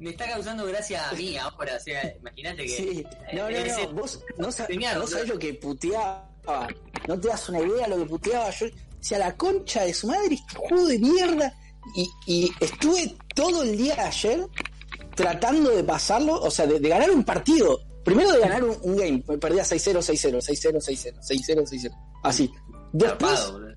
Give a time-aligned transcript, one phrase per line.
[0.00, 2.68] Me está causando gracia a mí ahora, o sea, imagínate que...
[2.76, 6.28] Sí, no, no, no, vos no, sa- Streamear, no sabés lo que puteaba.
[7.06, 8.50] No te das una idea de lo que puteaba.
[8.50, 8.70] Yo, o
[9.02, 11.52] sea, la concha de su madre, este juego de mierda.
[11.96, 14.46] Y, y estuve todo el día de ayer
[15.14, 17.80] tratando de pasarlo, o sea, de, de ganar un partido.
[18.04, 21.90] Primero de ganar un, un game, me perdía 6-0, 6-0, 6-0, 6-0, 6-0, 6-0.
[22.22, 22.50] Así.
[22.92, 23.67] Después boludo.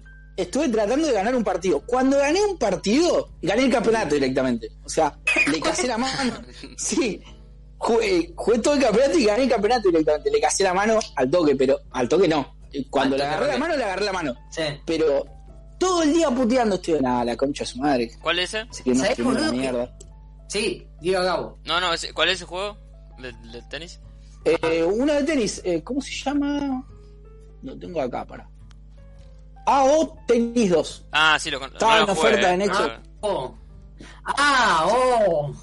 [0.44, 1.82] Estuve tratando de ganar un partido.
[1.86, 4.70] Cuando gané un partido, gané el campeonato directamente.
[4.84, 5.18] O sea,
[5.52, 6.34] le casé la mano.
[6.78, 7.22] Sí.
[7.78, 10.30] Jugué, jugué todo el campeonato y gané el campeonato directamente.
[10.30, 12.56] Le casé la mano al toque, pero al toque no.
[12.90, 14.36] Cuando le agarré la mano, le agarré la mano.
[14.52, 14.62] Sí.
[14.86, 15.26] Pero
[15.80, 18.12] todo el día puteando estoy nada, la concha de su madre.
[18.22, 18.68] ¿Cuál es ese?
[18.70, 19.98] Así que no ¿Sabés, boludo, mierda.
[20.48, 21.58] Sí, digo Gabo.
[21.66, 22.78] No, no, ese- ¿cuál es ese juego?
[23.18, 24.00] ¿Del, del tenis?
[24.46, 26.88] Eh, uno de tenis, eh, ¿cómo se llama?
[27.64, 28.48] Lo tengo acá para.
[29.66, 31.06] AO Tenis 2.
[31.12, 32.66] Ah, sí, lo con- Estaba no en oferta en eh.
[32.68, 32.80] Xbox.
[32.82, 33.56] Ah, oh.
[34.26, 35.54] Ah, oh.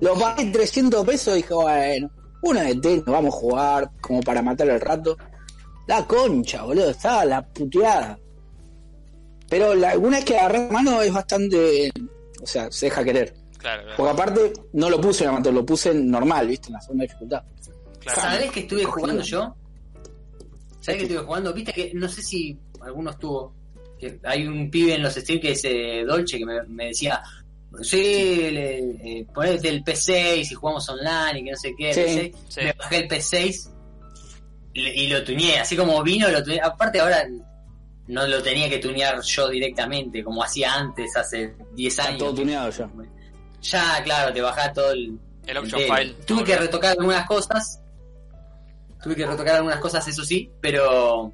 [0.00, 2.10] Lo pagué 300 pesos y dije, bueno,
[2.42, 5.16] una de tenis, vamos a jugar como para matar el rato.
[5.86, 8.18] La concha, boludo, estaba la puteada.
[9.48, 11.90] Pero la, una vez que agarré la mano es bastante.
[12.42, 13.34] O sea, se deja querer.
[13.58, 13.96] Claro, claro.
[13.96, 16.68] Porque aparte, no lo puse en amateur, lo puse en normal, ¿viste?
[16.68, 17.42] En la segunda dificultad.
[18.00, 18.20] claro.
[18.20, 19.54] ¿Sabés que estuve jugando yo?
[20.80, 21.52] ¿Sabés que estuve jugando?
[21.52, 23.54] Viste que no sé si alguno estuvo.
[23.98, 27.22] Que hay un pibe en los streams que es eh, Dolce que me, me decía.
[27.82, 31.92] Sí, le, eh, ponete el P6 y jugamos online y que no sé qué.
[31.94, 32.34] Sí, P6.
[32.48, 32.60] sí.
[32.62, 33.70] Me bajé el P6
[34.74, 35.58] y, y lo tuneé.
[35.58, 36.60] Así como vino, lo tuneé.
[36.62, 37.26] Aparte, ahora
[38.08, 42.18] no lo tenía que tunear yo directamente, como hacía antes, hace 10 Está años.
[42.20, 42.88] todo tuneado ya.
[43.62, 46.14] Ya, claro, te bajás todo el, El option file.
[46.26, 47.80] Tuve que retocar algunas cosas.
[49.02, 51.32] Tuve que retocar algunas cosas, eso sí, pero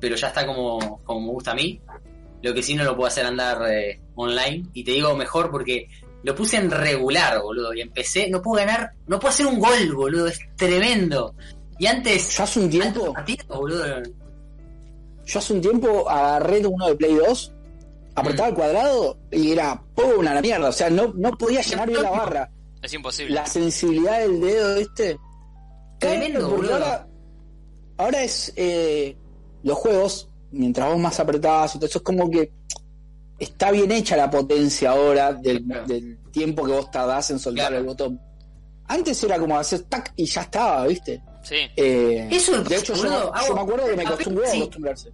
[0.00, 1.80] pero ya está como, como me gusta a mí.
[2.42, 4.66] Lo que sí no lo puedo hacer andar eh, online.
[4.72, 5.88] Y te digo mejor porque
[6.22, 7.74] lo puse en regular, boludo.
[7.74, 10.28] Y empecé, no puedo ganar, no puedo hacer un gol, boludo.
[10.28, 11.34] Es tremendo.
[11.78, 13.84] Y antes, Yo hace un tiempo, antes partidos, boludo.
[15.24, 17.52] yo hace un tiempo agarré uno de Play 2,
[18.16, 20.26] apretaba el cuadrado y era ¡pum!
[20.26, 20.68] a la mierda.
[20.68, 22.50] O sea, no, no podía llenar bien la barra.
[22.82, 23.34] Es imposible.
[23.34, 25.18] La sensibilidad del dedo, ¿viste?
[25.98, 26.74] Tremendo, boludo.
[26.74, 27.08] Ahora,
[27.96, 29.16] ahora es eh,
[29.62, 32.52] los juegos, mientras vos más apretabas y todo eso, es como que
[33.38, 35.86] está bien hecha la potencia ahora del, Claro.
[35.86, 37.78] del tiempo que vos tardás en soltar Claro.
[37.80, 38.20] el botón.
[38.86, 41.22] Antes era como hacer tac y ya estaba, ¿viste?
[41.42, 41.56] Sí.
[41.76, 44.58] Eh, Eso, de hecho, yo, hago- me acuerdo que me costó un huevo Sí.
[44.58, 45.12] acostumbrarse.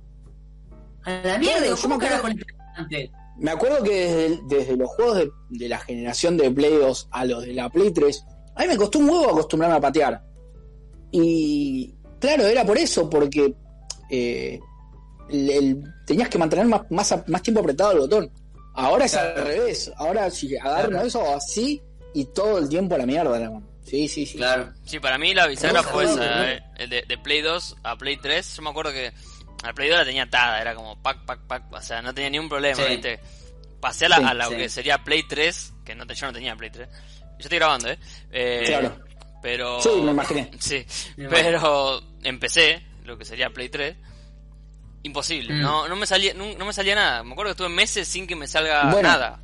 [1.05, 2.45] A la mierda, yo ¿cómo me acuerdo-?
[3.37, 7.25] Me acuerdo que desde, desde los juegos de, de la generación de Play 2 a
[7.25, 8.25] los de la Play 3,
[8.55, 10.23] a mí me costó un huevo acostumbrarme a patear.
[11.11, 13.55] Y claro, era por eso, porque
[14.11, 14.61] eh,
[15.31, 18.31] el- el- tenías que mantener más, más, más tiempo apretado el botón.
[18.75, 19.93] Ahora es al revés.
[19.97, 21.07] Ahora si agarro Claro.
[21.07, 21.81] eso así
[22.13, 23.67] y todo el tiempo a la mierda, hermano.
[23.85, 24.37] Sí, sí, sí.
[24.39, 24.73] Claro.
[24.85, 26.45] Sí, para mí la bisagra fue esa, ¿no?
[26.45, 28.57] eh, el de, de Play 2 a Play 3.
[28.57, 29.13] Yo me acuerdo que
[29.63, 32.31] al Play 2 la tenía atada, era como pack, pack, pack, o sea, no tenía
[32.31, 32.89] ni un problema, Sí.
[32.91, 33.21] ¿viste?
[33.81, 34.57] Pasé a, la, Sí, a lo sí.
[34.57, 36.89] que sería Play 3, que no te, yo no tenía Play 3.
[36.89, 37.99] Yo estoy grabando, ¿eh?
[38.33, 38.99] eh Claro.
[39.43, 39.81] Pero...
[39.83, 40.51] Sí, me imaginé.
[40.59, 40.85] Sí,
[41.17, 43.97] Me pero empecé, lo que sería Play 3,
[45.03, 45.61] imposible, Mm.
[45.61, 47.23] no, no, me salía, no, no me salía nada.
[47.23, 49.09] Me acuerdo que estuve meses sin que me salga Bueno.
[49.09, 49.41] nada.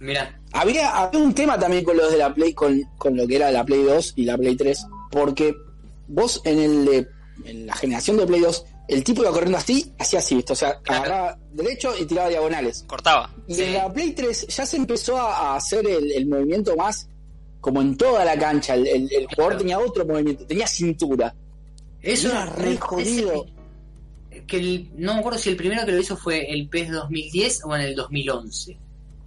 [0.00, 3.36] Mira, Había, había un tema también con los de la Play, con, con lo que
[3.36, 5.54] era la Play 2 y la Play 3, porque
[6.08, 7.08] vos en el de-
[7.44, 10.52] en la generación de Play 2, el tipo iba corriendo así, hacía así, ¿viste?
[10.52, 11.02] o sea, Claro.
[11.04, 12.84] agarraba derecho y tiraba diagonales.
[12.86, 13.30] Cortaba.
[13.48, 13.62] Y Sí.
[13.64, 17.08] en la Play 3 ya se empezó a, a hacer el, el movimiento más
[17.60, 18.74] como en toda la cancha.
[18.74, 19.58] El, el- el jugador Claro.
[19.58, 21.34] tenía otro movimiento, tenía cintura.
[22.04, 23.46] Eso Era me re jodido.
[24.46, 27.62] Que el- no me acuerdo si el primero que lo hizo fue el PES 2010
[27.64, 28.76] o en el 2011.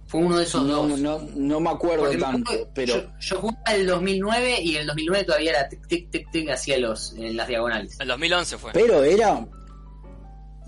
[0.06, 0.98] Fue uno de esos No, dos.
[1.00, 4.76] no, no me acuerdo Porque me tanto, acuerdo- pero yo, yo jugaba el 2009 y
[4.76, 7.96] el 2009 todavía era tic tic tic tic hacía los en las diagonales.
[8.00, 8.72] El 2011 fue.
[8.72, 9.46] pero era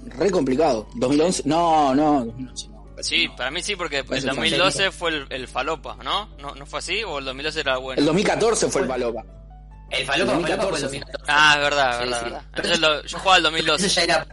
[0.06, 0.88] re complicado.
[0.96, 2.80] 2011, no, no, 2011 no.
[3.02, 6.28] Sí, para mí sí, porque el un 2012 fue el, el falopa, ¿no?
[6.38, 6.54] ¿no?
[6.54, 7.02] ¿No fue así?
[7.02, 7.98] ¿O el 2012 era bueno?
[7.98, 9.24] El 2014 fue el Palopa.
[9.90, 10.76] El Falopa, El Falopa fue 2014.
[10.76, 11.24] el 2014.
[11.28, 12.24] Ah, es verdad, Sí, verdad, sí.
[12.24, 12.42] verdad.
[12.54, 13.86] Entonces lo- yo jugaba el Pero 2012.
[13.86, 14.26] eso ya era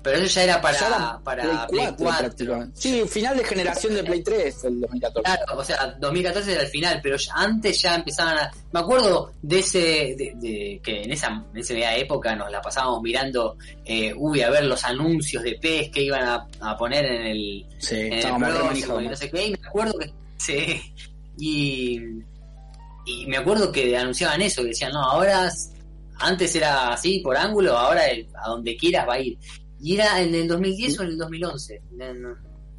[0.00, 2.18] Pero eso ya era para, para Play Play 4, 4.
[2.28, 2.80] prácticamente.
[2.80, 5.22] Sí, final de generación de Play 3, el 2014.
[5.24, 8.50] Claro, o sea, 2014 era el final, pero ya- antes ya empezaban a...
[8.72, 9.78] Me acuerdo de ese,
[10.16, 14.50] de, de- que en esa, en esa época nos la pasábamos mirando, eh, uy, a
[14.50, 18.36] ver los anuncios de PES que iban a, a poner en el, Sí, en el
[18.36, 20.12] próximo y no sé qué, y me acuerdo que...
[20.38, 20.80] Sí,
[21.36, 21.98] y,
[23.08, 25.50] y me acuerdo que anunciaban eso, que decían, no, ahora,
[26.20, 29.38] antes era así, por ángulo, ahora el- a donde quieras va a ir.
[29.80, 31.80] Y era en el 2010 o en el 2011.
[31.92, 32.28] No, no.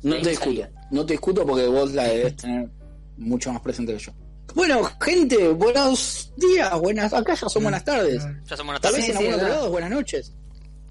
[0.02, 0.66] No te salía.
[0.68, 2.70] discuto, no te discuto porque vos la debes tener
[3.18, 4.12] mucho más presente que yo.
[4.56, 8.24] Bueno, gente, buenos días, buenas, acá ya son buenas tardes.
[8.50, 9.08] Ya son buenas Tal tardes.
[9.08, 10.34] vez en sí, algún otro lado, buenas noches.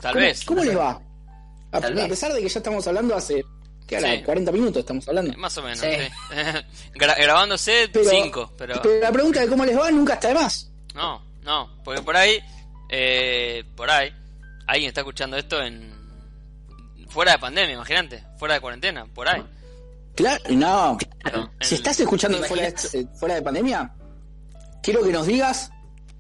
[0.01, 0.45] Tal ¿Cómo, vez.
[0.45, 1.03] ¿Cómo les va?
[1.73, 3.43] A, Tal pesar de que ya estamos hablando hace,
[3.89, 4.13] ¿qué hará?
[4.15, 4.23] Sí.
[4.23, 5.37] 40 minutos estamos hablando.
[5.37, 5.87] Más o menos, Sí.
[5.91, 6.37] sí.
[6.95, 8.81] Gra- grabándose Pero- 5, pero...
[8.83, 10.71] Pero la pregunta de cómo les va nunca está de más.
[10.95, 12.39] No, no, porque por ahí,
[12.91, 14.13] eh, por ahí,
[14.67, 15.97] alguien está escuchando esto en...
[17.09, 19.43] Fuera de pandemia, imagínate, fuera de cuarentena, por ahí.
[20.15, 20.99] Claro, no.
[21.21, 21.51] Claro.
[21.61, 23.95] Si estás escuchando eh, fuera de pandemia,
[24.83, 25.71] quiero que nos digas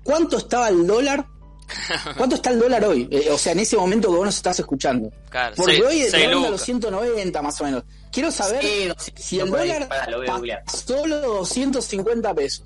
[0.02, 1.26] cuánto estaba el dólar.
[2.16, 3.08] ¿Cuánto está el dólar hoy?
[3.10, 5.10] Eh, o sea, en ese momento que vos nos estás escuchando.
[5.30, 6.50] Claro, Porque seis- hoy ronda lucas.
[6.52, 7.84] los 190 más o menos.
[8.12, 10.64] Quiero saber Sí, 200 si el dólar Pará, lo voy a googlear.
[10.64, 12.64] pasó los 250 pesos.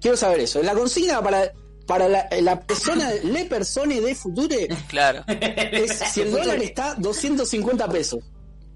[0.00, 0.62] Quiero saber eso.
[0.62, 1.52] La consigna para,
[1.86, 7.88] para la, la persona, le persone de future Claro, es si el dólar está 250
[7.88, 8.20] pesos.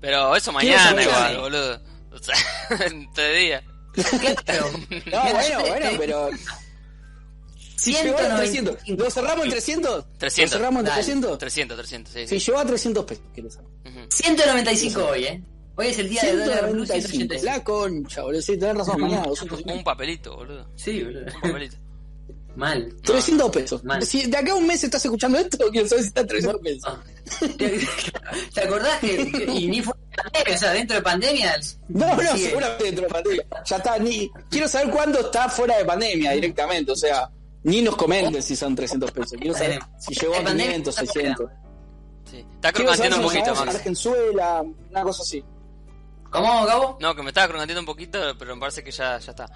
[0.01, 1.81] pero eso mañana igual, boludo.
[2.13, 2.35] O sea,
[2.87, 3.63] en tres días.
[5.11, 6.31] No, bueno, bueno, pero
[7.81, 9.03] si llegó a 300, 195.
[9.05, 10.05] ¿lo cerramos en 300?
[10.19, 10.53] 300.
[10.53, 10.97] ¿Lo cerramos en Dale.
[11.03, 11.39] 300?
[11.39, 12.47] 300, 300, sí, Si sí.
[12.47, 13.69] llegó a 300 pesos, quiero saber.
[13.87, 14.01] Ujú.
[14.11, 15.43] 195 hoy, ¿eh?
[15.77, 17.35] Hoy es el día de dólar blue 195.
[17.35, 17.45] 185.
[17.45, 18.43] La concha, boludo.
[18.43, 19.73] Sí, tenés razón, mañana 250.
[19.79, 20.69] Un papelito, boludo.
[20.77, 21.25] Sí, boludo.
[21.37, 21.77] Un papelito.
[22.57, 22.95] Mal.
[23.03, 23.85] 300 pesos.
[23.85, 24.05] Mal.
[24.05, 26.83] Si de acá a un mes estás escuchando esto, quiero saber si está 300 pesos.
[26.87, 27.01] Ah.
[28.55, 31.61] ¿Te acordás que, que- y ni fue pandemia, o sea, dentro de pandemia?
[31.89, 32.45] No, no, Sí.
[32.47, 33.47] seguramente dentro de pandemia.
[33.65, 34.31] Ya está, ni.
[34.51, 36.91] Quiero saber cuándo está fuera de pandemia directamente.
[36.93, 37.31] O sea,
[37.63, 39.33] ni nos comenten si son 300 pesos.
[39.39, 41.51] Quiero saber si llegó a En pandemia 500, está 600.
[42.31, 42.47] Sí.
[42.55, 43.75] Está crocanteando un poquito, Max.
[43.75, 45.45] Argenzuela, una cosa así.
[46.31, 46.99] ¿Cómo, Gabo?
[47.01, 49.47] No, que me estaba crocanteando un poquito, pero me parece que ya, ya está.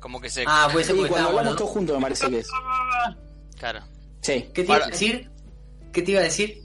[0.00, 0.44] Como que se...
[0.46, 2.48] Ah, puede Sí, cuando hablamos los todos juntos me parece que es.
[3.56, 3.80] Claro.
[4.20, 4.50] Sí.
[4.52, 5.30] ¿Qué te iba a decir?
[5.92, 6.60] ¿Qué te iba a decir?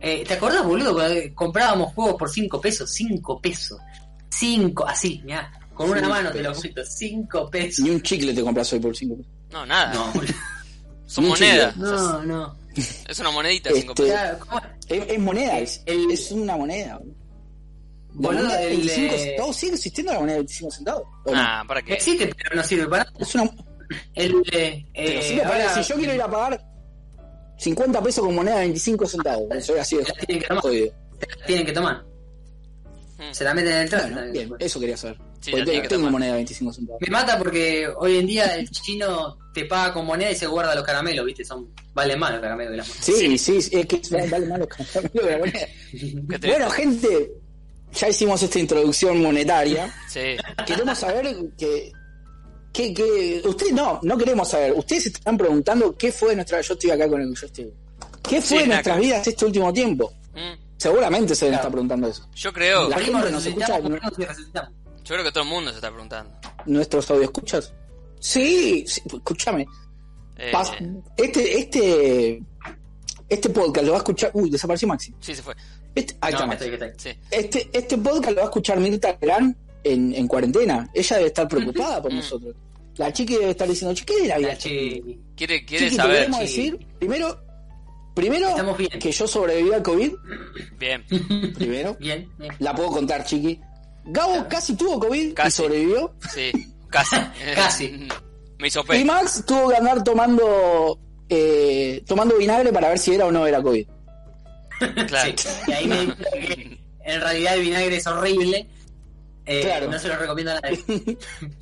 [0.00, 0.92] Eh, ¿Te acordás, boludo?
[0.92, 2.90] Cuando comprábamos juegos por 5 pesos.
[2.90, 3.78] 5 pesos.
[4.30, 5.50] 5, así, mirá.
[5.72, 6.62] Con una Cinco mano te lo pesos.
[6.64, 6.84] cuento.
[6.84, 7.84] 5 pesos.
[7.84, 9.32] Ni un chicle te compras hoy por 5 pesos.
[9.52, 9.92] No, nada.
[9.94, 10.12] No.
[11.06, 11.76] Son monedas.
[11.76, 12.56] O sea, no, no.
[12.74, 14.18] es una monedita, cinco Este- pesos.
[14.18, 14.60] Claro, ¿cómo?
[14.88, 16.98] Es, es moneda, es, El- es una moneda.
[18.14, 18.42] boludo.
[18.42, 21.02] Moneda de el, 25 eh, centavos sigue existiendo la moneda de 25 centavos.
[21.24, 21.42] ¿O no?
[21.68, 21.94] ¿para qué?
[21.94, 23.16] Existe, pero no sirve para nada.
[23.18, 23.50] Es una.
[24.14, 26.64] El, eh, Pero sirve para- ahora- si yo quiero ir a pagar
[27.58, 30.62] 50 pesos con moneda de 25 centavos, soy así de Te la tienen que tomar.
[31.46, 32.04] tienen que tomar.
[33.32, 34.10] Se la meten en el traje.
[34.12, 35.18] Bueno, bien, eso quería saber.
[35.42, 37.00] Sí, la tengo moneda de 25 centavos.
[37.02, 40.74] Me mata porque hoy en día el chino te paga con moneda y se guarda
[40.74, 41.44] los caramelos, ¿viste?
[41.44, 43.04] Son valen más los caramelos de las monedas.
[43.04, 46.38] Sí, sí, sí, es que vale vale más los caramelos que la moneda.
[46.48, 47.32] Bueno, gente,
[47.92, 49.92] ya hicimos esta introducción monetaria.
[50.08, 50.36] Sí.
[50.66, 51.92] Queremos saber que.
[52.72, 54.72] que, que ustedes no, no queremos saber.
[54.76, 56.60] Ustedes se están preguntando qué fue nuestra.
[56.60, 57.72] Yo estoy acá con el yo estoy.
[58.22, 59.00] ¿Qué fue Sí, nuestras acá.
[59.00, 60.12] vidas este último tiempo?
[60.34, 60.62] Mm.
[60.78, 61.60] Seguramente se deben Claro.
[61.68, 62.28] estar preguntando eso.
[62.34, 64.81] Yo creo, La gente nos escucha, resucitamos, ¿no?
[65.04, 66.32] Yo creo que todo el mundo se está preguntando.
[66.66, 67.72] ¿Nuestros audio escuchas?
[68.20, 69.66] Sí, sí, escúchame.
[70.38, 70.52] Eh,
[71.16, 72.42] Este, este,
[73.28, 74.30] este podcast lo va a escuchar.
[74.34, 75.14] Uy, desapareció Maxi.
[75.20, 75.54] sí, se fue.
[75.94, 76.64] Este, ahí No, está Maxi.
[76.68, 77.12] estoy, estoy.
[77.12, 77.18] Sí.
[77.30, 80.88] Este, este podcast lo va a escuchar Mirta Gran en, en cuarentena.
[80.94, 82.16] Ella debe estar preocupada por Mm.
[82.16, 82.54] nosotros.
[82.96, 84.48] La chiqui debe estar diciendo, chiqui, ¿qué de la vida?
[84.48, 86.26] La chi- Quiere, quiere Chiqui, te saber.
[86.26, 86.40] Chiqui.
[86.40, 87.40] decir, primero,
[88.14, 88.90] primero Estamos bien.
[89.00, 90.12] que yo sobreviví al COVID.
[90.78, 91.04] Bien.
[91.54, 92.54] Primero, Bien, bien.
[92.58, 93.58] la puedo contar, chiqui.
[94.04, 96.14] Gabo casi tuvo COVID y sobrevivió.
[96.32, 96.50] Sí,
[96.88, 97.16] casi.
[97.54, 98.08] Casi.
[98.58, 99.04] Me hizo Y pe.
[99.04, 103.62] Max tuvo que andar tomando eh, tomando vinagre para ver si era o no era
[103.62, 103.86] COVID.
[105.06, 105.32] Claro.
[105.36, 105.48] Sí.
[105.68, 108.68] Y ahí me que en realidad el vinagre es horrible.
[109.46, 109.90] Eh, Claro.
[109.90, 110.78] No se lo recomiendo a nadie.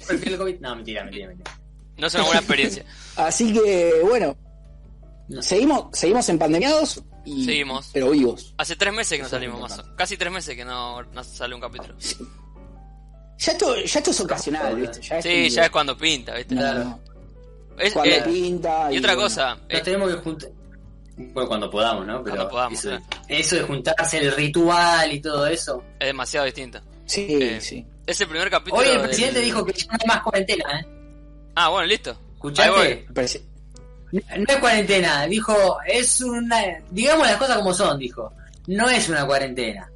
[0.07, 0.61] Prefiero el COVID.
[0.61, 1.51] No, mentira, mentira, mentira.
[1.97, 2.85] No es una buena experiencia.
[3.17, 4.37] Así que, bueno,
[5.29, 5.43] No.
[5.43, 7.91] seguimos, seguimos en pandemiados y Seguimos.
[7.93, 8.55] pero vivos.
[8.59, 9.83] Hace tres meses que no es salimos más.
[9.97, 11.95] Casi tres meses que no, no sale un capítulo.
[13.39, 15.01] Ya esto, ya esto es ocasional, ¿viste?
[15.01, 16.55] Ya es Sí, como- ya es cuando pinta, ¿viste?
[16.55, 16.85] no, Claro.
[16.85, 17.01] no.
[17.79, 18.93] Es- Cuando eh, pinta.
[18.93, 19.29] y otra bueno.
[19.29, 20.51] cosa, Nos eh, tenemos que juntar.
[21.17, 22.23] Bueno, cuando podamos, ¿no?
[22.23, 23.05] Pero Cuando podamos, eso, sí.
[23.29, 25.83] eso de juntarse, el ritual y todo eso.
[25.99, 26.81] es demasiado distinto.
[27.07, 27.87] Sí, Eh, sí.
[28.07, 28.81] Es el primer capítulo.
[28.83, 30.87] Hoy el del- presidente dijo que ya no hay más cuarentena, ¿eh?
[31.55, 32.11] Ah, bueno, listo.
[32.11, 32.71] Ahí ¿Escuchaste?
[32.71, 33.07] voy.
[34.13, 35.55] No es cuarentena, dijo,
[35.87, 36.63] es una...
[36.91, 38.33] Digamos las cosas como son, dijo.
[38.67, 39.91] No es una cuarentena.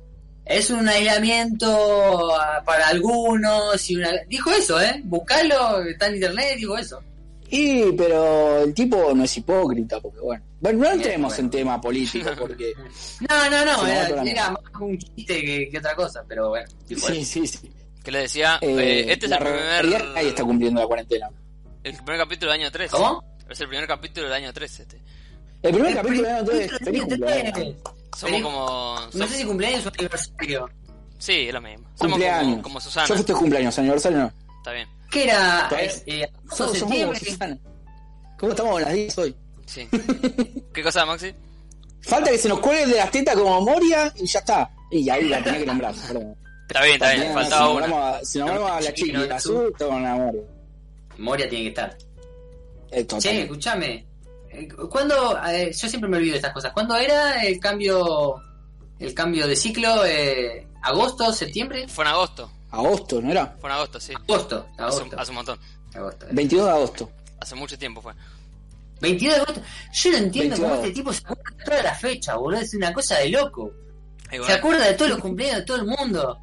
[0.45, 2.31] Es un aislamiento
[2.65, 4.11] para algunos y una...
[4.29, 5.01] Dijo eso, ¿eh?
[5.05, 7.03] Buscalo, está en internet, dijo eso.
[7.51, 10.45] Y, pero el tipo no es hipócrita, porque bueno.
[10.61, 11.45] Bueno, no entremos bueno.
[11.45, 12.73] en tema político, porque.
[13.29, 16.67] No, no, no, era, otra era más un chiste que, que otra cosa, pero bueno.
[16.89, 17.71] sí, sí, sí.
[18.03, 19.45] Que le decía, Eh, eh, este es la el
[19.89, 21.31] primer, Ahí está cumpliendo la cuarentena.
[21.85, 22.91] el primer capítulo del año 3.
[22.91, 23.23] ¿Cómo?
[23.55, 25.01] Es el primer capítulo del año 3 este.
[25.63, 27.77] El primer El capítulo de primer año 3, capítulo feliz del año cumpleaños.
[28.17, 29.01] Somos como.
[29.15, 30.71] No sé si cumpleaños o aniversario.
[31.19, 31.89] Sí, es lo mismo.
[31.95, 32.51] Somos Cumpleaños.
[32.51, 33.07] como, como Susana.
[33.07, 34.33] Yo festejo cumpleaños, aniversario no.
[34.59, 34.89] Está bien.
[35.11, 35.69] ¿Qué era?
[36.07, 37.15] Eh, agosto, Somos, somos como.
[37.15, 37.59] Susana.
[38.39, 39.37] ¿Cómo estamos las 10 hoy?
[39.67, 39.89] Sí.
[40.75, 41.33] ¿Qué cosa, Maxi?
[42.03, 44.69] Falta que se nos cuelguen de las tetas como Moria y ya está.
[44.91, 45.95] Y ahí la tenía que nombrar.
[45.95, 46.37] perdón.
[46.69, 47.33] Está bien, está bien.
[47.33, 47.87] Faltaba si una.
[47.87, 50.43] nombramos a- Si nombramos a la y la azul, en la Moria.
[51.19, 51.97] Moria tiene que estar.
[52.95, 53.21] Eh, total.
[53.23, 54.07] Che, escúchame.
[54.51, 55.39] Eh, ¿Cuándo?
[55.49, 56.73] eh, yo siempre me olvido de estas cosas.
[56.73, 58.37] ¿Cuándo era el cambio
[58.99, 60.05] el cambio de ciclo?
[60.07, 61.33] Eh, ¿Agosto?
[61.33, 61.89] ¿Septiembre?
[61.89, 62.51] Fue en agosto.
[62.71, 63.57] Agosto, ¿no era?
[63.61, 64.13] Fue en agosto, sí.
[64.15, 64.67] Agosto.
[64.79, 65.17] Hace, Agosto.
[65.21, 65.59] hace un montón.
[65.95, 66.27] agosto.
[66.31, 67.11] 22 de agosto.
[67.41, 68.13] Hace mucho tiempo fue.
[69.01, 69.63] 22 de agosto.
[69.93, 72.61] Yo no entiendo 22 cómo este tipo se acuerda de toda la fecha, boludo.
[72.61, 73.71] Es una cosa de loco.
[74.47, 76.39] Se acuerda de todos los cumpleaños de todo el mundo.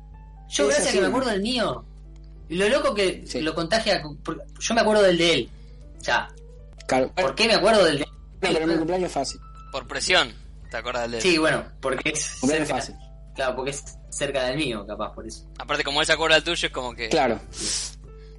[0.50, 1.86] Yo gracias a así, que me acuerdo del mío.
[2.50, 3.40] Y lo loco que Sí.
[3.42, 4.02] lo contagia.
[4.60, 5.50] Yo me acuerdo del de él.
[6.00, 6.28] O sea,
[6.98, 7.12] Claro.
[7.16, 8.10] ¿por qué me acuerdo del de él?
[8.42, 9.40] Bueno, pero mi cumpleaños es fácil.
[9.72, 10.34] por presión.
[10.70, 11.24] ¿Te acuerdas del de él?
[11.24, 12.96] Sí, bueno, porque es Cumpleaños cerca, fácil.
[13.36, 15.46] claro, porque es cerca del mío, capaz por eso.
[15.58, 17.10] Aparte, como él se acuerda del tuyo, es como que.
[17.10, 17.40] Claro.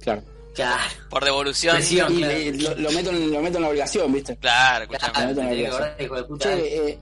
[0.01, 0.23] Claro.
[0.53, 1.75] Claro, Por devolución.
[1.77, 2.13] Presión.
[2.13, 2.33] Y claro.
[2.37, 4.37] le- lo, lo meto en, lo meto en la obligación, ¿viste?
[4.37, 5.11] Claro, escuchame.
[5.13, 5.81] claro, no te tenés que razón.
[5.83, 6.49] acordar, hijo de puta.
[6.49, 6.99] Che, eh,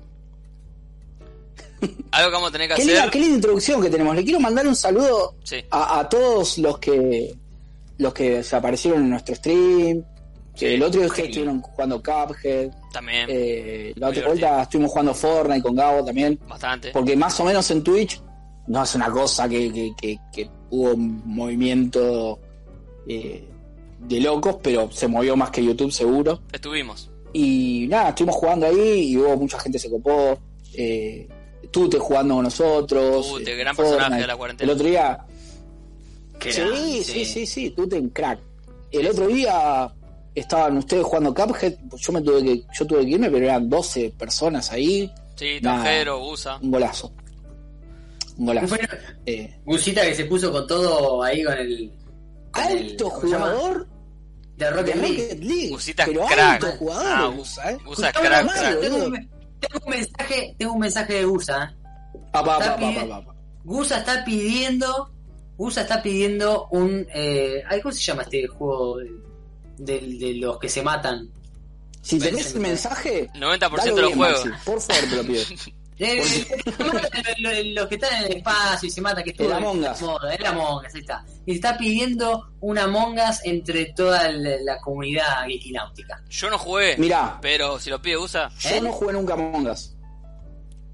[2.11, 2.93] Algo que vamos a tener que qué, hacer.
[2.95, 4.15] linda, qué linda introducción que tenemos.
[4.15, 5.65] Le quiero mandar un saludo Sí.
[5.71, 7.35] a, a todos los que
[7.97, 10.03] los que se aparecieron en nuestro stream.
[10.61, 12.71] Que el otro día ustedes estuvieron jugando Cuphead.
[12.93, 13.25] También.
[13.29, 16.39] Eh, la otra vuelta estuvimos jugando Fortnite con Gabo también.
[16.47, 16.91] Bastante.
[16.91, 18.21] Porque más o menos en Twitch
[18.67, 22.39] no es una cosa que, que, que- que hubo un movimiento
[23.07, 23.47] eh,
[23.99, 26.41] de locos, pero se movió más que YouTube seguro.
[26.51, 27.09] Estuvimos.
[27.33, 30.37] Y nada, estuvimos jugando ahí y hubo mucha gente se copó.
[30.73, 31.27] Eh,
[31.71, 33.27] Tute jugando con nosotros.
[33.29, 33.97] Tute, gran Fortnite.
[33.97, 34.71] personaje de la cuarentena.
[34.71, 35.25] El otro día.
[36.39, 38.39] Sí, sí, sí, sí, Tute en crack.
[38.91, 39.91] El otro día
[40.35, 41.73] estaban ustedes jugando Cuphead.
[41.97, 45.11] Yo me tuve que, yo tuve que irme, pero eran 12 personas ahí.
[45.35, 45.59] Sí.
[45.61, 46.57] Tajero, USA.
[46.61, 47.13] Un golazo.
[48.37, 48.67] Un golazo.
[48.69, 48.87] Bueno,
[49.25, 51.91] Eh, Gusita que se puso con todo ahí con el.
[52.51, 53.87] con alto jugador
[54.57, 55.21] De de Rocket League.
[55.23, 55.73] Rocket League.
[55.73, 56.39] Usita pero crack.
[56.63, 57.05] alto jugador.
[57.07, 57.77] Ah, Usa, ¿eh?
[57.87, 58.79] USA Escuchame crack.
[58.81, 61.75] Tengo, un- tengo un mensaje, tengo un mensaje de Gusa.
[62.31, 63.35] Pa, pa, Está pa, pa, pide- pa, pa.
[63.63, 65.11] Gusa está pidiendo.
[65.57, 67.05] Gusa está pidiendo un.
[67.13, 68.97] Eh, ay, ¿Cómo se llama este juego
[69.85, 71.29] de, de- los que se matan?
[72.01, 74.43] Si Ven, tenés el me- mensaje, 90% dalo de los juegos.
[74.65, 75.43] Por favor, te lo pido.
[76.03, 76.19] Eh,
[77.75, 79.63] los, que están en el espacio y se matan, que es El todo el
[80.47, 81.23] Among Us, ahí está.
[81.45, 86.23] Y está pidiendo un Among Us entre toda la, comunidad geekináutica.
[86.27, 86.97] Yo no jugué.
[86.97, 88.49] Mirá, Pero si lo pide USA.
[88.59, 88.81] yo ¿Eh?
[88.81, 89.93] no jugué nunca Among Us.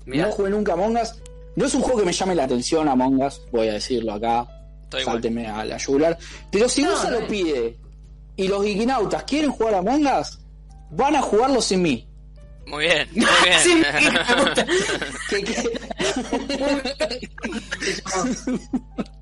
[0.05, 1.13] Mirá, No jugué nunca Among Us.
[1.55, 4.45] No es un juego que me llame la atención Among Us, voy a decirlo acá.
[4.83, 5.15] Estoy igual.
[5.15, 6.17] Sálteme a la yugular.
[6.51, 7.77] Pero si No, Gusa no lo pide
[8.37, 10.39] y los geekinautas quieren jugar a Among Us,
[10.91, 12.07] van a jugarlo sin mí.
[12.67, 13.85] Muy bien, muy bien.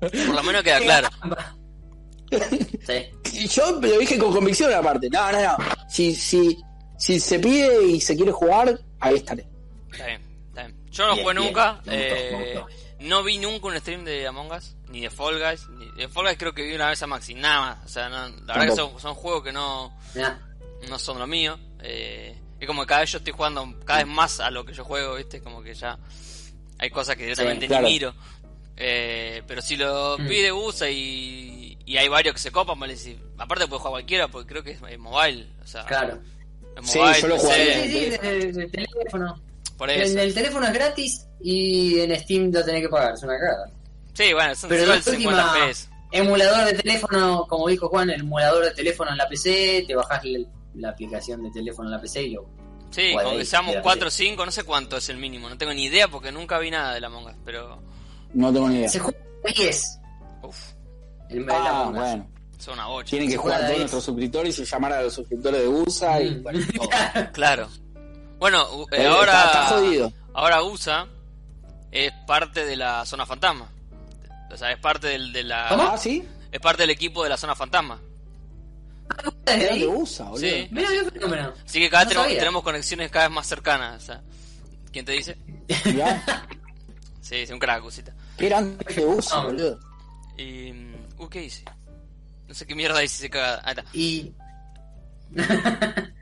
[0.00, 1.08] Por lo menos queda claro.
[2.86, 3.04] Sí.
[3.32, 5.08] Y yo lo dije con convicción aparte.
[5.10, 5.56] No, no, no.
[5.88, 6.58] Si, si,
[6.98, 9.46] si se pide y se quiere jugar, ahí estaré.
[9.92, 10.76] Está bien, está bien.
[10.90, 11.46] Yo no Bien, jugué bien.
[11.46, 11.80] nunca.
[11.84, 12.66] Me gustó, me eh, gustó.
[13.00, 15.68] no vi nunca un stream de Among Us, ni de Fall Guys.
[15.70, 17.84] Ni de Fall Guys creo que vi una vez a Maxi, nada más.
[17.84, 19.96] O sea, no- la verdad que son, son juegos que no,
[20.88, 21.58] no son lo mío.
[21.82, 24.72] Eh, es como que cada vez yo estoy jugando cada vez más a lo que
[24.72, 25.40] yo juego, ¿viste?
[25.42, 25.98] Como que ya
[26.78, 27.86] hay cosas que directamente claro.
[27.86, 28.14] ni miro.
[28.76, 30.28] Eh, pero si lo Mm.
[30.28, 32.94] pide USA y, y hay varios que se copan, vale
[33.38, 35.46] aparte puede jugar cualquiera porque creo que es, es mobile.
[35.62, 36.20] O sea, Claro.
[36.76, 37.82] es Sí, mobile, yo lo PC, jugaría.
[37.82, 39.42] Sí, sí, de, de teléfono.
[39.78, 40.18] por En eso.
[40.18, 43.70] el teléfono es gratis y en Steam lo tenés que pagar, es una cagada.
[44.16, 45.88] Sí, bueno, son Pero igual la 50 última- pesos.
[46.12, 50.24] Emulador de teléfono, como dijo Juan, el emulador de teléfono en la PC, te bajás
[50.24, 50.38] la,
[50.74, 52.46] la aplicación de teléfono en la PC y lo...
[52.90, 55.58] Sí, como que seamos mira, 4 o 5, no sé cuánto es el mínimo, no
[55.58, 57.82] tengo ni idea porque nunca vi nada de la Among Us, pero
[58.32, 58.88] No tengo ni idea.
[58.88, 59.98] Se juega a 10.
[60.44, 60.58] uff,
[61.28, 62.00] El, Ah, Among Us.
[62.00, 62.30] bueno.
[62.58, 63.10] son una bocha.
[63.10, 66.42] Tienen que jugar todos nuestros suscriptores y llamar a los suscriptores de USA y Mm.
[66.44, 66.60] bueno.
[67.32, 67.68] Claro.
[68.38, 70.12] Bueno, Eh, ahora está- está jodido.
[70.32, 71.06] ahora USA
[71.90, 73.70] es parte de la zona fantasma.
[74.50, 75.82] O sea, es parte del, de la ¿Cómo?
[75.82, 76.24] Ah, ¿sí?
[76.52, 78.00] es parte del equipo de la zona fantasma.
[79.44, 79.80] ¿Desde Era ahí?
[79.80, 80.38] de USA, boludo.
[80.48, 80.68] Sí.
[80.70, 81.52] Mirá, qué fenómeno.
[81.64, 84.02] Así que cada vez No tenemos, conexiones cada vez más cercanas.
[84.02, 84.22] O sea,
[84.92, 85.36] ¿quién te dice?
[85.84, 86.46] Mirá,
[87.20, 88.14] Sí, sí, un crack, cosita.
[88.36, 89.44] que era antes de USA, Ah.
[89.44, 89.78] boludo.
[90.38, 90.72] Y
[91.18, 91.64] uh, ¿qué hice?
[92.46, 93.60] No sé qué mierda hice, se caga.
[93.64, 93.84] Ahí está.
[93.92, 94.32] Y...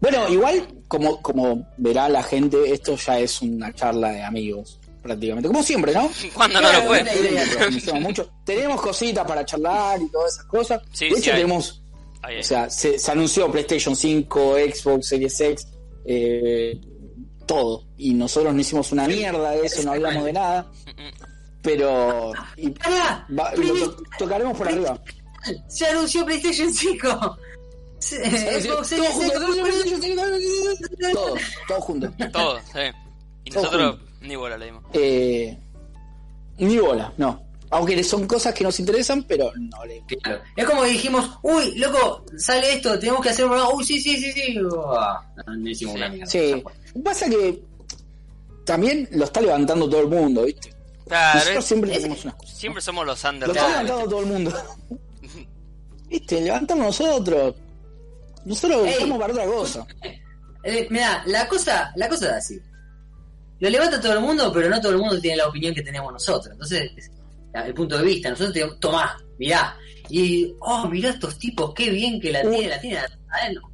[0.00, 5.46] Bueno, igual, como, como verá la gente, esto ya es una charla de amigos, prácticamente.
[5.48, 6.10] Como siempre, ¿no?
[6.34, 7.00] ¿Cuándo no lo Claro, fue?
[7.20, 7.44] idea.
[7.52, 8.30] Profundizamos mucho.
[8.44, 10.82] Tenemos cositas para charlar y todas esas cosas.
[10.92, 11.82] Sí, de hecho, tenemos,
[12.22, 15.68] o sea, se, se anunció PlayStation 5, Xbox Series X,
[16.06, 16.80] eh,
[17.46, 17.84] todo.
[17.98, 20.66] Y nosotros no hicimos una mierda de eso, no hablamos de nada.
[21.62, 25.00] Pero y va- lo to- tocaremos por arriba.
[25.68, 27.38] se anunció PlayStation 5.
[27.98, 29.32] Se- Todo Xbox Series X.
[31.12, 31.34] todo,
[31.68, 32.10] todo junto.
[32.32, 32.80] Todo, sí.
[33.44, 34.82] Y nosotros ni bola le dimos.
[34.92, 35.58] Eh,
[36.58, 37.42] ni bola, no.
[37.70, 40.02] Aunque son cosas que nos interesan, pero no le.
[40.22, 40.42] Claro.
[40.54, 43.74] Es como que dijimos, uy, loco, sale esto, tenemos que hacer un programa.
[43.74, 44.58] Uy, sí, sí, sí, sí.
[44.96, 45.98] Ah, no, no hicimos Sí.
[45.98, 46.26] una mierda.
[46.30, 46.62] Sí.
[47.02, 47.62] Pasa que
[48.64, 50.72] también lo está levantando todo el mundo, ¿viste?
[51.08, 52.56] Claro, Nosotros siempre es- tenemos unas cosas.
[52.58, 53.50] siempre somos los Lo under.
[53.50, 54.52] está levantando todo el mundo.
[56.08, 56.40] ¿Viste?
[56.40, 57.54] Levantamos nosotros.
[58.44, 58.92] Nosotros Ey.
[58.92, 59.86] estamos para otra cosa.
[60.62, 62.60] Eh, mirá, la cosa, la cosa es así.
[63.64, 66.12] Lo levanta todo el mundo, pero no todo el mundo tiene la opinión que tenemos
[66.12, 66.52] nosotros.
[66.52, 67.10] Entonces, es-
[67.54, 69.76] el punto de vista, nosotros tenemos, tomá, mirá.
[70.10, 72.50] Y, oh, mirá estos tipos, qué bien que la Uh.
[72.50, 72.98] tiene, la tiene
[73.30, 73.70] adentro.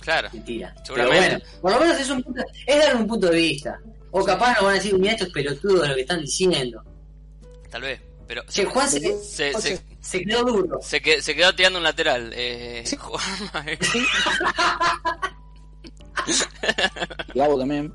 [0.00, 0.28] Claro.
[0.32, 0.74] Mentira.
[0.94, 3.78] Pero bueno, por lo menos es, un punto, es dar un punto de vista.
[4.10, 6.82] O capaz nos van a decir, mirá estos pelotudos de lo que están diciendo.
[7.70, 8.00] Tal vez.
[8.26, 10.78] Pero Che, Juan se, se, se, se quedó duro.
[10.82, 12.32] se, que- se quedó tirando un lateral.
[12.34, 12.82] Eh,
[17.34, 17.92] Gabo también.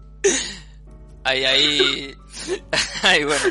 [1.24, 2.16] Ahí, ahí.
[3.04, 3.44] Ahí, bueno.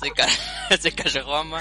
[0.00, 1.60] Se, ca- se cayó Juanma.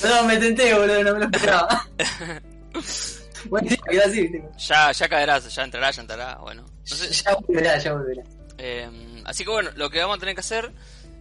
[0.00, 1.86] Perdón, me tenté, boludo, no me lo esperaba.
[3.46, 3.68] bueno,
[4.12, 4.30] sí.
[4.68, 6.34] Ya, ya caerá, ya entrará, ya entrará.
[6.36, 6.62] Bueno.
[6.62, 8.22] No sé, Ya volverá, ya volverá.
[8.58, 10.72] Eh, así que bueno, lo que vamos a tener que hacer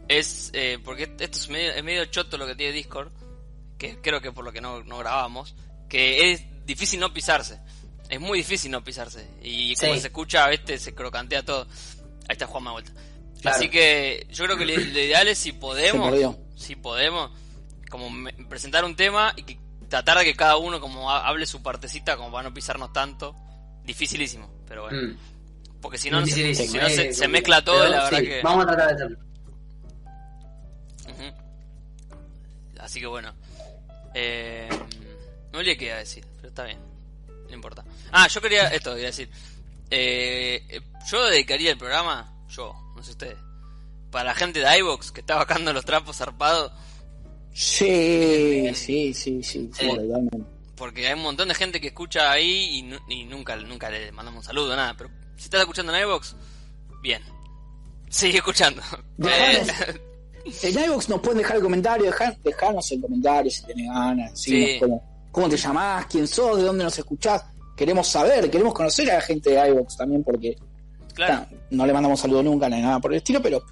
[0.07, 3.11] es, eh, porque esto es medio, es medio choto lo que tiene Discord,
[3.77, 5.55] que creo que por lo que no, no grabamos,
[5.87, 7.59] que es difícil no pisarse.
[8.09, 9.27] Es muy difícil no pisarse.
[9.41, 9.99] Y como Sí.
[10.01, 11.67] se escucha, este se crocantea todo.
[12.27, 12.91] Ahí está Juanma de vuelta.
[13.41, 13.57] Claro.
[13.57, 16.13] Así que yo creo que lo, lo ideal es si podemos,
[16.55, 17.31] si podemos,
[17.89, 21.45] como me- presentar un tema y que tratar de que cada uno como ha- hable
[21.45, 23.35] su partecita como para no pisarnos tanto.
[23.85, 25.13] Dificilísimo, pero bueno.
[25.13, 25.17] Mm.
[25.81, 28.41] Porque si no, se, si no se, se mezcla todo y la verdad sí, que...
[28.41, 29.17] Vamos a tratar de hacerlo.
[32.79, 33.33] Así que bueno.
[34.13, 34.67] Eh,
[35.51, 36.79] no olvidé qué iba a decir, pero está bien.
[37.49, 37.83] No importa.
[38.11, 39.29] Ah, yo quería esto, quería decir.
[39.91, 43.37] Eh, eh, yo dedicaría el programa, yo, no sé ustedes,
[44.11, 46.71] para la gente de iVox que está bajando los trapos zarpados,
[47.53, 50.37] Sí, sí, sí, sí, totalmente.
[50.75, 54.11] porque hay un montón de gente que escucha ahí y, nu- y nunca, nunca le
[54.11, 54.93] mandamos un saludo, nada.
[54.97, 56.35] Pero si estás escuchando en iVox,
[57.01, 57.21] bien.
[58.09, 58.81] Sigue escuchando.
[59.21, 59.67] Eh,
[60.63, 64.45] En iVox nos pueden dejar el comentario, dejar, dejarnos el comentario si tenés ganas,
[64.79, 67.43] cómo, cómo te llamás, quién sos, de dónde nos escuchás.
[67.79, 70.57] Queremos saber, queremos conocer a la gente de iVox también, porque
[71.13, 73.63] claro, no le mandamos saludo nunca ni nada por el estilo, pero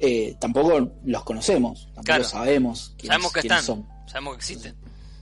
[0.00, 2.24] eh, tampoco los conocemos, tampoco Claro.
[2.24, 3.86] sabemos quiénes, sabemos que quiénes están, son.
[4.08, 4.74] sabemos que existen.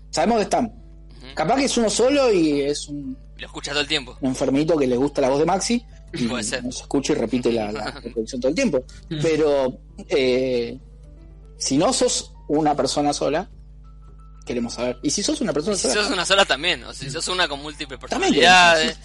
[0.09, 0.73] Sabemos que están.
[1.35, 4.17] Capaz que es uno solo y es un, Lo escuchas todo el tiempo.
[4.23, 6.65] un enfermito que le gusta la voz de Maxi y Puede ser.
[6.65, 8.83] nos escucha y repite la, la reproducción todo el tiempo.
[9.23, 10.79] Pero eh,
[11.59, 13.51] si no sos una persona sola,
[14.51, 14.99] queremos saber.
[15.03, 17.49] Y si sos una persona Si sola, sos una sola también, o si sos una
[17.49, 18.99] con múltiples personalidades,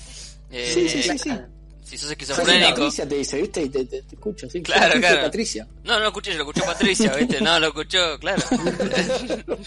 [0.51, 1.31] eh, sí, sí, sí, sí.
[1.83, 2.69] si sos esquizofrénico.
[2.69, 3.61] Patricia te dice, ¿viste?
[3.63, 4.61] Y te, te, te escucho, sí.
[4.61, 5.21] Claro, claro.
[5.21, 5.67] Patricia.
[5.83, 7.39] No, no lo escuché, yo lo escuchó Patricia, ¿viste?
[7.41, 8.41] No, lo escuchó, claro.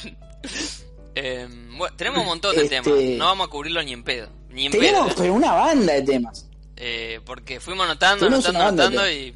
[1.21, 4.29] Eh, bueno, tenemos un montón de Este- temas, no vamos a cubrirlos ni en pedo,
[4.51, 4.83] ni en pedo.
[4.83, 5.14] Tenemos ¿eh?
[5.19, 6.47] pero una banda de temas.
[6.77, 9.35] Eh, porque fuimos anotando, Tenemos anotando, anotando y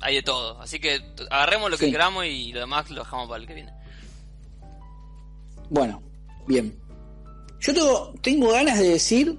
[0.00, 0.60] hay de todo.
[0.60, 1.00] Así que
[1.30, 1.92] agarremos lo que Sí.
[1.92, 3.72] queramos y lo demás lo dejamos para el que viene.
[5.70, 6.02] Bueno,
[6.46, 6.74] bien.
[7.60, 9.38] Yo tengo, tengo ganas de decir,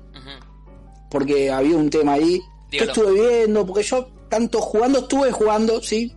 [1.10, 2.40] porque había un tema ahí,
[2.70, 6.14] que estuve viendo, porque yo tanto jugando, estuve jugando, sí,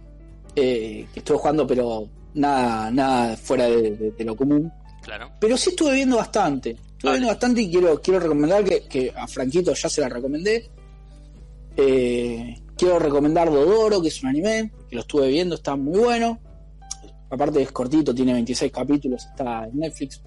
[0.55, 4.73] eh, que estuve jugando, pero nada, nada fuera de, de- de lo común.
[5.03, 5.31] Claro.
[5.41, 6.71] Pero sí estuve viendo bastante.
[6.93, 10.71] Estuve viendo bastante y quiero, quiero recomendar que, que a Franquito ya se la recomendé.
[11.77, 16.39] Eh, quiero recomendar Dodoro, que es un anime, que lo estuve viendo, está muy bueno.
[17.31, 20.21] Aparte es cortito, tiene 26 capítulos, está en Netflix.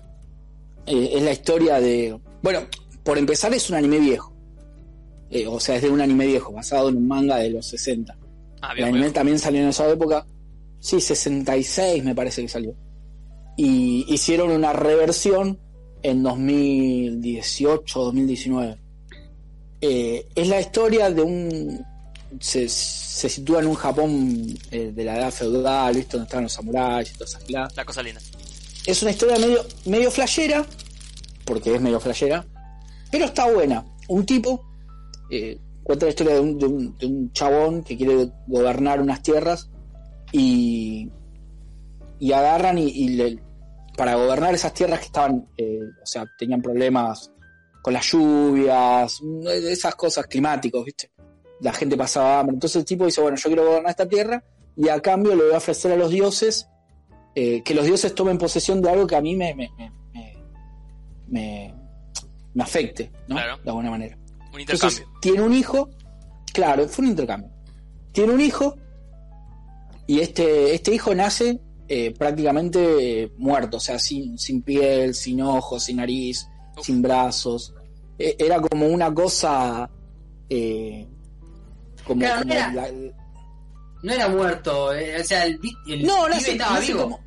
[0.86, 2.20] Eh, es la historia de...
[2.42, 2.62] Bueno,
[3.04, 4.34] por empezar es un anime viejo.
[5.30, 8.18] Eh, o sea, es de un anime viejo, basado en un manga de los 60.
[8.62, 9.14] Ah, El anime bien.
[9.14, 10.26] también salió en esa época.
[10.80, 12.74] Sí, 66 me parece que salió.
[13.58, 15.60] Y hicieron una reversión
[16.04, 18.78] en 2018 2019.
[19.82, 21.86] Eh, es la historia de un.
[22.40, 26.14] Se, se sitúa en un Japón eh, de la edad feudal, ¿viste?
[26.18, 27.78] Donde estaban los samuráis y todas esas clases.
[27.78, 28.22] La cosa linda.
[28.86, 30.66] Es una historia medio, medio flashera,
[31.46, 32.46] porque es medio flashera,
[33.12, 33.86] pero está buena.
[34.08, 34.64] Un tipo
[35.30, 39.22] eh, cuenta la historia de un, de, un, de un chabón que quiere gobernar unas
[39.22, 39.70] tierras
[40.32, 41.10] y,
[42.20, 43.40] y agarran y, y le-
[43.98, 47.32] para gobernar esas tierras que estaban, eh, o sea, tenían problemas
[47.82, 51.10] con las lluvias, esas cosas climáticas, ¿viste?
[51.62, 52.54] La gente pasaba hambre.
[52.56, 54.44] Entonces el tipo dice, bueno, yo quiero gobernar esta tierra
[54.76, 56.68] y a cambio le voy a ofrecer a los dioses
[57.36, 60.34] eh, que los dioses tomen posesión de algo que a mí me, me, me, me,
[61.28, 61.74] me-
[62.54, 63.36] me afecte, ¿no?
[63.36, 63.58] Claro.
[63.64, 64.18] De alguna manera.
[64.54, 65.20] Un Entonces, intercambio.
[65.22, 65.90] tiene un hijo,
[66.54, 67.52] claro, fue un intercambio.
[68.12, 68.76] Tiene un hijo
[70.08, 75.42] y este, este hijo nace eh, prácticamente eh, muerto, o sea, sin, sin piel, sin
[75.42, 76.86] ojos, sin nariz, Uf.
[76.86, 77.74] sin brazos.
[78.18, 79.90] Eh, era como una cosa...
[80.50, 81.08] eh,
[82.08, 82.92] como, Claro, como era- la-
[84.04, 87.04] No era muerto, eh, o sea, el, el no, pibe nace, estaba nace vivo.
[87.04, 87.20] como...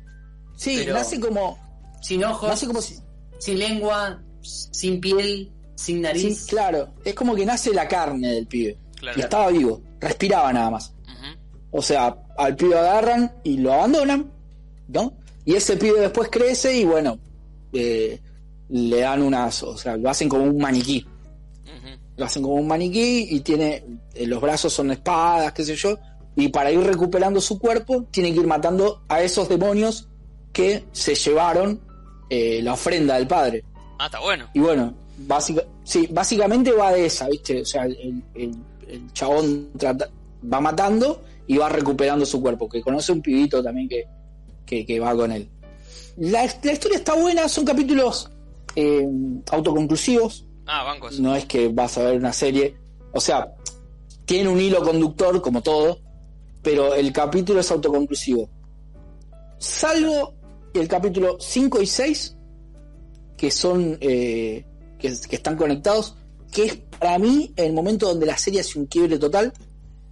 [0.55, 1.59] Sí, pero- nace como...
[2.01, 2.97] Sin ojos, Nace como si-
[3.39, 6.45] sin lengua, sin piel, sin sí, nariz.
[6.47, 8.77] claro, es como que nace la carne del pibe.
[8.95, 9.19] Claro.
[9.19, 10.93] Y estaba vivo, respiraba nada más.
[11.71, 14.31] O sea, al pibe agarran y lo abandonan,
[14.87, 15.13] ¿no?
[15.45, 17.17] Y ese pibe después crece y bueno,
[17.73, 18.19] eh,
[18.69, 21.05] le dan unas, o sea, lo hacen como un maniquí.
[22.21, 25.97] Lo hacen como un maniquí y tiene, eh, los brazos son espadas, qué sé yo.
[26.35, 30.07] Y para ir recuperando su cuerpo, tiene que ir matando a esos demonios
[30.53, 31.81] que se llevaron
[32.29, 33.63] eh, la ofrenda del padre.
[33.97, 34.47] Ah, está bueno.
[34.53, 37.61] Y bueno, básica, sí, básicamente va de esa, ¿viste?
[37.61, 38.55] O sea, el, el-
[38.87, 40.09] el chabón trata-
[40.53, 44.05] va matando y va recuperando su cuerpo, que conoce un pibito también que,
[44.65, 45.49] que, que va con él.
[46.17, 48.29] La, la historia está buena, son capítulos
[48.75, 49.07] eh,
[49.49, 52.75] autoconclusivos, Ah, no es que vas a ver una serie,
[53.11, 53.53] o sea,
[54.25, 55.99] tiene un hilo conductor como todo,
[56.61, 58.49] pero el capítulo es autoconclusivo.
[59.57, 60.33] Salvo
[60.73, 62.37] el capítulo 5 y 6,
[63.37, 64.65] que son eh,
[64.97, 66.15] que, que están conectados,
[66.51, 69.51] que es para mí el momento donde la serie hace un quiebre total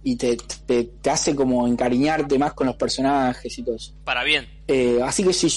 [0.02, 0.36] y te,
[0.66, 3.94] te, te hace como encariñarte más con los personajes y todo eso.
[4.04, 4.46] Para bien.
[4.66, 5.50] Eh, así que si,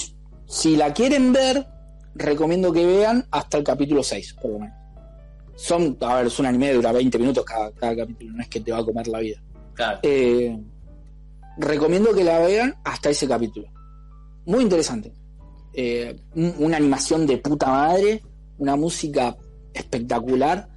[0.46, 1.66] si la quieren ver,
[2.14, 4.83] recomiendo que vean hasta el capítulo 6, por lo menos.
[5.56, 8.60] Son, a ver, es un anime, dura 20 minutos cada, cada capítulo, no es que
[8.60, 9.40] te va a comer la vida.
[9.74, 9.98] Claro.
[10.02, 10.58] Eh,
[11.58, 13.68] recomiendo que la vean hasta ese capítulo.
[14.46, 15.12] Muy interesante.
[15.72, 18.22] Eh, un- una animación de puta madre,
[18.58, 19.36] una música
[19.72, 20.68] espectacular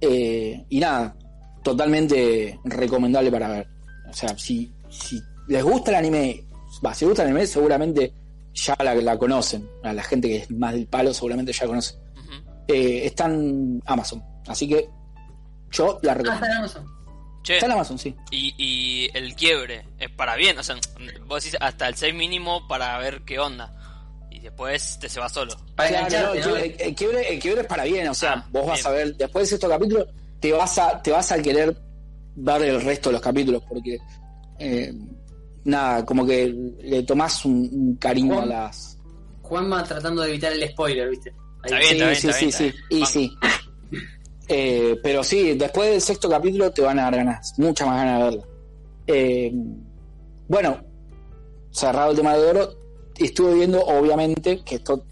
[0.00, 1.16] eh, y nada,
[1.62, 3.68] totalmente recomendable para ver.
[4.08, 6.44] O sea, si, si les gusta el anime,
[6.84, 8.12] va, si les gusta el anime, seguramente
[8.54, 9.68] ya la, la conocen.
[9.82, 11.94] A la gente que es más del palo, seguramente ya conoce.
[12.72, 14.88] Eh, está en Amazon, así que
[15.70, 16.44] yo la Ah, recomiendo.
[16.44, 16.86] está en Amazon.
[17.42, 18.14] Che, Está en Amazon, sí.
[18.30, 20.58] y, y el quiebre es para bien.
[20.58, 20.76] O sea,
[21.26, 23.74] vos decís hasta el 6 mínimo para ver qué onda.
[24.30, 25.54] Y después te se va solo.
[25.74, 28.32] Para Claro, no, engancharte, el, quiebre, el quiebre- el quiebre es para bien, o sea,
[28.34, 28.86] Ah, vos vas bien.
[28.86, 30.06] a ver, después de estos capítulos,
[30.38, 31.76] te vas a, te vas a querer
[32.36, 33.98] ver el resto de los capítulos, porque
[34.58, 34.92] eh,
[35.64, 36.46] nada, como que
[36.82, 38.48] le tomás un, un cariño a Juan.
[38.50, 38.98] las.
[39.42, 41.32] Juanma tratando de evitar el spoiler, ¿viste?
[41.64, 43.36] Está bien, sí, está bien, sí, está sí, bien, sí, está y sí.
[44.52, 48.18] Eh, pero sí, después del sexto capítulo te van a dar ganas, muchas más ganas
[48.18, 48.44] de verla.
[49.06, 49.52] Eh,
[50.48, 50.80] bueno,
[51.70, 52.74] cerrado el tema de oro,
[53.16, 55.04] estuve viendo, obviamente, que esto,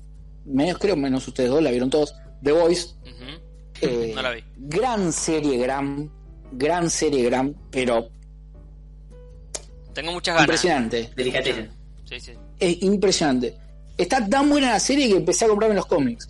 [0.44, 2.88] menos creo, menos ustedes dos, la vieron todos, The Voice,
[3.80, 4.42] eh, No la vi.
[4.56, 6.10] Gran serie, gran,
[6.50, 8.08] gran serie, gran, pero
[9.94, 10.46] Tengo muchas ganas.
[10.48, 11.10] impresionante.
[11.14, 11.70] Delicatessen.
[12.06, 12.32] Sí, sí.
[12.58, 13.56] Es impresionante.
[13.96, 16.28] Está tan buena la serie que empecé a comprarme los cómics.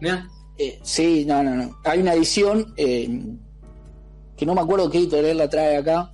[0.00, 0.26] Mirá,
[0.58, 1.78] Eh, sí, no, no, no.
[1.84, 3.08] Hay una edición eh,
[4.36, 6.12] que no me acuerdo qué editorial la trae acá,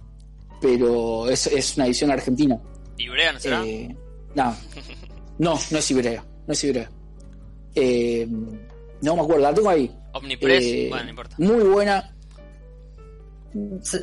[0.60, 2.58] pero es, es una edición argentina.
[2.98, 3.64] ¿Ibrea no será?
[3.64, 3.94] Eh,
[4.34, 4.56] no,
[5.38, 6.90] no, no es Ibrea, no es Ibrea.
[7.74, 8.26] Eh,
[9.02, 9.94] no me acuerdo, la tengo ahí.
[10.12, 10.64] Omnipress.
[10.64, 11.36] Eh, bueno, no importa.
[11.38, 12.12] Muy buena.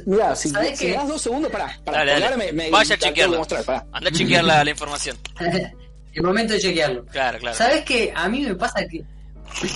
[0.08, 1.80] Mirá, si, ¿Sabés si me das dos segundos, pará.
[1.86, 3.38] pará Dale, me, me- Vaya a chequearla.
[3.38, 3.86] mostrar, pará.
[3.92, 5.16] Anda a chequear la, la información.
[6.14, 7.06] el momento de chequearlo.
[7.06, 7.56] Claro, claro.
[7.56, 8.12] ¿Sabes qué?
[8.16, 9.04] A mí me pasa que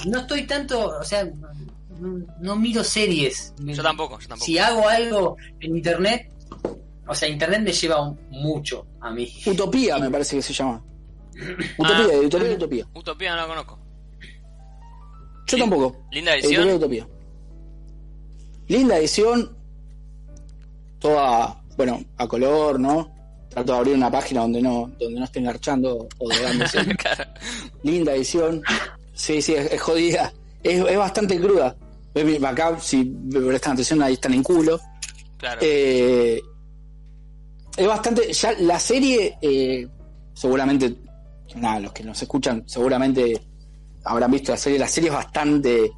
[0.07, 1.25] no estoy tanto, o sea,
[1.99, 3.53] no, no miro series.
[3.59, 4.45] Yo tampoco, yo tampoco.
[4.45, 6.31] Si hago algo en internet,
[7.07, 9.31] o sea, internet me lleva un- mucho a mí.
[9.45, 10.83] Utopía me parece que se llama.
[11.77, 12.13] Utopía, Ah.
[12.13, 12.85] editorial Utopía.
[12.93, 13.79] Utopía no la conozco.
[15.47, 16.05] Yo Lin- tampoco.
[16.11, 16.77] Linda Editorial edición.
[16.77, 17.07] Utopía.
[18.67, 19.55] Linda edición.
[20.99, 23.13] Toda, bueno, a color, ¿no?
[23.49, 26.79] Trato de abrir una página donde no, donde no esté engarchando o drogándose.
[26.97, 27.23] Claro.
[27.83, 28.61] Linda edición.
[29.17, 30.31] Sí, sí, es, es jodida.
[30.63, 31.75] Es, es bastante cruda.
[32.45, 34.79] Acá, si prestan atención, ahí están en culo.
[35.37, 35.59] Claro.
[35.61, 36.41] Eh,
[37.75, 38.31] es bastante.
[38.31, 39.87] Ya la serie, eh,
[40.33, 40.95] seguramente,
[41.55, 43.39] nada, los que nos escuchan, seguramente
[44.03, 44.79] habrán visto la serie.
[44.79, 45.91] La serie es bastante,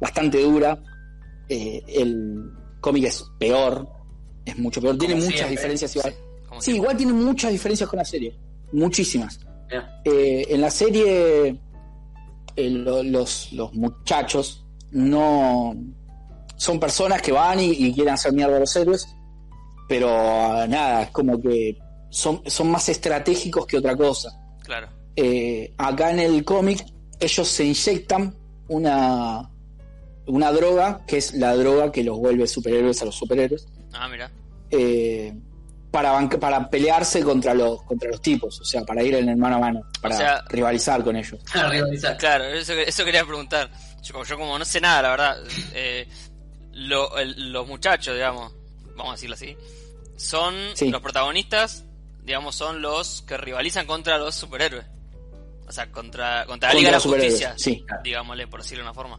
[0.00, 0.78] bastante dura.
[1.48, 2.50] Eh, el
[2.80, 3.88] cómic es peor,
[4.44, 4.98] es mucho peor.
[4.98, 5.50] Tiene muchas siempre.
[5.50, 6.14] diferencias igual.
[6.60, 8.36] Sí, igual tiene muchas diferencias con la serie.
[8.72, 9.40] Muchísimas.
[10.04, 11.58] Eh, en la serie,
[12.56, 15.74] eh, lo- los, los muchachos, no
[16.56, 19.06] son personas que van y, y quieren hacer mierda a los héroes,
[19.88, 21.78] pero ah, nada, es como que
[22.10, 24.30] son, son más estratégicos que otra cosa.
[24.64, 24.88] Claro.
[25.16, 26.84] Eh, acá en el cómic
[27.20, 28.34] ellos se inyectan
[28.68, 29.50] una,
[30.26, 34.30] una droga, que es la droga que los vuelve superhéroes a los superhéroes, Ah, mira.
[34.70, 35.34] eh,
[36.02, 39.56] para, para pelearse contra los, contra los tipos, o sea, para ir en el mano
[39.56, 41.40] a mano, para sea- rivalizar con ellos.
[41.70, 42.16] Rivalizar.
[42.18, 43.70] Claro, eso, eso quería preguntar.
[44.02, 45.36] Yo, como- yo como no sé nada, la verdad.
[45.72, 46.06] eh,
[46.72, 48.52] lo- el- los muchachos, digamos,
[48.94, 49.56] vamos a decirlo así,
[50.16, 50.90] son Sí.
[50.90, 51.84] los protagonistas,
[52.24, 54.84] digamos, son los que rivalizan contra los superhéroes.
[55.68, 57.84] O sea, contra, contra la Contra Liga de la Justicia, sí.
[58.04, 59.18] digámosle, por decirlo de una forma.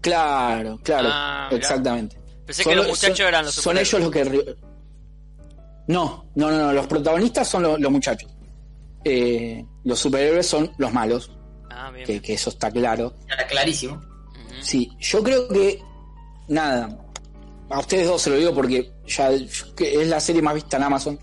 [0.00, 2.18] Claro, claro, Ah, exactamente.
[2.46, 3.94] Pensé que los muchachos son- eran los Son superhéroes.
[3.94, 4.71] ellos los que...
[5.92, 8.30] No, no, no, no, los protagonistas son lo- los muchachos.
[9.04, 11.30] Eh, los superhéroes son los malos,
[11.70, 12.06] Ah, bien.
[12.06, 13.14] que, que eso está claro.
[13.28, 14.00] Está clarísimo.
[14.60, 15.80] Sí, yo creo que...
[16.48, 16.98] Nada,
[17.70, 19.74] a ustedes dos se lo digo porque ya es
[20.06, 21.18] la serie más vista en Amazon,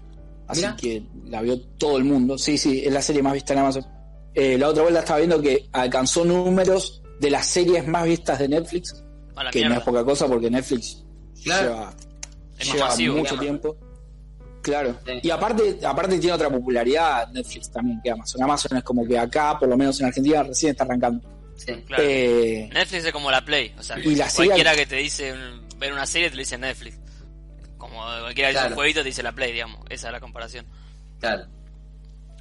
[0.48, 0.76] así Mirá.
[0.76, 2.38] que la vio todo el mundo.
[2.38, 3.86] Sí, sí, es la serie más vista en Amazon.
[4.34, 8.48] Eh, la otra vuelta estaba viendo que alcanzó números de las series más vistas de
[8.50, 9.04] Netflix,
[9.52, 11.04] que no es poca cosa porque Netflix
[11.44, 11.70] Claro.
[11.70, 11.94] lleva,
[12.58, 13.62] Es lleva masivo, mucho digamos.
[13.62, 13.78] tiempo.
[14.62, 14.98] Claro.
[15.06, 15.20] Sí.
[15.24, 18.44] Y aparte, aparte tiene otra popularidad Netflix también que Amazon.
[18.44, 21.28] Amazon es como que acá, por lo menos en Argentina, recién está arrancando.
[21.56, 21.74] Sí.
[21.88, 22.04] Claro.
[22.06, 25.34] Eh, Netflix es como la Play, o sea, Y la serie- cualquiera que te dice
[25.78, 26.98] ver una serie te lo dice Netflix.
[27.78, 28.68] Como cualquiera que dice Claro.
[28.70, 29.80] un jueguito te dice la Play, digamos.
[29.90, 30.66] Esa es la comparación.
[31.20, 31.46] Claro.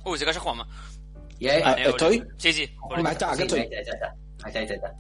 [0.05, 0.69] Uy, se cayó Juanma.
[1.39, 2.25] Y ahí, Ah, Eh, ¿estoy?
[2.37, 2.71] Sí, sí.
[2.97, 3.61] Ahí está, acá Sí, estoy.
[3.61, 4.07] Ahí está, ahí está.
[4.43, 4.95] Ahí está, ahí está.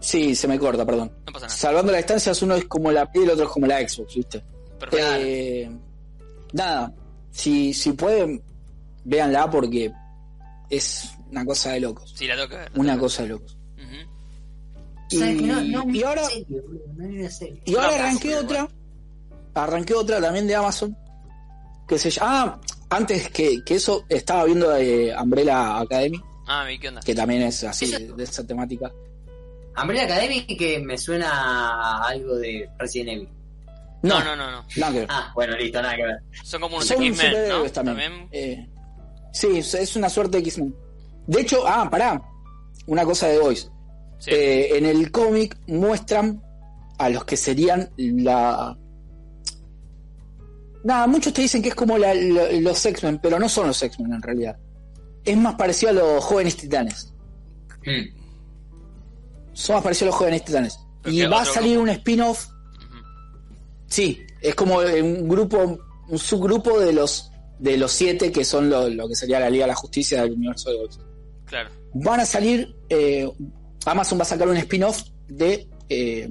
[0.00, 1.12] sí, se me corta, perdón.
[1.26, 1.56] No pasa nada.
[1.58, 4.14] Salvando las distancias, uno es como la Play y el otro es como la Xbox,
[4.14, 4.44] ¿viste?
[4.78, 5.06] Perfecto.
[5.18, 5.70] Eh,
[6.54, 6.94] nada,
[7.30, 8.42] si, si pueden,
[9.04, 9.92] véanla porque
[10.70, 12.14] es una cosa de locos.
[12.16, 13.56] Sí, la la Una cosa de locos.
[13.76, 13.86] ver.
[13.86, 14.10] Ujú.
[15.10, 17.62] Y, ¿Sabes que no, no y ahora, no serie.
[17.66, 18.68] y ahora No, arranqué otra.
[19.54, 20.96] Arranqué otra también de Amazon.
[21.86, 22.60] Que se llama.
[22.60, 22.60] Ah,
[22.96, 26.20] antes que, que eso, estaba viendo eh, Umbrella Academy.
[26.46, 27.00] Ah, ¿qué onda?
[27.02, 28.90] Que también es así, Eso- de, de esa temática.
[29.80, 33.28] Umbrella Academy que me suena a algo de Resident Evil.
[34.08, 34.64] No, no, no, no.
[34.76, 35.08] nada que ver.
[35.10, 36.16] Ah, bueno, listo, nada que ver.
[36.44, 37.16] Son como unos X-Men,
[37.72, 37.72] también.
[37.72, 38.28] También.
[38.32, 38.68] Eh,
[39.32, 40.74] sí, es- una suerte de X-Men.
[41.26, 42.22] De hecho, ah, pará.
[42.86, 43.68] Una cosa de Voice.
[44.18, 44.30] Sí.
[44.30, 46.42] Eh, en el cómic muestran
[46.98, 48.76] a los que serían la.
[50.84, 53.82] Nada, muchos te dicen que es como la- la- los X-Men, pero no son los
[53.82, 54.56] X-Men en realidad.
[55.24, 57.12] Es más parecido a los jóvenes titanes.
[57.86, 58.14] Hmm.
[59.54, 60.78] Son más parecidos a los jóvenes titanes.
[61.02, 62.48] Pero Y va a salir un spin-off.
[63.94, 65.78] Sí, es como un grupo,
[66.08, 67.30] un subgrupo de los
[67.60, 70.32] de los siete que son lo, lo que sería la Liga de la Justicia del
[70.32, 70.98] universo de Voice.
[71.46, 71.70] Claro.
[71.92, 73.30] van a salir eh,
[73.86, 76.28] Amazon va a sacar un spin-off de eh,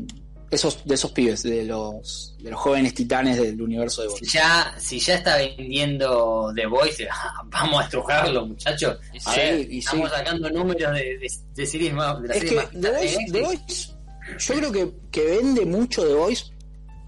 [0.52, 4.38] esos de esos pibes de los de los jóvenes titanes del universo de Si Voice
[4.38, 7.08] ya, si ya está vendiendo The Voice,
[7.46, 8.98] vamos a estrujarlo, muchachos.
[9.26, 9.78] A sí, ver, y sí.
[9.80, 12.22] estamos sacando números de, de, de series más.
[12.22, 13.92] De la es serie que más The Voice, The Voice,
[14.38, 16.53] yo creo que, que vende mucho The Voice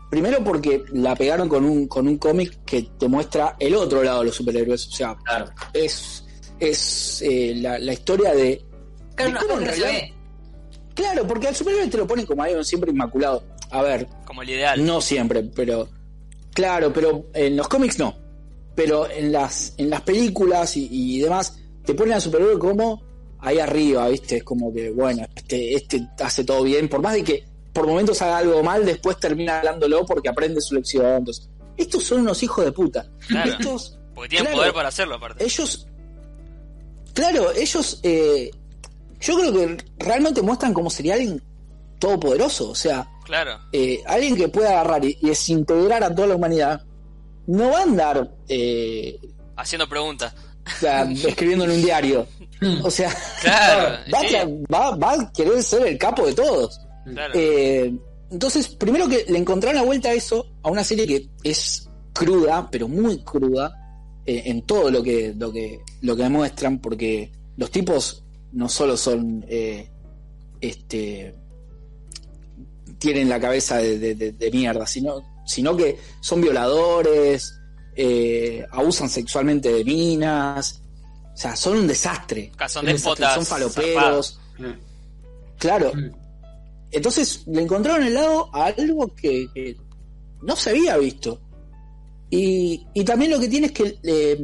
[0.10, 4.20] primero porque la pegaron con un con un cómic que te muestra el otro lado
[4.20, 5.46] de los superhéroes o sea Claro.
[5.74, 6.24] es
[6.60, 8.64] es eh, la, la historia de
[9.16, 9.90] Claro, de cómo en realidad-
[10.94, 14.50] claro porque al superhéroe te lo ponen como algo siempre inmaculado a ver como el
[14.52, 14.86] ideal.
[14.86, 15.90] No siempre, pero.
[16.54, 18.16] Claro, pero en los cómics no.
[18.76, 23.02] Pero en las, en las películas y, y demás, te ponen al superhéroe como
[23.40, 24.38] ahí arriba, ¿viste?
[24.38, 26.88] Es como que, bueno, este, este hace todo bien.
[26.88, 27.44] Por más de que
[27.76, 31.06] por momentos haga algo mal, después termina hablándolo porque aprende su lección.
[31.18, 33.06] Entonces, estos son unos hijos de puta.
[33.28, 33.52] Claro.
[33.52, 34.60] Estos, Porque tienen Claro.
[34.60, 35.44] poder para hacerlo, aparte.
[35.44, 35.86] ellos.
[37.14, 38.00] Claro, ellos.
[38.04, 38.50] eh,
[39.20, 41.42] yo creo que realmente muestran como sería alguien
[42.00, 42.70] todopoderoso.
[42.70, 43.60] O sea, Claro.
[43.72, 46.82] eh, alguien que pueda agarrar y, y desintegrar a toda la humanidad,
[47.48, 49.20] no va a andar eh,
[49.58, 50.34] Haciendo preguntas.
[50.66, 52.28] o sea, escribiendo en un diario.
[52.84, 54.36] O sea, Claro, va, sí.
[54.74, 56.80] va- va a querer ser el capo de todos.
[57.06, 57.34] Claro.
[57.36, 57.94] Eh,
[58.32, 62.70] entonces, primero que le encontraron la vuelta a eso, a una serie que es cruda,
[62.72, 63.74] pero muy cruda,
[64.26, 68.98] eh, en todo lo que, lo que, lo que demuestran, porque los tipos no solo
[68.98, 69.90] son eh,
[70.62, 71.36] este
[72.98, 77.54] tienen la cabeza de, de- de- de mierda, sino, sino que son violadores,
[77.96, 80.82] eh, abusan sexualmente de minas,
[81.34, 82.52] o sea, son un desastre.
[82.68, 84.40] Son Un desastre, son faloperos.
[85.60, 86.10] Claro, Hmm.
[86.96, 89.78] Entonces le encontraron el lado a algo que, que
[90.42, 91.42] no se había visto.
[92.30, 94.38] Y, y también lo que tiene es que eh,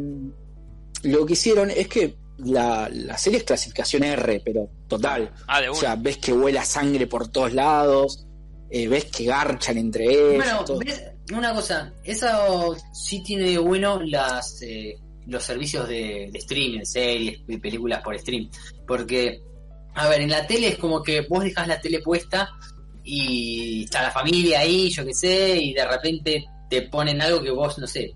[1.03, 5.31] lo que hicieron es que la, la serie es clasificación R, pero total.
[5.47, 8.27] Ah, de O sea, ves que huela sangre por todos lados,
[8.69, 10.37] eh, ves que garchan entre ellos.
[10.37, 10.79] Bueno, todo.
[10.79, 11.03] ¿ves?
[11.33, 17.41] una cosa, eso sí tiene de bueno las eh, los servicios de, de streaming, series,
[17.47, 18.49] y películas por stream.
[18.87, 19.41] Porque,
[19.95, 22.49] a ver, en la tele es como que vos dejás la tele puesta
[23.03, 27.51] y está la familia ahí, yo qué sé, y de repente te ponen algo que
[27.51, 28.13] vos, no sé,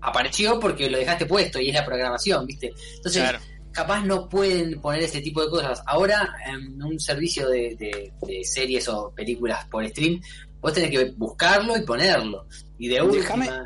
[0.00, 2.72] apareció porque lo dejaste puesto y es la programación, ¿viste?
[2.96, 3.38] Entonces, Claro.
[3.72, 5.82] capaz no pueden poner ese tipo de cosas.
[5.86, 10.20] Ahora, en un servicio de, de- de series o películas por stream,
[10.60, 12.46] vos tenés que buscarlo y ponerlo.
[12.78, 13.64] Y de Déjame- última...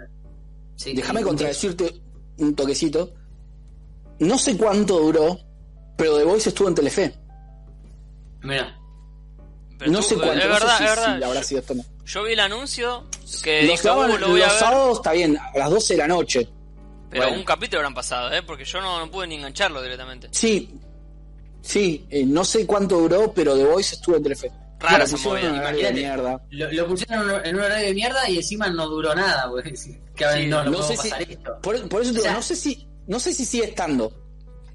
[0.77, 1.92] Sí, Déjame contradecirte
[2.38, 3.12] un toquecito.
[4.20, 5.38] No sé cuánto duró,
[5.96, 7.14] pero The Voice estuvo en Telefe.
[8.42, 8.79] Mira,
[9.79, 10.33] Pero no tú- sé cuánto.
[10.33, 11.22] Es no sé verdad, si- es si verdad.
[11.24, 11.85] habrá sido esto no.
[12.07, 13.05] Yo vi el anuncio
[13.42, 14.61] que Los, dije, daban "Uh, lo voy a los ver.
[14.61, 16.48] sábados está bien, a las 12 de la noche.
[17.11, 17.38] Pero Bueno.
[17.38, 18.42] un capítulo habrán pasado, ¿eh?
[18.42, 20.29] Porque yo no, no pude ni engancharlo directamente.
[20.33, 20.70] Sí,
[21.62, 24.51] sí, eh, no sé cuánto duró, pero The Voice estuvo en Telefe.
[24.81, 25.16] Rara esa
[25.92, 26.40] mierda.
[26.51, 29.96] lo, lo pusieron en un- horario de mierda y encima no duró nada, Sí,
[30.46, 31.11] no, no, no sé si-.
[31.62, 34.12] Por, por eso te O sea- digo, no sé si, no sé si sigue estando.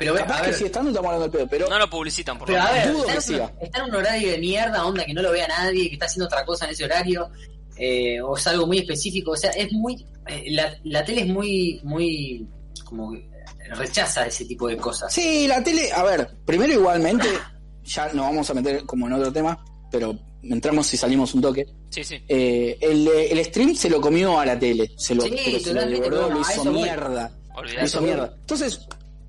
[0.04, 2.38] Pero, Capaz a que ver, sigue estando, estamos hablando del pedo, pero No lo publicitan,
[2.38, 3.54] por lo Pero a ver, Dudo está, que en, siga.
[3.62, 6.26] está en un horario de mierda, onda que no lo vea nadie, que está haciendo
[6.26, 7.30] otra cosa en ese horario,
[7.78, 11.28] eh, o es algo muy específico, o sea, es muy, eh, la, la tele es
[11.28, 12.48] muy, muy,
[12.86, 13.30] como que
[13.76, 15.12] rechaza ese tipo de cosas.
[15.14, 17.28] Sí, la tele, a ver, primero igualmente,
[17.84, 21.66] ya nos vamos a meter como en otro tema, pero entramos y salimos un toque.
[21.90, 22.22] Sí, sí.
[22.28, 25.86] Eh, el, el stream se lo comió a la tele, se lo, Sí, se lo
[25.86, 27.32] devoró, lo hizo mierda.
[27.56, 28.34] Lo hizo mierda.
[28.40, 28.88] Entonces,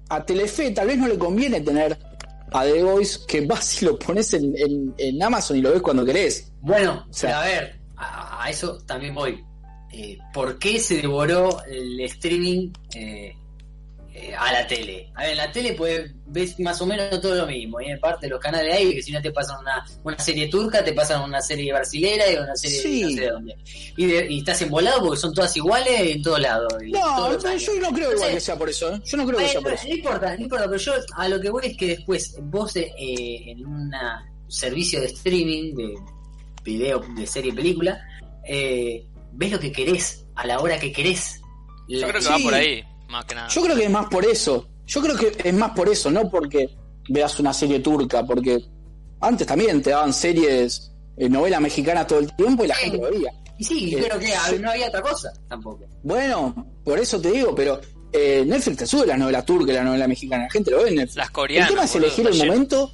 [0.09, 1.99] a Telefe tal vez no le conviene tener
[2.53, 5.83] a The Voice que vas y lo pones en, en- en Amazon y lo ves
[5.83, 6.53] cuando querés.
[6.61, 9.43] Bueno, O sea- pero a ver, a, a eso también voy.
[9.93, 13.33] Eh, ¿Por qué se devoró el streaming eh,
[14.17, 15.11] eh, a la tele?
[15.17, 17.81] A ver, en la tele pues ves más o menos todo lo mismo.
[17.81, 20.85] Y en parte los canales hay que si no te pasan una, una serie turca,
[20.85, 23.03] te pasan una serie brasilera y una serie Sí.
[23.03, 23.57] no sé de dónde.
[23.97, 26.73] Y, de- y estás embolado porque son todas iguales en todos lados.
[26.93, 29.01] No, yo, no creo igual que sea por eso, ¿eh?
[29.05, 29.89] Yo no creo que sea por no, eso.
[29.89, 32.93] no importa, no importa, pero yo a lo que voy es que después vos eh,
[32.97, 33.91] en un
[34.49, 35.95] servicio de streaming, de
[36.63, 38.01] video, de serie, película,
[38.47, 41.41] eh, ves lo que querés a la hora que querés.
[41.89, 42.29] Yo creo que Sí.
[42.31, 42.83] va por ahí,
[43.15, 43.49] más que nada.
[43.49, 44.69] Yo creo que es más por eso.
[44.87, 46.69] Yo creo que es más por eso, no porque
[47.09, 48.63] veas una serie turca, porque
[49.21, 52.83] antes también te daban series, eh, novela mexicana todo el tiempo y la Sí.
[52.83, 53.33] gente lo veía.
[53.57, 54.59] Y sí, Eh, pero que sí.
[54.61, 55.85] no había otra cosa tampoco.
[56.03, 57.81] Bueno, por eso te digo, pero
[58.13, 60.89] eh, Netflix te sube la novela turca y la novela mexicana, la gente lo ve
[60.91, 61.17] en Netflix.
[61.17, 61.69] Las coreanas.
[61.71, 62.93] el tema es boludo, elegir el momento.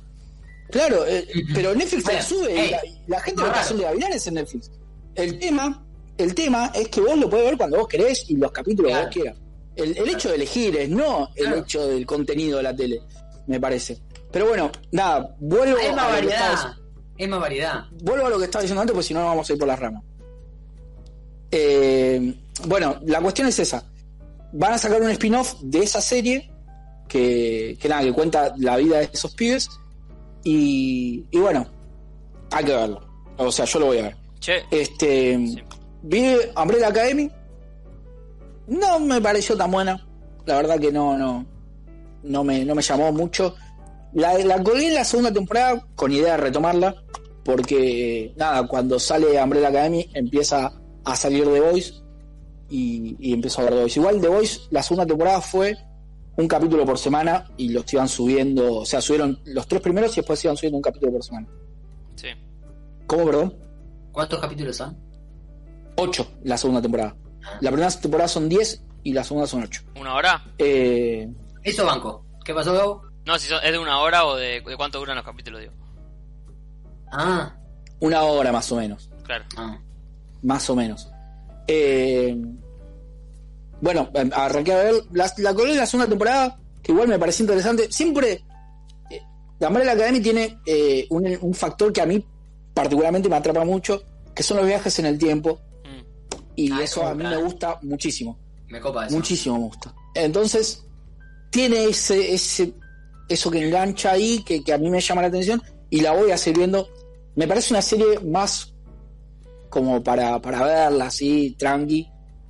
[0.71, 3.61] Claro, eh, pero Netflix te la sube y la, gente no ve raro.
[3.61, 4.71] Pasión de Gavilanes en Netflix.
[5.17, 5.85] El tema,
[6.17, 8.99] el tema es que vos lo podés ver cuando vos querés y los capítulos que
[8.99, 9.37] vos quieras.
[9.77, 11.59] El, el hecho de elegir es no el Claro.
[11.63, 13.01] hecho del contenido de la tele,
[13.47, 13.99] me parece.
[14.33, 16.53] Pero bueno, nada, vuelvo Hay más a, lo que variedad.
[16.55, 16.77] estabas-
[17.19, 17.85] Es más variedad.
[18.03, 19.69] vuelvo a lo que estaba diciendo antes, porque si no, no vamos a ir por
[19.69, 20.03] las ramas.
[21.51, 22.35] Eh,
[22.67, 23.85] bueno, la cuestión es esa.
[24.53, 26.51] Van a sacar un spin-off de esa serie
[27.09, 29.69] que, que nada, que cuenta la vida de esos pibes.
[30.45, 31.67] Y, y bueno,
[32.51, 33.07] hay que verlo.
[33.37, 34.17] O sea, yo lo voy a ver.
[34.39, 35.63] Che, Este, Sí.
[36.03, 37.31] vi Umbrella Academy.
[38.71, 40.07] No me pareció tan buena.
[40.47, 41.45] La verdad que no, no,
[42.23, 43.55] no me, no me llamó mucho.
[44.15, 46.95] La, la colgué en la segunda temporada con idea de retomarla.
[47.45, 50.73] Porque, nada, cuando sale Umbrella Academy empieza
[51.05, 51.95] a salir The Voice.
[52.69, 54.01] Y, y empiezo a ver The Voice.
[54.01, 55.77] Igual The Voice, la segunda temporada fue
[56.37, 58.77] un capítulo por semana y los iban subiendo.
[58.77, 61.49] O sea, subieron los tres primeros y después iban subiendo un capítulo por semana.
[62.15, 62.29] sí.
[63.07, 63.55] ¿Cómo, perdón?
[64.13, 64.97] ¿Cuántos capítulos son?
[65.97, 67.17] 8 la segunda temporada.
[67.61, 69.83] La primera temporada son 10 y la segunda son 8.
[69.99, 70.45] ¿Una hora?
[70.59, 71.29] Eh,
[71.63, 72.25] Eso banco.
[72.45, 73.03] ¿Qué pasó, Gabo?
[73.27, 75.73] No, si son- es de una hora o de, de cuánto duran los capítulos, digo.
[77.13, 77.55] Ah,
[78.01, 79.11] una hora más o menos.
[79.25, 79.45] Claro.
[79.57, 79.79] ah.
[80.43, 81.09] Más o menos.
[81.67, 82.37] Eh,
[83.81, 87.45] bueno, em, arranqué a ver la, la en la segunda temporada, que igual me pareció
[87.45, 87.91] interesante.
[87.91, 88.45] Siempre,
[89.11, 89.21] eh,
[89.59, 92.25] la Umbrella Academy tiene eh, un, un factor que a mí
[92.75, 94.03] particularmente me atrapa mucho,
[94.35, 95.61] que son los viajes en el tiempo.
[96.61, 98.39] Y Ah, eso a mí me gusta muchísimo.
[98.69, 99.17] Me copa eso.
[99.17, 99.95] Muchísimo me gusta.
[100.15, 100.85] Entonces,
[101.51, 102.75] tiene ese, ese
[103.29, 106.33] eso que engancha ahí, que, que a mí me llama la atención, y la voy
[106.33, 106.89] a seguir viendo.
[107.35, 108.75] Me parece una serie más
[109.71, 112.07] como para, para verla así, tranqui,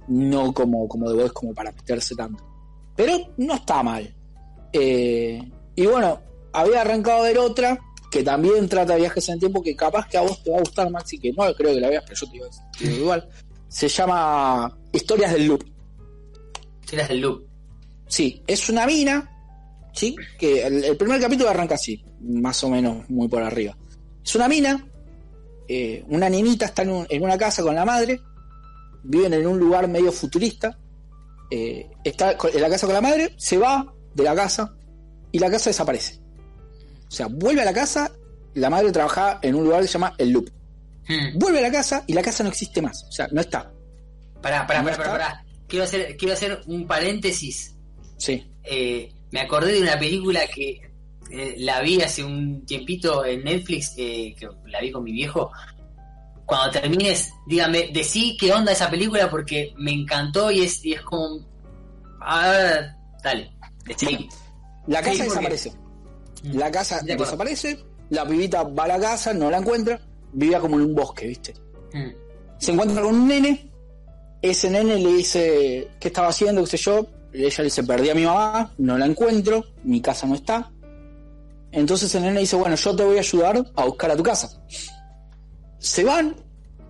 [0.09, 2.43] no como, como de Voice, como para meterse tanto.
[2.97, 4.13] Pero no está mal.
[4.73, 5.41] Eh,
[5.77, 6.21] y bueno,
[6.53, 7.79] había arrancado a ver otra
[8.11, 10.57] que también trata de viajes en el tiempo, que capaz que a vos te va
[10.57, 13.29] a gustar, Maxi, que no creo que la veas, pero yo te digo igual.
[13.71, 15.65] Se llama Historias del Loop.
[16.87, 17.45] Tiras del loop.
[18.09, 19.31] Sí, es una mina
[19.95, 20.17] ¿sí?
[20.39, 23.77] Que el, el primer capítulo arranca así, más o menos muy por arriba.
[24.25, 24.85] Es una mina,
[25.69, 28.21] eh, una niñita está en, un- en una casa con la madre,
[29.05, 30.77] viven en un lugar medio futurista,
[31.51, 34.75] eh, está en la casa con la madre, se va de la casa
[35.33, 36.21] y la casa desaparece.
[37.09, 38.11] O sea, vuelve a la casa,
[38.55, 40.49] la madre trabajaba en un lugar que se llama El Loop.
[41.09, 41.39] Hmm.
[41.39, 43.73] Vuelve a la casa y la casa no existe más, o sea, no está.
[44.43, 45.45] Pará, pará, ¿No pará, pará, pará.
[45.67, 47.75] Quiero hacer, quiero hacer un paréntesis.
[48.17, 48.51] Sí.
[48.65, 50.81] Eh, me acordé de una película que
[51.31, 55.51] eh, la vi hace un tiempito en Netflix, eh, que la vi con mi viejo.
[56.45, 61.01] Cuando termines, dígame, decí qué onda esa película porque me encantó y es, y es
[61.03, 61.47] como...
[62.21, 62.81] Ah,
[63.23, 63.53] dale.
[63.87, 64.29] decí.
[64.89, 65.73] La casa Sí, porque- desaparece.
[66.43, 70.01] La casa De desaparece, la pibita va a la casa, no la encuentra,
[70.33, 71.55] vivía como en un bosque, ¿viste?
[71.93, 72.11] Hmm.
[72.59, 73.71] Se encuentra con un nene,
[74.43, 78.15] ese nene le dice qué estaba haciendo, qué sé yo, ella le dice, perdí a
[78.15, 80.71] mi mamá, no la encuentro, mi casa no está.
[81.73, 84.61] Entonces el nene dice, bueno, yo te voy a ayudar a buscar a tu casa.
[85.79, 86.35] Se van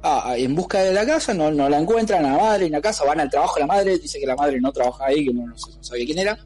[0.03, 2.73] a- a- en busca de la casa, no, no la encuentran, a la madre en
[2.73, 5.27] la casa, van al trabajo de la madre, dice que la madre no trabaja ahí,
[5.27, 6.39] que no, no no sabía quién era.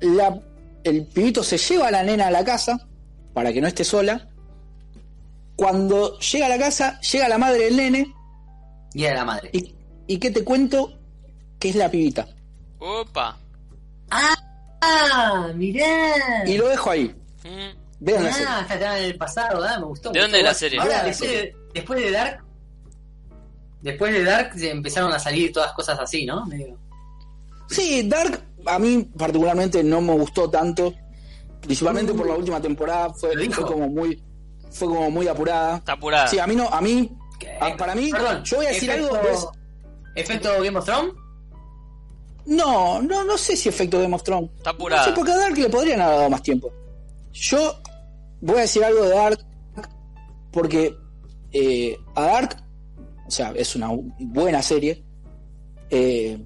[0.00, 0.40] La-
[0.82, 2.88] el pibito se lleva a la nena a la casa
[3.34, 4.28] para que no esté sola.
[5.60, 8.14] Cuando llega a la casa, llega la madre del nene
[8.94, 9.50] Y era la madre.
[9.52, 9.74] y,
[10.06, 10.98] y ¿qué te cuento?
[11.58, 12.26] Que es la pibita.
[12.78, 13.36] Opa.
[14.10, 16.44] Ah, mirá.
[16.46, 17.14] Y lo dejo ahí.
[17.44, 17.78] Mm.
[18.00, 18.46] Vean la serie.
[18.48, 19.78] Ah, está en el pasado, ¿verdad?
[19.80, 20.10] Me gustó.
[20.12, 20.48] ¿De me dónde gustó.
[20.50, 20.80] es la serie?
[20.80, 21.36] Ahora, después, serie.
[21.42, 22.44] de, después de Dark,
[23.82, 26.46] después de Dark se empezaron a salir todas cosas así, ¿no?
[26.46, 26.78] Medio-
[27.68, 30.94] Sí, Dark a mí particularmente no me gustó tanto.
[31.60, 33.12] Principalmente por la última temporada.
[33.12, 34.20] Fue, fue como muy
[34.70, 35.76] fue como muy apurada.
[35.78, 36.26] Está apurada.
[36.28, 37.10] Sí, a mí no, a mí,
[37.78, 39.46] para mí, Perdón, yo voy a decir efecto- algo, pues-
[40.16, 41.12] ¿Efecto Game of Thrones?
[42.46, 44.50] no, no, no sé si efecto Game of Thrones.
[44.56, 45.04] Está No apurada.
[45.04, 46.72] sé, porque a Dark le podrían haber dado más tiempo.
[47.32, 47.76] Yo
[48.40, 49.38] voy a decir algo de Dark
[50.50, 50.96] porque
[51.52, 52.56] eh, a Dark,
[53.26, 55.04] o sea, es una buena serie,
[55.90, 56.42] eh,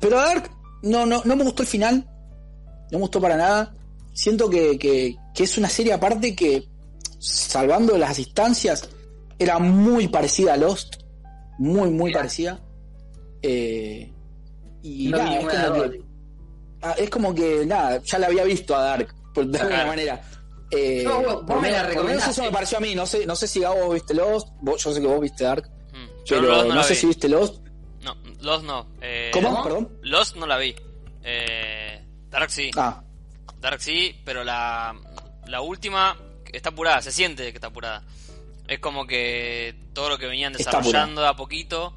[0.00, 0.50] pero a Dark
[0.82, 2.06] no, no, no me gustó el final,
[2.90, 3.74] no me gustó para nada.
[4.14, 6.66] Siento que, que- que es una serie aparte que,
[7.28, 8.88] salvando las distancias,
[9.38, 10.96] era muy parecida a Lost,
[11.58, 12.60] muy, muy parecida.
[13.42, 14.12] Eh,
[14.82, 16.00] y No nada, es como que.
[16.82, 20.20] Ah, es como que, nada, ya la había visto a Dark, por, de alguna manera.
[20.70, 22.30] Eh, No, vos- vos me la recomendaste.
[22.30, 22.94] eso me pareció a mí.
[22.94, 24.48] No sé, no sé si Gabo viste Lost.
[24.62, 25.68] vos- yo sé que vos viste Dark.
[25.92, 26.06] Mm.
[26.28, 27.00] Pero Lost no, sé vi.
[27.00, 27.66] si viste Lost.
[28.02, 28.88] No, Lost no.
[29.00, 29.50] Eh, ¿Cómo?
[29.50, 29.62] ¿cómo?
[29.64, 29.98] Perdón.
[30.02, 30.74] Lost no la vi.
[31.24, 32.70] Eh, Dark sí.
[32.76, 33.02] Ah,
[33.60, 34.94] Dark sí, pero la,
[35.46, 36.16] la última
[36.56, 38.02] está apurada, se siente que está apurada.
[38.68, 41.94] Es como que todo lo que venían desarrollando de a poquito,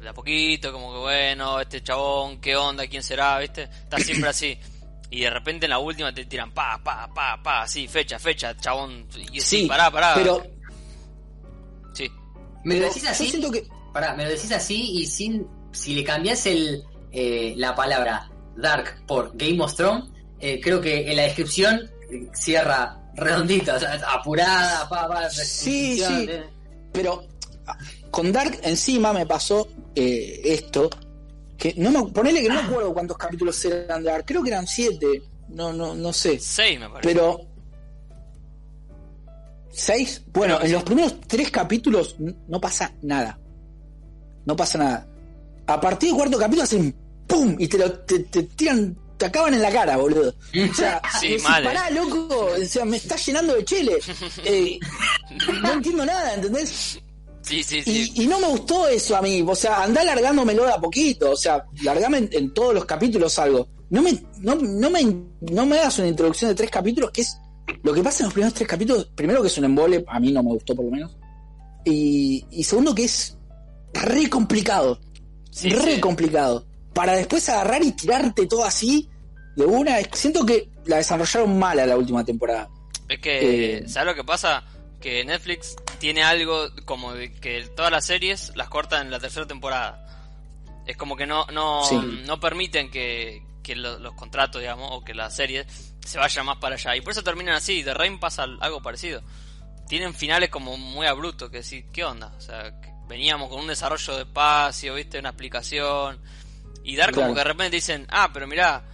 [0.00, 3.62] de a poquito, como que bueno, este chabón, qué onda, quién será, ¿viste?
[3.64, 4.58] Está siempre así.
[5.08, 8.56] Y de repente en la última te tiran pa, pa, pa, pa, así, fecha, fecha,
[8.56, 9.06] chabón.
[9.32, 10.14] Y sí, sí, pará, pará.
[10.16, 10.44] pero,
[11.94, 12.10] Sí,
[12.64, 13.28] ¿Me lo decís yo así?
[13.28, 13.64] siento que.
[13.92, 15.46] Pará, me lo decís así y sin.
[15.70, 20.10] Si le cambias el, eh, la palabra Dark por Game of Thrones,
[20.40, 25.98] eh, creo que en la descripción eh, cierra redondito, o sea, apurada, pa, pa, Sí,
[25.98, 26.26] sí.
[26.28, 26.44] eh.
[26.92, 27.24] Pero
[27.66, 27.76] ah,
[28.10, 30.88] con Dark encima me pasó eh, esto.
[31.56, 34.24] Que no me, ponele que no me acuerdo cuántos capítulos eran de Dark.
[34.26, 35.22] Creo que eran siete.
[35.48, 36.38] No, no, no sé.
[36.38, 37.08] seis me parece.
[37.08, 37.40] Pero.
[39.70, 40.22] ¿Seis?
[40.32, 40.72] Bueno, en sí.
[40.72, 43.38] los primeros tres capítulos no pasa nada.
[44.44, 45.06] No pasa nada.
[45.66, 46.94] A partir del cuarto capítulo hacen
[47.26, 47.56] ¡pum!
[47.58, 50.34] Y te, lo, te, te tiran, te acaban en la cara, boludo.
[50.70, 51.48] O sea, Sí, decís, eh.
[51.64, 52.50] pará, loco.
[52.60, 53.98] O sea, me está llenando de chile.
[54.44, 54.78] Eh,
[55.62, 57.00] no entiendo nada, ¿entendés?
[57.42, 58.12] Sí, sí, sí.
[58.16, 59.44] Y, y no me gustó eso a mí.
[59.46, 61.30] O sea, andá largándomelo de a poquito.
[61.30, 63.68] O sea, largame en, en todos los capítulos algo.
[63.90, 65.04] No me, no, no me,
[65.40, 67.36] no me hagas una introducción de tres capítulos que es
[67.82, 69.10] lo que pasa en los primeros tres capítulos.
[69.14, 71.16] Primero que es un embole, a mí no me gustó por lo menos.
[71.84, 73.36] Y, y segundo que es
[73.92, 74.98] re complicado.
[75.50, 76.00] Sí, re sí.
[76.00, 76.66] complicado.
[76.96, 79.06] Para después agarrar y tirarte todo así
[79.54, 79.98] de una.
[80.12, 82.70] Siento que la desarrollaron mal a la última temporada.
[83.06, 84.64] Es que, Eh, ¿sabes lo que pasa?
[84.98, 89.46] Que Netflix tiene algo como de que todas las series las cortan en la tercera
[89.46, 90.02] temporada.
[90.86, 91.96] Es como que no no, Sí.
[92.26, 95.66] no permiten que, que lo- los contratos, digamos, o que las series
[96.02, 96.96] se vayan más para allá.
[96.96, 97.82] Y por eso terminan así.
[97.82, 99.20] De Rain pasa algo parecido.
[99.86, 102.32] Tienen finales como muy abruptos, que decir, ¿qué onda?
[102.38, 102.72] O sea,
[103.06, 105.18] veníamos con un desarrollo de espacio, ¿viste?
[105.18, 106.18] Una explicación.
[106.88, 107.34] Y dar como Claro.
[107.34, 108.84] que de repente dicen, ah, pero mirá,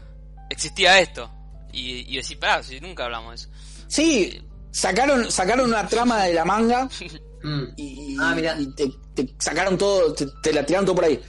[0.49, 1.31] existía esto.
[1.73, 3.49] Y, y decir, pará, si nunca hablamos de eso.
[3.87, 6.89] Sí, sacaron, sacaron una trama de la manga
[7.77, 8.57] y, Ah, mirá.
[8.59, 11.21] y te, te sacaron todo, te, te la tiraron todo por ahí.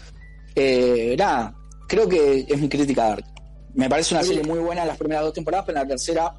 [0.56, 1.54] Eh, nada,
[1.88, 3.26] creo que es mi crítica a Dark.
[3.74, 6.36] Me parece una serie muy buena en las primeras dos temporadas, pero en la tercera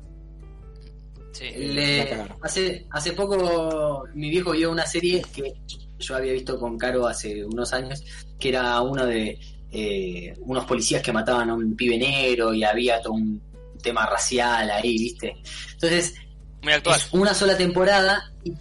[1.33, 1.51] Sí.
[1.51, 2.39] Le- La cagaron.
[2.43, 5.53] hace, hace poco mi viejo vio una serie que
[5.99, 8.05] yo había visto con Caro hace unos años,
[8.39, 9.37] que era uno de
[9.75, 13.43] eh, unos policías que mataban a un pibe negro y había todo un
[13.83, 15.35] tema racial ahí, ¿viste?
[15.73, 16.15] Entonces,
[16.63, 16.99] Muy actual.
[17.01, 18.33] es una sola temporada.
[18.45, 18.53] y-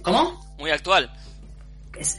[0.00, 0.54] ¿Cómo?
[0.58, 1.10] Muy actual.
[1.98, 2.18] Es-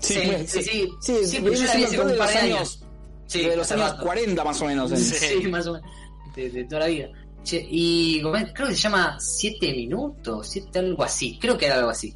[0.00, 0.88] Sí, Sí, sí, sí.
[1.00, 2.84] Sí, Sí, pero yo la vi hace un par de años, años.
[3.28, 4.02] Sí, de los años rato.
[4.02, 4.90] 40 más o menos.
[4.90, 5.14] en- Sí.
[5.42, 5.88] Sí, más o menos.
[6.34, 7.08] De, de toda la vida.
[7.44, 11.38] Che, y creo que se llama Siete Minutos, siete, algo así.
[11.40, 12.12] Creo que era algo así.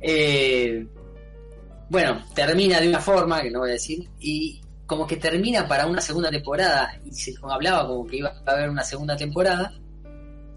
[0.00, 0.86] Eh,
[1.88, 5.86] bueno, termina de una forma, que no voy a decir, y como que termina para
[5.86, 6.98] una segunda temporada.
[7.04, 9.72] Y se hablaba como que iba a haber una segunda temporada.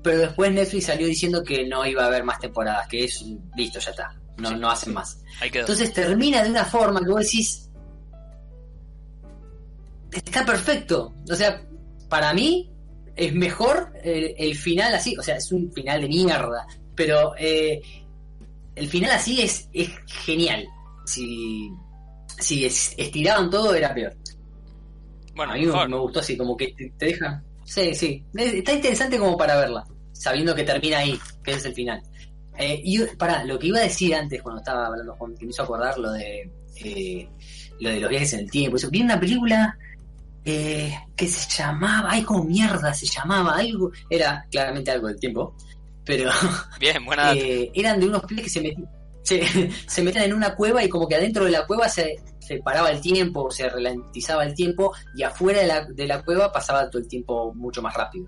[0.04, 3.80] Pero después Netflix salió diciendo que no iba a haber más temporadas, que es listo,
[3.80, 4.14] ya está.
[4.38, 4.56] No, Sí.
[4.56, 5.20] no hacen más.
[5.42, 7.70] Entonces termina de una forma que vos decís.
[10.12, 11.14] Está perfecto.
[11.30, 11.62] O sea,
[12.10, 12.70] para mí
[13.16, 15.18] es mejor el, el final así.
[15.18, 16.68] O sea, es un final de mierda.
[16.96, 17.82] Pero eh,
[18.76, 20.66] el final así es, es genial.
[21.06, 21.70] Si,
[22.40, 24.16] si es- estiraban todo, era peor.
[25.36, 25.90] bueno, a mí me, mejor.
[25.90, 27.44] me gustó así, como que te, deja.
[27.64, 28.24] Sí, sí.
[28.36, 29.84] Es- Está interesante como para verla,
[30.14, 32.02] sabiendo que termina ahí, que es el final.
[32.58, 35.52] Eh, y para lo que iba a decir antes, cuando estaba hablando con que me
[35.52, 37.30] hizo acordar lo de eh,
[37.80, 38.78] lo de los viajes en el tiempo.
[38.78, 39.78] Eso, vi una película
[40.46, 45.54] eh, que se llamaba, ay, como mierda se llamaba, algo, era claramente algo del tiempo,
[46.06, 46.30] pero
[46.80, 48.88] Bien, buena eh, eran de unos pibes que se metían,
[49.26, 52.60] se, se metían en una cueva y como que adentro de la cueva se, se
[52.60, 56.90] paraba el tiempo, se ralentizaba el tiempo y afuera de la, de la cueva pasaba
[56.90, 58.28] todo el tiempo mucho más rápido.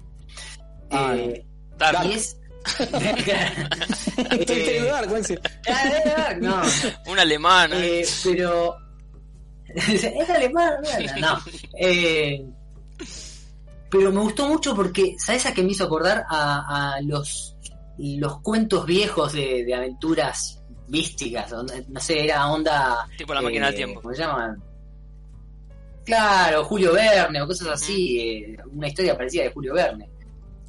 [0.92, 1.46] Ah, Eh,
[1.78, 2.06] Dark.
[2.06, 2.38] y es...
[4.32, 5.36] Estoy Eh, Dark, Quincy.
[6.42, 6.62] no,
[7.08, 7.72] Un alemán.
[7.74, 8.02] ¿eh?
[8.02, 8.76] eh, pero...
[9.76, 11.40] es alemán, no, no.
[11.78, 12.46] Eh,
[13.90, 16.26] pero me gustó mucho porque, ¿sabes a qué me hizo acordar?
[16.30, 17.56] A, a los,
[17.98, 21.50] los cuentos viejos de, de aventuras místicas.
[21.50, 23.08] donde- No sé, era onda.
[23.18, 24.02] tipo la máquina del eh, tiempo.
[24.02, 24.64] ¿Cómo se llaman?
[26.06, 28.20] Claro, Julio Verne o cosas así.
[28.20, 30.10] eh, una historia parecida de Julio Verne.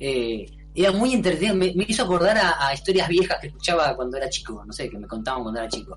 [0.01, 1.55] Eh, era muy entretenido.
[1.55, 4.63] Me, me hizo acordar a, a historias viejas que escuchaba cuando era chico.
[4.67, 5.97] No sé, que me contaban cuando era chico.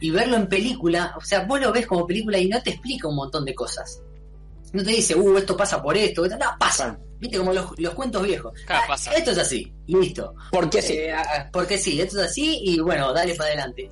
[0.00, 3.08] Y verlo en película, o sea, vos lo ves como película y no te explica
[3.08, 4.02] un montón de cosas.
[4.76, 6.98] No te dice, uh, esto pasa por esto, esto- no, pasa.
[7.18, 8.52] Viste, como los, los cuentos viejos.
[8.66, 9.12] Claro, Ah, pasa.
[9.14, 10.34] Esto es así, listo.
[10.50, 10.92] Porque sí.
[10.94, 13.90] Eh, ah, porque sí, esto es así y bueno, dale para adelante.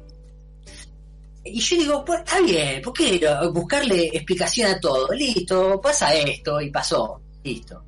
[1.47, 3.20] Y yo digo, pues está bien, ¿por qué
[3.53, 5.09] buscarle explicación a todo?
[5.12, 7.85] Listo, pasa esto y pasó, listo.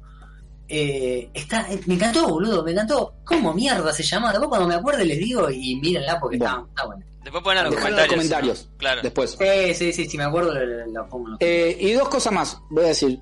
[0.68, 3.14] Eh, está, me encantó, boludo, me encantó.
[3.24, 4.30] ¿Cómo mierda se llama?
[4.30, 6.66] Después cuando me acuerde les digo y mírenla porque Bueno.
[6.68, 7.06] está, está bueno.
[7.26, 8.14] Después ponen en los comentarios.
[8.14, 8.68] comentarios.
[8.76, 9.00] Claro.
[9.02, 9.36] Después.
[9.36, 12.88] Sí, sí, sí, si me acuerdo lo pongo Eh, y dos cosas más voy a
[12.88, 13.18] decir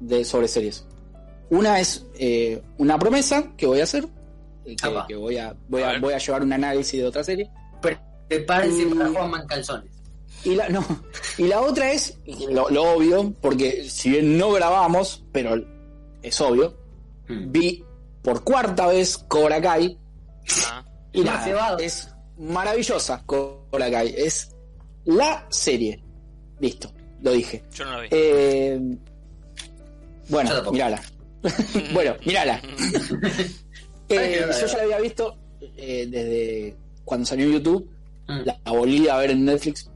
[0.00, 0.86] de, sobre series.
[1.48, 4.06] Una es eh, una promesa que voy a hacer,
[4.66, 4.76] eh,
[5.08, 6.00] que, voy, a, voy, A a, ver.
[6.02, 7.50] voy a llevar un análisis de otra serie.
[8.28, 8.98] Prepárense Mm.
[8.98, 9.90] para Juan Calzones.
[10.44, 10.84] Y la, no,
[11.38, 12.18] y la otra es,
[12.50, 15.56] lo, lo obvio, porque si bien no grabamos, pero
[16.22, 16.76] es obvio,
[17.28, 17.50] Mm.
[17.50, 17.82] vi
[18.22, 19.98] por cuarta vez Cobra Kai
[20.66, 24.50] Ah, y nada, es maravillosa Cobra Kai, es
[25.04, 26.02] la serie.
[26.60, 27.62] Listo, lo dije.
[27.74, 28.08] yo no la vi.
[28.10, 28.80] Eh,
[30.28, 31.00] bueno, mírala.
[31.92, 32.60] bueno, mírala.
[34.10, 35.36] Eh, qué yo ya la había visto
[35.76, 37.90] eh, desde cuando salió en YouTube.
[38.26, 38.40] Mm.
[38.46, 39.90] La volví a ver en Netflix.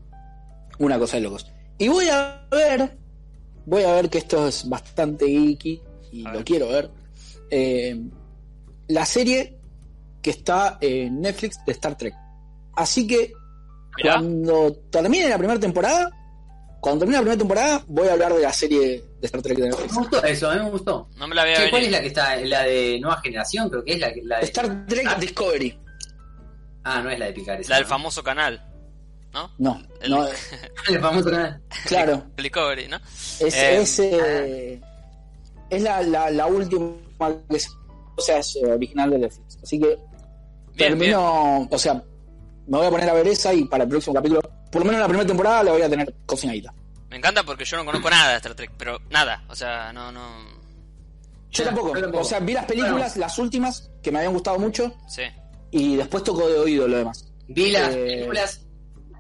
[0.79, 1.51] Una cosa de locos.
[1.79, 2.95] Y voy a ver.
[3.65, 5.81] Voy a ver que esto es bastante geeky.
[6.13, 6.45] Y A lo ver.
[6.45, 6.91] quiero ver.
[7.51, 8.03] eh,
[8.89, 9.57] la serie
[10.21, 12.15] que está en Netflix de Star Trek.
[12.75, 13.33] Así que
[13.97, 14.15] Mirá.
[14.15, 16.11] cuando termine la primera temporada,
[16.81, 18.81] cuando termine la primera temporada, voy a hablar de la serie
[19.21, 19.93] de Star Trek de Netflix.
[19.93, 21.09] Me gustó eso, a mí me gustó.
[21.17, 21.71] No me la voy a Che, ver.
[21.71, 22.37] ¿Cuál es la que está?
[22.37, 24.45] La de nueva generación, creo que es la, de...
[24.47, 25.15] Star Trek Ah.
[25.21, 25.79] Discovery.
[26.85, 27.61] Ah, no es la de Picar.
[27.61, 27.89] esa, La del ¿no?
[27.91, 28.69] famoso canal.
[29.33, 29.51] ¿No?
[29.59, 30.27] No, El- no,
[30.89, 31.63] El famoso canal.
[31.87, 32.25] claro.
[32.37, 32.97] El Discovery, ¿no?
[32.97, 34.81] Es, Eh, es, eh,
[35.71, 36.91] es la, la, la última
[37.49, 37.69] que se-
[38.17, 39.59] o sea, es eh, original de Netflix.
[39.63, 39.99] Así que Bien,
[40.75, 40.89] bien.
[40.99, 42.03] termino, o sea,
[42.67, 44.41] me voy a poner a ver esa y para el próximo capítulo,
[44.71, 46.73] por lo menos la primera temporada la voy a tener cocinadita.
[47.11, 50.11] Me encanta porque yo no conozco nada de Star Trek, pero nada, o sea, no,
[50.11, 50.47] no.
[51.51, 55.23] Yo tampoco, o sea, vi las películas, las últimas, que me habían gustado mucho, Sí.
[55.71, 57.31] y después tocó de oído lo demás.
[57.49, 58.05] Vi las Eh.
[58.07, 58.63] películas,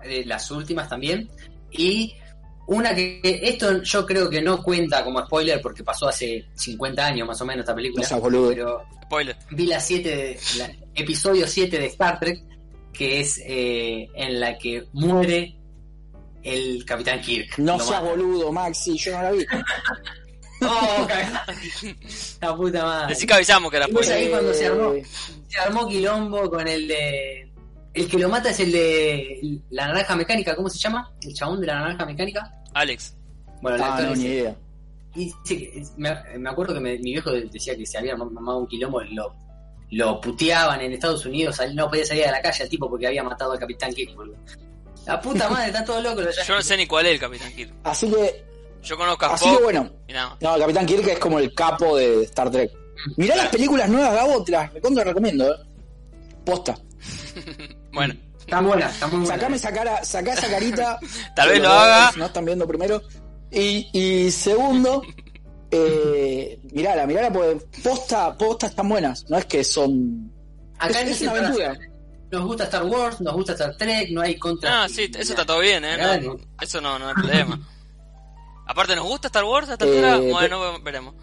[0.04, 1.28] eh, las últimas también,
[1.70, 2.14] y
[2.68, 7.04] una que, que esto yo creo que no cuenta como spoiler porque pasó hace 50
[7.04, 8.02] años más o menos esta película.
[8.02, 8.48] No seas boludo.
[8.48, 9.36] Pero Spoiler.
[9.50, 12.42] vi la 7 de, la- episodio 7 de Star Trek,
[12.92, 15.56] que es eh, en la que muere
[16.42, 17.58] el Capitán Kirk.
[17.58, 19.44] No seas boludo, Maxi, yo no la vi.
[20.64, 21.44] Oh, cagá.
[22.40, 23.08] La puta madre.
[23.14, 25.02] Decí que avisamos que era Pues ahí cuando se armó, Eh,
[25.48, 27.50] se armó quilombo con el de.
[27.94, 31.12] El que lo mata es el de la naranja mecánica, ¿cómo se llama?
[31.20, 32.48] El chabón de la naranja mecánica.
[32.74, 33.16] Alex.
[33.60, 34.56] Bueno, el Ah, actor no, ni idea.
[35.16, 38.66] Y que- me, me acuerdo que me- mi viejo decía que se había mamado un
[38.68, 39.34] quilombo, lo,
[39.92, 43.22] lo puteaban en Estados Unidos, no podía salir a la calle al tipo porque había
[43.22, 44.36] matado al Capitán Kirk, boludo.
[45.06, 46.22] La puta madre, está todo loco.
[46.22, 47.74] los Yo no sé ni cuál es el Capitán Kirk.
[47.84, 48.44] Así que,
[48.82, 49.90] Yo conozco a así que bueno.
[50.40, 52.72] No, el Capitán Kirk es como el capo de Star Trek.
[53.16, 55.56] Mirá las películas nuevas, Gabo, te las recontra recomiendo, eh.
[56.44, 56.74] Posta.
[57.92, 59.36] Bueno, Están buenas, están muy buenas.
[59.36, 60.98] Sacame esa cara, sacá esa carita.
[61.36, 62.10] Tal vez lo haga.
[62.16, 63.02] No están viendo primero.
[63.50, 65.02] Y, y segundo,
[65.72, 69.28] eh, mirala, mirala, porque posta, posta están buenas.
[69.30, 70.30] No es que son.
[70.78, 71.78] Acá es, en es una aventura.
[72.30, 74.84] Nos gusta Star Wars, nos gusta Star Trek, no hay contra.
[74.84, 75.96] Ah, sí, eso está todo bien, ¿eh?
[76.22, 77.60] No, eso no, no hay problema.
[78.66, 80.16] Aparte, ¿nos gusta Star Wars a esta altura?
[80.16, 81.14] Eh, Bueno, veremos.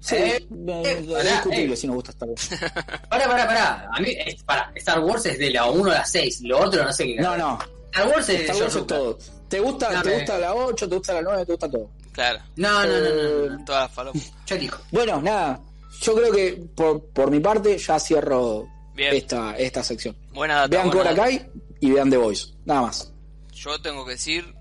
[0.00, 1.76] Sí, Eh, eh, eh, es pará, discutible eh.
[1.76, 2.48] si nos gusta Star Wars.
[3.08, 3.88] Pará, pará, pará.
[3.92, 6.84] A mí, es- pará, Star Wars es de la 1 a la 6, lo otro
[6.84, 7.16] no sé qué.
[7.16, 7.58] No, no.
[7.90, 9.18] Star Wars es de Star Wars es todo.
[9.48, 11.90] ¿Te gusta, No, te gusta la 8, te gusta la 9, te gusta todo?
[12.18, 12.40] Claro.
[12.56, 13.08] No, no, no,
[13.48, 13.56] no,
[14.04, 14.12] no.
[14.12, 14.82] Eh, elijo.
[14.90, 15.60] Bueno, nada.
[16.00, 19.14] Yo creo que por, por mi parte ya cierro Bien.
[19.14, 20.16] esta, esta sección.
[20.32, 20.68] Buena data.
[20.68, 21.22] Vean buena Cobra.
[21.24, 21.46] Kai
[21.80, 22.48] y vean The Voice.
[22.64, 23.12] Nada más.
[23.52, 24.52] Yo tengo que decir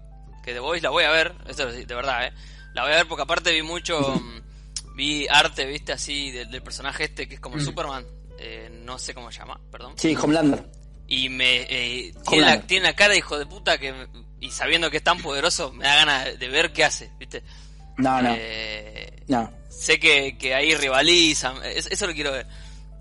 [0.44, 2.34] que The Voice la voy a ver, esto es de verdad, ¿eh?
[2.74, 6.62] La voy a ver porque aparte vi mucho, mm, vi arte, viste, así, del, del
[6.62, 7.62] personaje este que es como Mm.
[7.62, 8.06] Superman,
[8.40, 9.94] eh, no sé cómo se llama, perdón.
[9.98, 10.64] Sí, Homelander.
[11.08, 12.60] Y me eh, tiene, Homelander.
[12.62, 14.08] la, tiene la cara de hijo de puta que, me-
[14.40, 17.44] y sabiendo que es tan poderoso, me da ganas de ver qué hace, viste.
[17.98, 18.34] No, no.
[18.38, 19.52] Eh, No.
[19.70, 22.48] sé que, que ahí rivalizan, es- eso lo quiero ver.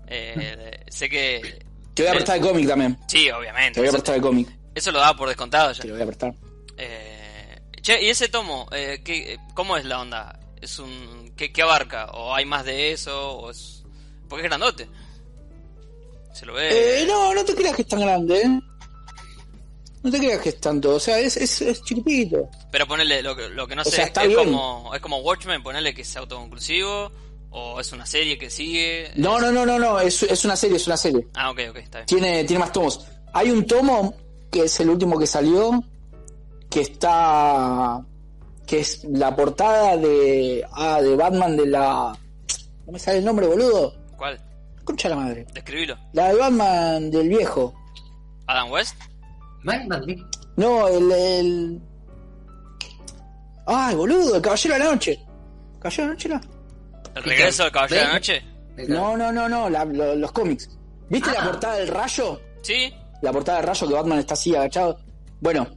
[0.07, 1.65] Eh, sé que...
[1.93, 2.97] Te voy a prestar el cómic también.
[3.07, 3.73] Sí, obviamente.
[3.75, 4.47] Te voy a prestar el cómic.
[4.75, 5.81] eso lo da por descontado ya.
[5.81, 6.33] Te lo voy a prestar.
[6.77, 8.67] Eh, che, ¿y ese tomo?
[8.71, 10.39] Eh, ¿qué, ¿Cómo es la onda?
[10.61, 12.05] ¿Es un ¿qué, qué abarca?
[12.13, 13.31] ¿O hay más de eso?
[13.37, 13.83] ¿O es...
[14.29, 14.87] Porque es grandote.
[16.33, 17.01] Se lo ve...
[17.01, 18.59] Eh, no, no te creas que es tan grande, ¿eh?
[20.07, 20.95] No te creas que es tanto.
[20.95, 22.49] O sea, es, es, es chiquitito.
[22.71, 24.39] Pero ponele, lo que, lo que no O sé, sea, está es, bien.
[24.45, 27.11] como, es como Watchmen, ponele que es autoconclusivo.
[27.49, 29.11] ¿O es una serie que sigue?
[29.15, 29.99] No, no, no, no, no.
[29.99, 31.27] Es, es una serie, es una serie.
[31.33, 32.05] Ah, ok, ok, está bien.
[32.05, 33.05] Tiene, tiene más tomos.
[33.33, 34.13] Hay un tomo
[34.51, 35.83] que es el último que salió.
[36.69, 38.01] Que está.
[38.65, 40.65] Que es la portada de.
[40.71, 42.17] Ah, de Batman de la.
[42.85, 43.93] No me sale el nombre, boludo.
[44.17, 44.39] ¿Cuál?
[44.85, 45.45] Concha la madre.
[45.53, 45.97] Describilo.
[46.13, 47.73] La de Batman del viejo.
[48.45, 48.95] ¿Adam West?
[50.55, 51.81] No, el, el.
[53.65, 55.19] Ay, boludo, el Caballero de la Noche.
[55.79, 56.41] ¿Caballero de la Noche era?
[57.15, 58.13] ¿El regreso del Caballero de la.
[58.13, 58.43] Noche?
[58.87, 60.69] No, no, no, no, la- lo- los cómics.
[61.09, 61.45] ¿Viste la Ah.
[61.45, 62.39] portada del rayo?
[62.61, 62.93] Sí.
[63.21, 64.99] La portada del rayo que Batman está así agachado.
[65.41, 65.67] Bueno,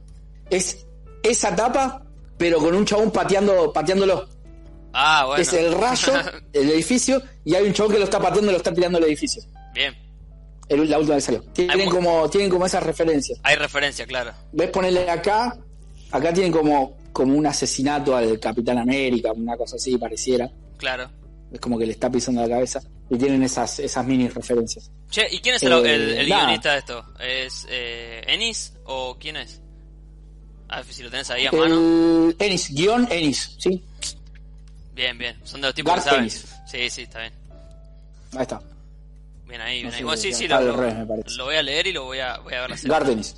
[0.49, 0.85] es
[1.23, 2.03] esa tapa,
[2.37, 4.27] pero con un chabón pateando, pateándolo.
[4.93, 5.41] Ah, bueno.
[5.41, 6.13] Es el rayo,
[6.53, 9.05] el edificio, y hay un chabón que lo está pateando y lo está tirando el
[9.05, 9.41] edificio.
[9.73, 9.95] Bien.
[10.73, 11.41] El- la última que salió.
[11.53, 13.39] Tienen como, tienen como esas referencias.
[13.43, 14.31] Hay referencia, claro.
[14.53, 15.57] ¿Ves ponerle acá?
[16.11, 20.49] Acá tienen como, como un asesinato al Capitán América, una cosa así pareciera.
[20.77, 21.09] Claro.
[21.51, 22.81] Es como que le está pisando la cabeza.
[23.09, 24.89] Y tienen esas, esas mini referencias.
[25.09, 26.43] Che, ¿y quién es el, Eh, el- el nada.
[26.45, 27.05] guionista de esto?
[27.19, 29.59] ¿Es eh, Ennis o quién es?
[30.69, 32.31] A ver si lo tenés ahí a mano.
[32.39, 33.83] Ennis, guion Ennis, ¿sí?
[34.95, 35.35] Bien, bien.
[35.43, 36.23] Son de los tipos Garth que saben.
[36.23, 36.45] Ennis.
[36.65, 37.33] Sí, sí, está bien.
[38.33, 38.61] Ahí está.
[39.51, 39.97] Bien ahí, bien No ahí.
[39.99, 41.29] sé, Bueno, sí, sí, lo, al revés, me parece.
[41.37, 42.91] lo voy a leer y lo voy a, voy a ver la serie.
[42.91, 43.35] Garth Ennis.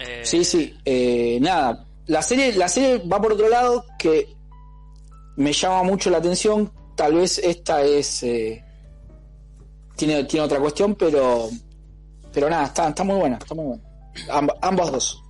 [0.00, 0.74] Eh, Sí, sí.
[0.84, 1.86] eh, nada.
[2.06, 4.34] La serie, la serie va por otro lado que
[5.36, 6.72] me llama mucho la atención.
[6.96, 8.22] Tal vez esta es.
[8.24, 8.64] eh,
[9.96, 11.48] tiene, tiene otra cuestión, pero.
[12.32, 13.82] Pero nada, está, está muy buena, está muy buena.
[14.28, 15.22] Amb- ambas dos.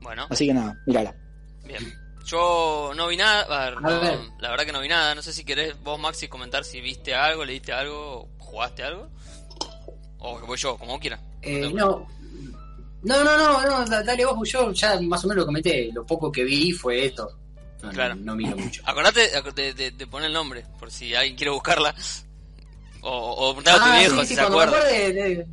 [0.00, 1.14] Bueno, Así que nada, mírala.
[1.64, 1.94] bien.
[2.26, 4.18] Yo no vi nada, a ver, A no, ver.
[4.38, 5.14] la verdad que no vi nada.
[5.16, 9.08] No sé si querés vos, Maxi, comentar si viste algo, leíste algo, jugaste algo.
[10.18, 11.18] O que voy yo, como quiera.
[11.42, 12.06] Eh, no.
[13.02, 16.04] No, no, no, no, da- dale vos, yo ya más o menos lo comenté, lo
[16.04, 17.30] poco que vi fue esto.
[17.82, 18.14] No, Claro.
[18.16, 18.82] no, no miro mucho.
[18.84, 21.94] Acordate de, de- de poner el nombre, por si alguien quiere buscarla.
[23.00, 24.76] O, o preguntar a tu Ah, viejo sí, si sí, se acuerda.
[24.76, 25.46] acuerde de-.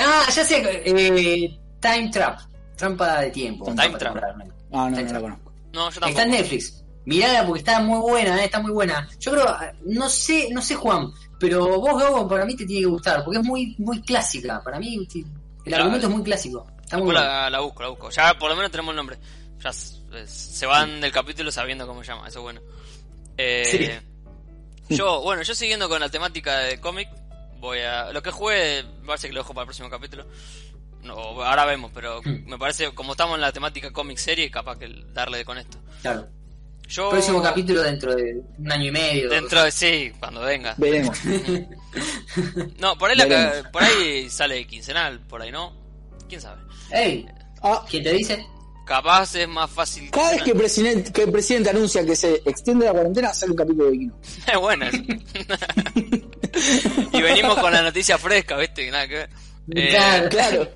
[0.00, 2.40] Ah, ya sé, eh, Time Trap,
[2.76, 3.66] trampa de tiempo.
[3.66, 3.98] Time Trap.
[4.14, 4.34] temporal.
[4.72, 5.22] Ah, no, no Time la Trap.
[5.22, 5.52] conozco.
[5.72, 6.80] No, yo Está en Netflix.
[7.06, 9.06] Mirala porque está muy buena, eh, está muy buena.
[9.20, 9.46] Yo creo,
[9.84, 13.38] no sé, no sé Juan, pero vos Gabo para mí te tiene que gustar porque
[13.40, 14.62] es muy, muy clásica.
[14.62, 15.06] Para mí
[15.64, 16.66] el argumento es muy clásico.
[16.82, 17.50] Está muy Después bueno.
[17.50, 18.10] la, busco, la busco.
[18.10, 19.18] Ya por lo menos tenemos el nombre.
[19.62, 22.60] Ya es- se van del capítulo sabiendo cómo se llama, eso es bueno.
[23.36, 24.00] Eh,
[24.90, 27.08] Yo, bueno, yo siguiendo con la temática de cómic,
[27.58, 28.12] voy a.
[28.12, 30.26] Lo que jugué, me parece que lo dejo para el próximo capítulo.
[31.02, 32.44] No, ahora vemos, pero Hmm.
[32.46, 35.78] me parece, como estamos en la temática cómic serie, capaz que darle con esto.
[36.02, 36.28] Claro.
[36.88, 37.10] Yo...
[37.10, 39.30] Próximo capítulo dentro de un año y medio.
[39.30, 40.74] Dentro de sí, cuando venga.
[40.78, 41.18] Veremos.
[42.78, 45.72] No, por ahí, la, por ahí sale quincenal, por ahí no.
[46.28, 46.60] ¿Quién sabe?
[46.90, 47.26] Ey,
[47.62, 48.44] Ah, ¿quién te dice?
[48.84, 50.10] Capaz es más fácil.
[50.10, 53.52] cada vez que el, presidente, que el presidente anuncia que se extiende la cuarentena, sale
[53.52, 54.18] un capítulo de Kino.
[54.52, 54.88] Es buena.
[54.88, 54.98] esa.
[57.12, 58.84] y venimos con la noticia fresca, ¿viste?
[58.84, 59.30] Que nada que ver.
[59.74, 60.28] Eh, Claro.
[60.28, 60.68] Claro.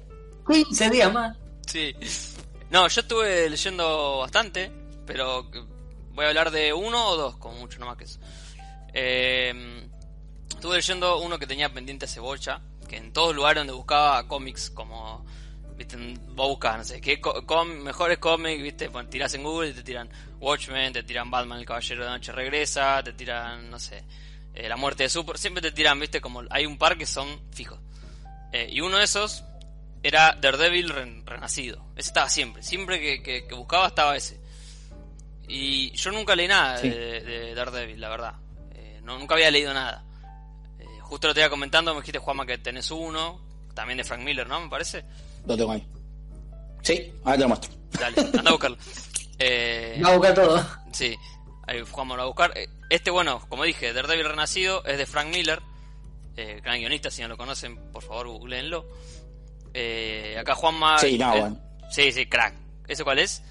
[0.51, 1.37] 15 días más.
[1.67, 1.95] Sí.
[2.71, 4.71] No, yo estuve leyendo bastante,
[5.05, 5.51] pero
[6.19, 8.19] voy a hablar de uno o dos, como mucho, no más que eso.
[8.93, 9.89] Eh,
[10.49, 14.71] estuve leyendo uno que tenía pendiente hace bocha, que en todos lugares donde buscaba cómics,
[14.71, 15.25] como,
[15.77, 15.97] viste,
[16.31, 19.73] vos buscas, no sé, qué co- com- mejores cómics, viste, Pon- tirás en Google y
[19.75, 20.09] te tiran
[20.41, 24.03] Watchmen, te tiran Batman, el Caballero de Noche regresa, te tiran, no sé,
[24.55, 27.29] eh, La Muerte de Super, siempre te tiran, viste, como hay un par que son
[27.53, 27.79] fijos.
[28.53, 29.45] Eh, y uno de esos
[30.03, 31.85] era Daredevil ren- renacido.
[31.95, 32.63] Ese estaba siempre.
[32.63, 34.38] Siempre que buscaba estaba ese.
[35.49, 36.89] Y yo nunca leí nada Sí.
[36.91, 38.35] de, de Daredevil, la verdad.
[38.75, 40.05] Eh, no, nunca había leído nada.
[40.79, 43.41] Eh, justo lo te iba comentando, me dijiste, Juanma, que tenés uno.
[43.75, 44.61] También de Frank Miller, ¿no?
[44.61, 45.05] Me parece.
[45.47, 45.87] Lo tengo ahí.
[46.83, 47.73] Sí, ahora te lo muestro.
[47.99, 48.77] Dale, anda a buscarlo.
[49.41, 50.67] Eh, Va a buscar todo.
[50.93, 51.17] Sí,
[51.69, 52.59] ahí Juan me lo va a buscar.
[52.59, 55.63] Eh, Este, bueno, como dije, Daredevil Renacido es de Frank Miller,
[56.37, 58.85] eh, gran guionista, si no lo conocen, por favor, googleenlo.
[59.75, 60.99] Eh, acá Juanma...
[60.99, 61.61] Sí, no, eh, bueno.
[61.89, 62.55] Sí, sí, crack.
[62.89, 63.43] ¿Eso cuál es?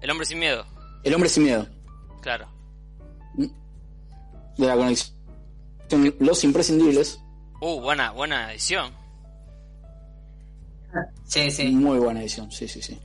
[0.00, 0.66] El hombre sin miedo,
[1.04, 1.66] El hombre sin miedo.
[2.22, 2.48] claro.
[4.58, 5.14] De la conexión.
[6.18, 7.20] Los imprescindibles.
[7.60, 8.90] Uh, buena, buena edición.
[11.26, 11.68] Sí, sí.
[11.68, 12.98] Muy buena edición, sí, sí, sí.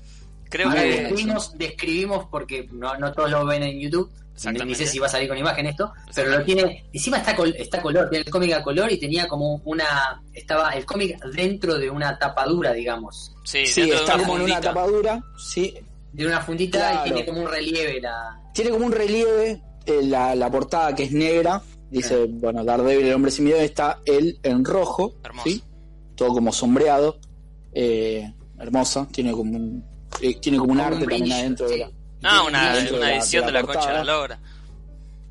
[0.50, 0.90] Creo Ah, Ahora que...
[1.02, 4.10] describimos, describimos porque no, no todos lo ven en YouTube.
[4.66, 6.86] Ni sé si va a salir con imagen esto, pero lo tiene.
[6.92, 10.24] Encima está col- está color, tiene el cómic a color y tenía como una.
[10.34, 13.36] Estaba el cómic dentro de una tapadura, digamos.
[13.44, 15.22] Sí, Sí, está una como en una tapadura.
[15.38, 15.76] Sí,
[16.14, 17.02] De una fundita Claro.
[17.08, 18.42] y tiene como un relieve la.
[18.54, 21.62] tiene como un relieve eh, la, la portada que es negra.
[21.90, 25.16] Dice, bueno, Daredevil, el hombre sin miedo, está él en rojo.
[25.24, 25.50] Hermoso.
[25.50, 25.64] ¿sí?
[26.16, 27.18] Todo como sombreado.
[27.74, 29.08] Eh, hermosa.
[29.12, 29.84] Tiene como un,
[30.22, 31.80] eh, tiene como un Como un arte también adentro de sí.
[31.80, 31.92] la.
[32.24, 34.40] Ah, una, una de la- edición de de la, la concha de la logra.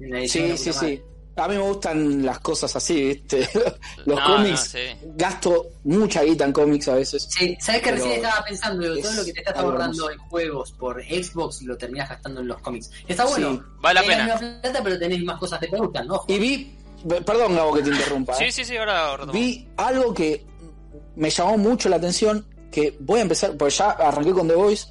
[0.00, 1.00] una de Sí, sí, sí.
[1.40, 3.48] A mí me gustan las cosas así, ¿viste?
[4.04, 4.50] Los No, cómics.
[4.74, 5.08] no, sí.
[5.16, 7.26] Gasto mucha guita en cómics a veces.
[7.30, 8.82] Sí, ¿sabes que recién estaba pensando?
[8.94, 12.48] Digo, todo lo que te estás ahorrando en juegos por Xbox lo terminás gastando en
[12.48, 12.90] los cómics.
[13.08, 13.52] Está bueno.
[13.54, 14.34] Sí, vale la Tenés pena.
[14.40, 16.24] misma plata, pero tenés más cosas que te gustan, ¿no?
[16.28, 16.76] Y vi,
[17.26, 18.52] perdón Gabo que te interrumpa, Sí, ¿eh?
[18.52, 19.32] sí, sí, ahora retomamos.
[19.34, 20.44] vi algo que
[21.16, 24.86] me llamó mucho la atención, que voy a empezar, porque ya arranqué con The Voice,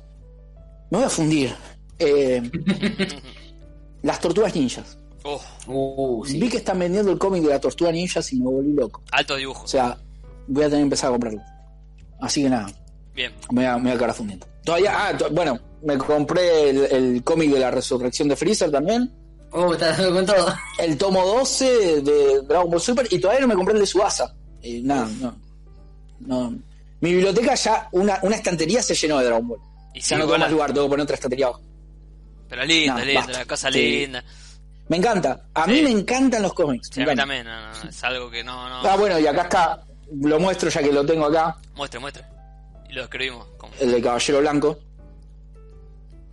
[0.89, 1.55] me voy a fundir.
[1.99, 2.41] Eh,
[4.01, 4.97] las tortugas ninjas.
[5.35, 6.39] Uh, Uh, sí.
[6.39, 9.03] Vi que están vendiendo el cómic de las tortugas ninjas y me volví loco.
[9.11, 9.63] alto dibujo.
[9.63, 9.97] O sea,
[10.47, 11.41] voy a tener que empezar a comprarlo.
[12.21, 12.67] Así que nada,
[13.13, 13.31] Bien.
[13.51, 14.47] me voy a, me voy a quedar fundiendo.
[14.63, 19.13] Todavía, ah, to- bueno, me compré el, el cómic de la resurrección de Freezer también.
[19.51, 20.53] Oh, estás con todo.
[20.79, 24.35] el tomo 12 de Dragon Ball Super y todavía no me compré el de Subasa.
[24.61, 25.35] Y nada, no.
[26.19, 26.59] no.
[27.01, 29.59] Mi biblioteca ya, una, una estantería se llenó de Dragon Ball.
[29.93, 31.61] Y Ya sí, no tengo más lugar, tengo que poner otra estantería abajo.
[32.49, 33.39] Pero linda, linda, basta.
[33.39, 33.79] la cosa Sí.
[33.79, 34.23] linda.
[34.89, 35.45] Me encanta.
[35.53, 35.71] A Sí.
[35.71, 36.89] mí me encantan los cómics.
[36.91, 38.87] Sí, a mí también, no, no, es algo que no, no.
[38.89, 39.83] Ah, bueno, y acá está,
[40.19, 42.23] lo muestro ya que lo tengo acá, Muestre, muestre.
[42.89, 43.45] Y lo escribimos.
[43.57, 44.79] como- el de Caballero Blanco,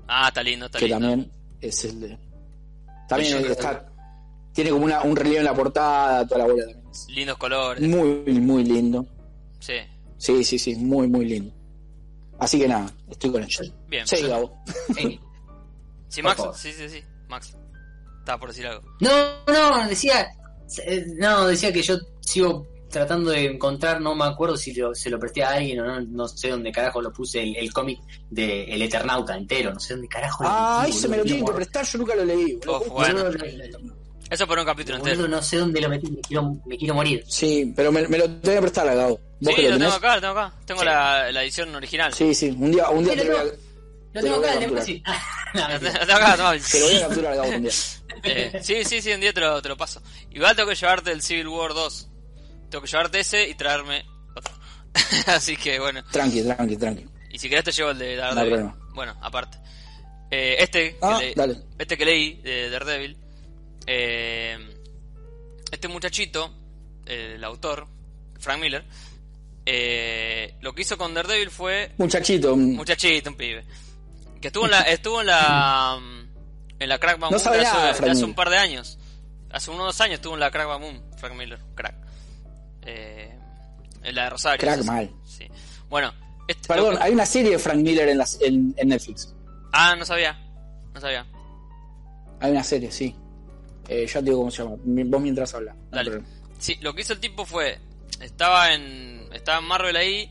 [0.09, 1.00] Ah, está lindo, está que lindo.
[1.09, 2.18] también es el de...
[3.09, 3.86] También creo está...
[4.52, 6.82] Tiene como una, un relieve en la portada, toda la bola también.
[7.09, 7.82] Lindos colores.
[7.86, 9.07] muy, muy lindo.
[9.61, 9.74] Sí,
[10.18, 11.52] Sí, sí, sí, muy, muy lindo.
[12.38, 13.70] Así que nada, estoy con ellos.
[13.88, 14.07] bien.
[14.07, 14.62] Sí, Gabo.
[16.09, 16.22] Sí.
[16.22, 16.40] Max.
[16.54, 17.02] Sí, sí, sí.
[17.28, 17.54] Max.
[18.27, 18.83] Estaba por decir algo.
[18.99, 19.11] No,
[19.47, 20.27] no, decía.
[20.85, 25.11] eh, No, decía que yo sigo tratando de encontrar, no me acuerdo si lo- se
[25.11, 28.01] lo presté a alguien o no, no sé dónde carajo lo puse, el, el cómic
[28.29, 31.35] de El Eternauta entero, no sé dónde carajo lo Ah, metí, ese me lo boludo,
[31.37, 32.53] tienen que prestar, yo nunca lo leí.
[32.55, 32.83] boludo.
[32.89, 33.24] Oh, bueno.
[33.27, 33.45] boludo,
[34.29, 35.29] Eso por un capítulo boludo, entero.
[35.29, 37.24] no sé dónde lo metí, me quiero, me quiero morir.
[37.29, 39.20] Sí, pero me, me lo tengo que prestar Gabo.
[39.39, 40.55] ¿Vos Sí, que lo lo tengo acá, lo tengo acá.
[40.66, 40.87] Tengo Sí.
[40.87, 42.12] la, la edición original.
[42.12, 43.45] Sí, sí, un día, un día te, voy a,
[44.16, 44.84] Lo Te tengo acá, capturar.
[44.84, 45.02] sí.
[45.58, 46.50] Ah, no, tengo acá, no.
[46.70, 47.72] te lo voy a capturar un día.
[48.22, 50.02] Eh, sí, sí, sí, un día te lo, te lo paso.
[50.30, 52.08] Igual tengo que llevarte el Civil War 2.
[52.70, 54.04] Tengo que llevarte ese y traerme
[54.34, 54.54] otro.
[55.26, 56.02] Así que bueno.
[56.10, 57.06] Tranqui, tranqui, tranqui.
[57.30, 58.70] Y si querés te llevo el de Daredevil.
[58.94, 59.58] bueno, aparte.
[60.30, 61.56] Eh, este, Ah, que le- dale.
[61.78, 63.16] este que leí de Daredevil.
[63.86, 64.58] eh,
[65.70, 66.52] este muchachito,
[67.04, 67.86] el autor,
[68.40, 68.84] Frank Miller,
[69.66, 73.64] eh, lo que hizo con Daredevil fue Muchachito, muchachito, un pibe.
[74.41, 75.99] Que estuvo en la, estuvo en la,
[76.78, 78.99] en la Crack Bang No hace, un par de años.
[79.51, 81.95] Hace unos dos años estuvo en la Crack Boom, Frank Miller, crack.
[82.82, 83.34] Eh,
[84.03, 84.61] en la de Rosario.
[84.61, 85.11] Crack sí, mal.
[85.24, 85.49] Sí.
[85.89, 86.12] Bueno,
[86.49, 89.34] este, perdón, que- hay una serie de Frank Miller en, las, en, en Netflix.
[89.72, 90.39] Ah, no sabía.
[90.95, 91.26] No sabía.
[92.41, 93.14] Hay una serie, sí.
[93.89, 94.76] Eh, ya te digo cómo se llama.
[94.84, 95.76] Vos mientras hablas.
[95.91, 96.03] no.
[96.59, 97.78] Sí, lo que hizo el tipo fue.
[98.20, 99.28] Estaba en.
[99.32, 100.30] Estaba en Marvel ahí.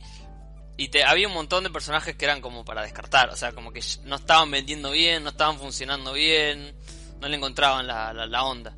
[0.77, 3.29] Y te, había un montón de personajes que eran como para descartar.
[3.29, 6.75] O sea, como que no estaban vendiendo bien, no estaban funcionando bien.
[7.21, 8.75] No le encontraban la, la, la onda.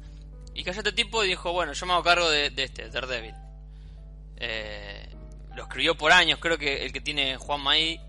[0.53, 3.33] Y cayó este tipo y dijo: Bueno, yo me hago cargo de, de este, Daredevil.
[4.37, 5.09] Eh,
[5.55, 6.39] lo escribió por años.
[6.39, 7.99] Creo que el que tiene Juan ahí.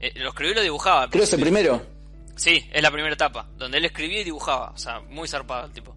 [0.00, 1.08] eh, lo escribió y lo dibujaba.
[1.08, 1.86] Creo que es el primero.
[2.34, 5.72] Sí, es la primera etapa, donde él escribía y dibujaba, o sea, muy zarpado el
[5.72, 5.96] tipo.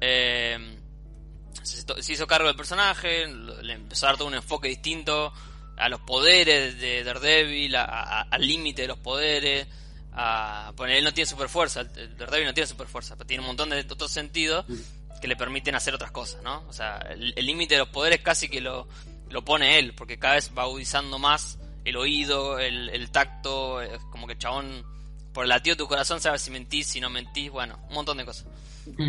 [0.00, 0.78] Eh,
[1.62, 5.34] se, se hizo cargo del personaje, le empezó a dar todo un enfoque distinto
[5.80, 9.66] a los poderes de Daredevil, a- a- al límite de los poderes.
[10.12, 13.46] A, bueno, él no tiene super fuerza, Daredevil no tiene super fuerza, pero tiene un
[13.46, 14.64] montón de otros sentidos
[15.20, 16.64] que le permiten hacer otras cosas, ¿no?
[16.68, 18.88] O sea, el límite de los poderes casi que lo,
[19.28, 23.98] lo pone él, porque cada vez va agudizando más el oído, el, el tacto, es
[24.10, 24.84] como que el chabón,
[25.32, 28.16] por el latido de tu corazón, sabes si mentís, si no mentís, bueno, un montón
[28.18, 28.46] de cosas.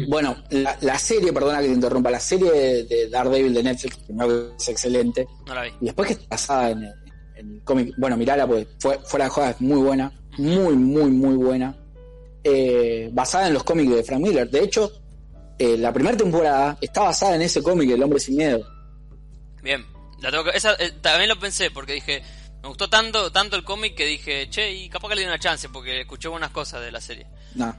[0.08, 3.98] Bueno, la, la serie, perdona que te interrumpa, la serie de, de Daredevil de Netflix,
[3.98, 5.70] primero es excelente, No la vi.
[5.82, 6.94] y después que está basada en, el-
[7.36, 11.36] en cómic, bueno, mirala, porque fue, fuera de joda es muy buena, muy, muy, muy
[11.36, 11.76] buena,
[12.44, 14.50] eh, basada en los cómics de Frank Miller.
[14.50, 14.92] De hecho,
[15.60, 18.66] eh, la primera temporada está basada en ese cómic, El Hombre Sin Miedo.
[19.64, 19.86] Bien,
[20.22, 22.22] la tengo que- esa, eh, también lo pensé, porque dije,
[22.64, 25.40] me gustó tanto tanto el cómic que dije, che, y capaz que le di una
[25.40, 27.26] chance, porque escuché buenas cosas de la serie.
[27.56, 27.76] No,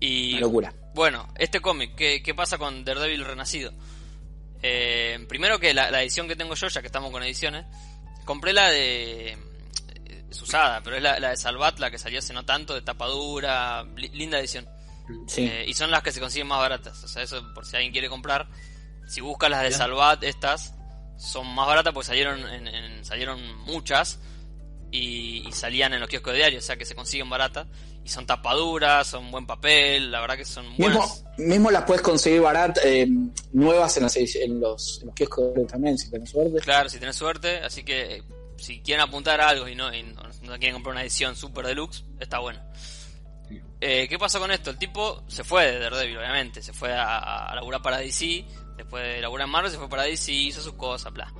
[0.00, 0.74] Y una locura.
[0.94, 3.72] Bueno, este cómic, ¿qué, qué pasa con Daredevil Renacido?
[4.62, 7.64] Eh, primero que la, la edición que tengo yo, ya que estamos con ediciones,
[8.24, 9.38] compré la de...
[10.30, 12.82] Es usada, pero es la, la de Salvat, la que salió hace no tanto, de
[12.82, 14.68] tapadura, li- linda edición.
[15.26, 15.42] Sí.
[15.44, 17.02] Eh, y son las que se consiguen más baratas.
[17.02, 18.46] O sea, eso por si alguien quiere comprar.
[19.08, 19.72] Si buscas las de.
[19.72, 20.72] Salvat, estas
[21.18, 24.20] son más baratas porque salieron en, en- salieron muchas
[24.90, 27.66] y, y salían en los kioscos de diario, o sea que se consiguen baratas.
[28.04, 31.24] Y son tapaduras, son buen papel, la verdad que son Mismo, buenas.
[31.36, 33.06] mismo las puedes conseguir baratas, eh,
[33.52, 36.58] nuevas en, las en los, en los kioscos también, si tenés suerte.
[36.60, 38.22] Claro, si tenés suerte, así que eh,
[38.56, 41.66] si quieren apuntar a algo y no, y no, no quieren comprar una edición super
[41.66, 42.60] deluxe, está bueno.
[43.82, 44.70] Eh, ¿Qué pasó con esto?
[44.70, 48.44] El tipo se fue de Daredevil, obviamente, se fue a, a, a laburar para DC,
[48.76, 51.32] después de laburar en Marvel se fue para DC, hizo sus cosas, bla.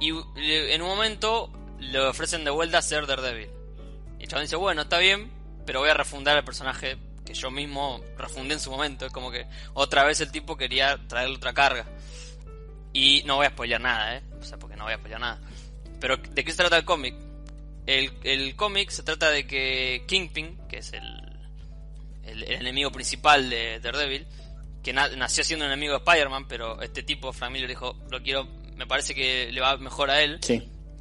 [0.00, 3.50] Y eh, en un momento le ofrecen de vuelta a ser Daredevil.
[4.18, 5.30] Y el chabón dice, bueno, está bien,
[5.64, 9.06] pero voy a refundar el personaje que yo mismo refundé en su momento.
[9.06, 11.86] Es como que otra vez el tipo quería traerle otra carga.
[12.92, 14.22] Y no voy a spoilear nada, ¿eh?
[14.40, 15.40] O sea, porque no voy a spoilear nada.
[16.00, 17.14] Pero, ¿de qué se trata el cómic?
[17.86, 21.04] El, el cómic se trata de que Kingpin, que es el,
[22.24, 24.26] el, enemigo principal de Daredevil,
[24.82, 28.22] que na- nació siendo un enemigo de Spider-Man, pero este tipo, Frank Miller, dijo, lo
[28.22, 30.38] quiero, me parece que le va mejor a él.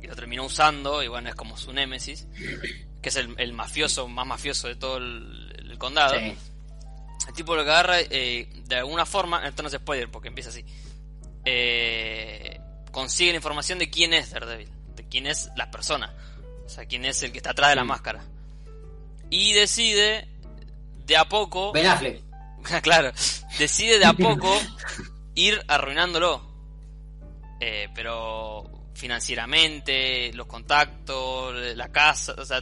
[0.02, 2.28] Y lo terminó usando, y bueno, es como su némesis,
[3.02, 6.16] que es el, el mafioso, más mafioso de todo el, el condado.
[6.20, 6.36] Sí.
[7.28, 10.50] El tipo lo que agarra, eh, de alguna forma, esto no es spoiler porque empieza
[10.50, 10.64] así,
[11.46, 12.60] eh,
[12.92, 16.14] consigue la información de quién es Daredevil, de quién es la persona,
[16.66, 18.24] o sea, quién es el que está atrás de la máscara.
[19.30, 20.28] Y decide,
[21.06, 22.22] de a poco, Ben Affleck.
[22.82, 23.12] claro,
[23.58, 24.54] decide de a poco
[25.36, 26.46] ir arruinándolo.
[27.60, 32.62] Eh, pero financieramente, los contactos, la casa, o sea,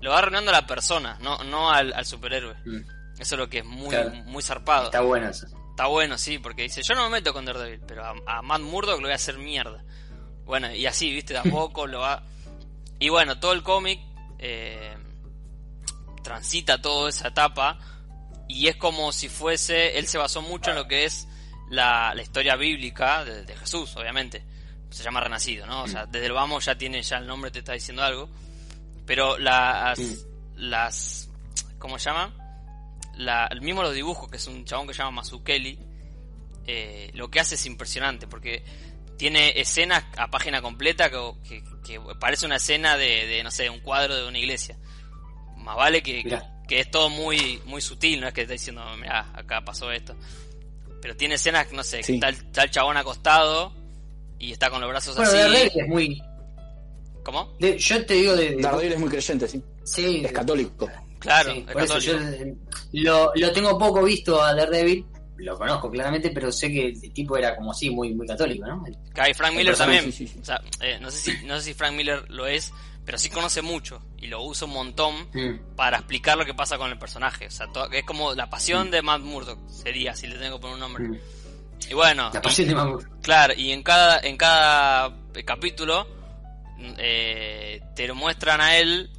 [0.00, 2.54] lo va arruinando a la persona, no, no al, al superhéroe.
[2.64, 2.80] Mm.
[3.20, 4.10] Eso es lo que es muy, Claro.
[4.24, 4.86] muy zarpado.
[4.86, 5.46] Está bueno eso.
[5.70, 8.60] Está bueno, sí, porque dice, yo no me meto con Daredevil, pero a, a Matt
[8.62, 9.84] Murdock lo voy a hacer mierda.
[10.44, 12.22] Bueno, y así, viste, de a poco lo va...
[12.98, 14.00] Y bueno, todo el cómic
[14.38, 14.96] eh,
[16.22, 17.78] transita toda esa etapa
[18.48, 21.26] y es como si fuese, él se basó mucho en lo que es
[21.70, 24.44] la, la historia bíblica de, de Jesús, obviamente.
[24.94, 25.82] Se llama Renacido, ¿no?
[25.82, 28.28] O sea, desde el vamos ya tiene, ya el nombre te está diciendo algo.
[29.06, 30.14] Pero las, Mm.
[30.56, 31.28] las,
[31.78, 32.32] ¿cómo se llama?
[33.16, 35.78] La, el mismo los dibujos, que es un chabón que se llama Mazukeli,
[36.66, 38.64] eh, lo que hace es impresionante, porque
[39.18, 43.68] tiene escenas a página completa que, que- que parece una escena de, de, no sé,
[43.70, 44.76] un cuadro de una iglesia.
[45.56, 46.22] Más vale que,
[46.66, 50.16] que es todo muy, muy sutil, no es que está diciendo, mira, acá pasó esto.
[51.02, 52.20] Pero tiene escenas, no sé, que Sí.
[52.22, 53.72] está el chabón acostado
[54.38, 55.38] y está con los brazos Bueno, así.
[55.38, 56.22] Daredevil es muy.
[57.24, 57.54] ¿Cómo?
[57.58, 58.50] de- yo te digo de.
[58.56, 59.62] de- Daredevil es muy creyente, sí.
[59.84, 60.88] sí, Es católico.
[61.18, 62.18] Claro, sí, es por eso católico.
[62.22, 62.56] yo eh,
[62.92, 65.06] lo, lo tengo poco visto a Daredevil.
[65.36, 68.84] Lo conozco claramente, pero sé que el tipo era como así, muy, muy católico, ¿no?
[68.86, 70.04] Y Frank Miller también.
[70.04, 70.38] sí, sí, sí.
[70.40, 72.72] O sea, eh, no, sé si, no sé si Frank Miller lo es,
[73.04, 75.74] pero sí conoce mucho y lo usa un montón Mm.
[75.74, 77.48] para explicar lo que pasa con el personaje.
[77.48, 80.74] O sea, es como la pasión de Matt Murdock, sería, si le tengo que poner
[80.74, 81.04] un nombre.
[81.08, 81.18] Mm.
[81.90, 83.10] Y bueno, La y- pasión de Mamur.
[83.20, 85.14] claro, y en cada, en cada
[85.44, 86.06] capítulo
[86.98, 89.10] eh, te lo muestran a él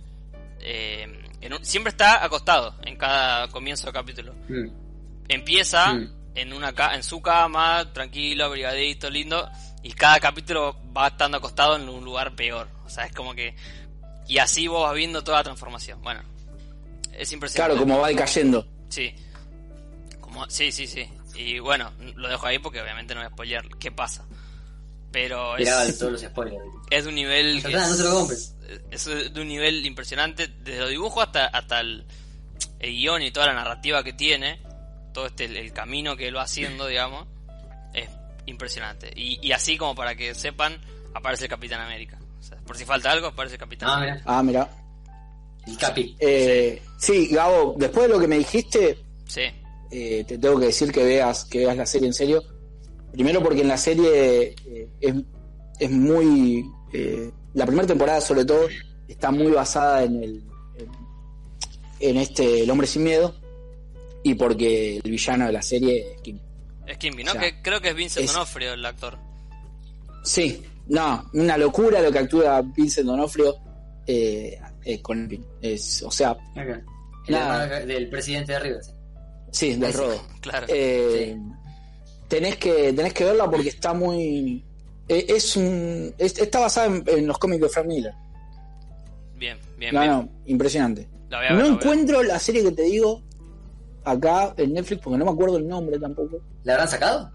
[0.59, 1.07] eh,
[1.41, 4.33] en un- siempre está acostado en cada comienzo de capítulo.
[4.49, 4.67] Mm.
[5.29, 6.09] Empieza Mm.
[6.35, 9.47] en una ca- en su cama, tranquilo, abrigadito, lindo,
[9.83, 12.67] y cada capítulo va estando acostado en un lugar peor.
[12.85, 13.55] O sea, es como que
[14.27, 16.01] y así vos vas viendo toda la transformación.
[16.01, 16.21] Bueno,
[17.13, 17.75] es impresionante.
[17.75, 18.67] Claro, como va decayendo.
[18.89, 19.13] Sí.
[20.19, 21.07] Como, sí, sí, sí.
[21.35, 24.25] Y bueno, lo dejo ahí porque obviamente no voy a spoilear qué pasa.
[25.11, 26.61] Pero es, todos los spoilers.
[26.89, 28.55] es de un nivel que Tratá, no es, te lo compres.
[28.91, 32.05] es de un nivel impresionante desde los dibujos hasta hasta el,
[32.79, 34.59] el guion y toda la narrativa que tiene
[35.13, 37.27] todo este el, el camino que él va haciendo digamos
[37.93, 38.09] es
[38.45, 40.81] impresionante y, y así como para que sepan
[41.13, 44.15] aparece el Capitán América O sea, por si falta algo aparece el Capitán Ah, América
[44.25, 44.37] mira.
[44.37, 44.69] Ah, mira.
[45.65, 46.15] El Capi.
[46.19, 49.43] Eh, sí, Gabo, después de lo que me dijiste, sí
[49.91, 52.43] eh, te tengo que decir que veas, que veas la serie en serio.
[53.11, 55.13] Primero porque en la serie eh, es,
[55.79, 56.65] es muy...
[56.93, 58.67] eh, la primera temporada sobre todo
[59.07, 60.43] está muy basada en el...
[60.77, 60.89] En,
[62.11, 63.35] en este El hombre sin miedo
[64.23, 66.39] y porque el villano de la serie es Kim.
[66.87, 67.31] es Kimby ¿no?
[67.31, 69.17] O sea, que creo que es Vincent es- D'Onofrio el actor
[70.23, 73.55] Sí, no, una locura lo que actúa Vincent Donofrio
[74.07, 75.43] eh, eh, con Kim.
[75.61, 76.35] Es, o sea.
[76.55, 76.83] El
[77.27, 77.63] Nada.
[77.65, 78.83] hermano del presidente de River.
[78.83, 78.91] sí.
[79.51, 80.21] Sí, del rodo.
[80.41, 80.65] claro.
[80.69, 81.37] Eh,
[82.27, 84.63] tenés que tenés que verla porque está muy
[85.07, 88.13] eh, es un es- está basada en, en los cómics de Frank Miller.
[89.37, 90.11] Bien bien no bien.
[90.11, 91.07] no impresionante.
[91.29, 91.83] La voy a ver, no la voy a ver.
[91.83, 93.21] encuentro la serie que te digo
[94.03, 96.39] acá en Netflix porque no me acuerdo el nombre tampoco.
[96.63, 97.31] ¿La habrán sacado?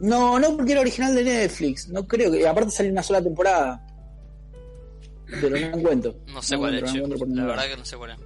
[0.00, 1.88] no no porque era original de Netflix.
[1.88, 3.86] No creo que aparte salió una sola temporada.
[5.26, 6.14] Pero no la encuentro.
[6.32, 8.18] No sé cuál es la verdad que no sé cuál es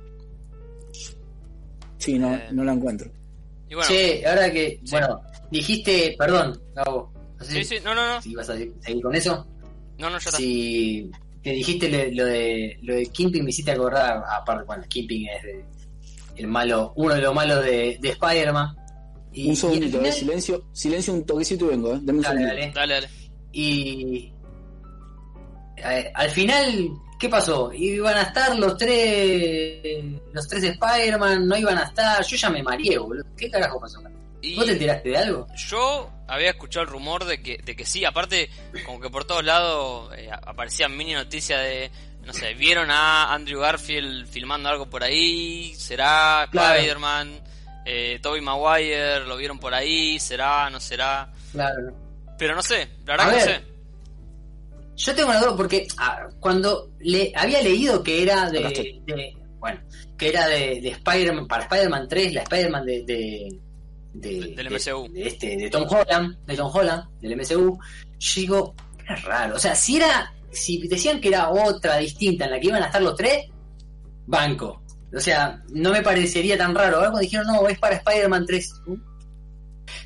[2.07, 3.11] sí no Eh, no la encuentro
[3.69, 4.81] y bueno Che, ahora que.
[4.91, 6.15] Bueno, dijiste.
[6.19, 7.13] Perdón, Gabo.
[7.39, 9.47] No sé sí sí no no no si vas a seguir con eso.
[9.99, 11.11] no no ya está Si
[11.43, 14.23] te dijiste lo, lo de lo de Kimping, me hiciste acordar.
[14.41, 15.65] Aparte, bueno, Kimping es de-
[16.37, 18.77] el malo, uno de los malos de, de Spider-Man.
[19.33, 21.99] Y- un segundito eh, final- silencio silencio un toquecito y vengo eh.
[22.03, 22.71] Dame un dale.
[22.73, 23.09] dale dale
[23.53, 24.33] Y
[25.77, 26.89] eh, al final,
[27.19, 27.73] ¿qué pasó?
[27.73, 32.25] Iban a estar los tres los tres Spider-Man, no iban a estar.
[32.25, 33.25] Yo ya me mareé, boludo.
[33.37, 34.01] ¿Qué carajo pasó?
[34.01, 34.11] acá?
[34.55, 35.47] ¿Vos te enteraste de algo?
[35.57, 38.49] Yo había escuchado el rumor de que, de que sí, aparte,
[38.85, 41.91] como que por todos lados eh, aparecían mini noticias de,
[42.25, 46.75] no sé, vieron a Andrew Garfield filmando algo por ahí, será Claro.
[46.75, 47.41] Spider-Man,
[47.87, 51.93] eh, Tobey Maguire, lo vieron por ahí, será, no será, Claro.
[52.39, 53.65] pero no sé, la verdad A que no sé.
[54.97, 58.61] Yo tengo una duda porque ah, cuando le había leído que era de,
[59.07, 59.81] de- bueno,
[60.17, 63.59] que era de, de Spider-Man para Spider-Man 3, la Spider-Man de, de,
[64.15, 65.13] de- Del de- MCU.
[65.13, 67.79] de este de Tom Holland, de Tom Holland, del MCU,
[68.19, 68.75] yo digo,
[69.05, 72.69] era raro, o sea, si era si decían que era otra distinta en la que
[72.69, 73.45] iban a estar los tres,
[74.27, 74.83] banco.
[75.15, 76.97] O sea, no me parecería tan raro.
[76.97, 78.73] Ahora cuando dijeron, no, es para Spider-Man 3.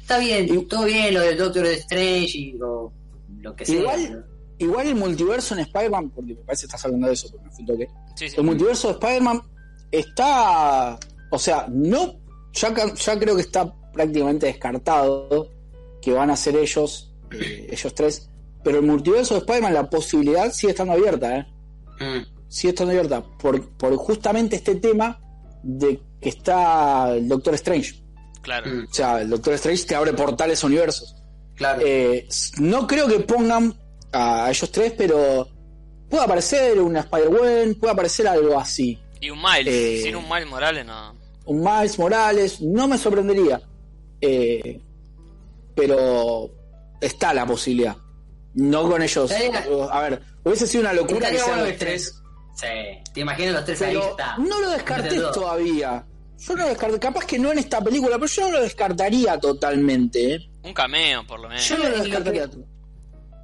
[0.00, 2.92] Está bien, Y- todo bien lo del Doctor Strange y lo,
[3.40, 3.76] lo que sea.
[3.80, 4.26] Igual-
[4.60, 7.50] Igual el multiverso en Spider-Man, porque me parece que estás hablando de eso, porque me
[7.50, 7.88] fui toque.
[8.14, 8.36] Sí, sí.
[8.38, 9.42] El multiverso de Spider-Man
[9.90, 10.98] está.
[11.30, 12.14] O sea, no.
[12.52, 15.50] Ya, ya creo que está prácticamente descartado
[16.02, 18.28] que van a ser ellos, eh, ellos tres.
[18.62, 21.46] Pero el multiverso de Spider-Man, la posibilidad sigue estando abierta, ¿eh?
[22.00, 22.26] Mm.
[22.48, 23.22] Sigue estando abierta.
[23.38, 25.20] Por, por justamente este tema
[25.62, 28.02] de que está el Doctor Strange.
[28.42, 28.70] Claro.
[28.70, 31.16] Mm, O sea, el Doctor Strange te abre portales a universos.
[31.54, 31.80] claro.
[31.84, 32.26] Eh,
[32.58, 33.74] no creo que pongan
[34.12, 35.48] a ellos tres, pero
[36.08, 38.98] puede aparecer una Spider-Gwen, puede aparecer algo así.
[39.20, 41.14] Y un Miles, Eh, sin un Miles Morales no.
[41.44, 43.60] Un Miles Morales, no me sorprendería.
[44.20, 44.80] Eh,
[45.74, 46.50] pero
[47.00, 47.96] está la posibilidad.
[48.54, 49.30] No con ellos.
[49.90, 52.14] A ver, hubiese sido una locura que sean los tres.
[52.56, 52.66] Sí,
[53.14, 54.36] te imaginas los tres ahí Pero está.
[54.36, 56.04] no lo descarté todavía.
[56.38, 56.98] Yo no lo descarté.
[56.98, 60.34] Capaz que no en esta película, pero yo no lo descartaría totalmente.
[60.34, 60.50] ¿eh?
[60.64, 61.66] Un cameo, por lo menos.
[61.68, 62.50] Yo no lo descartaría.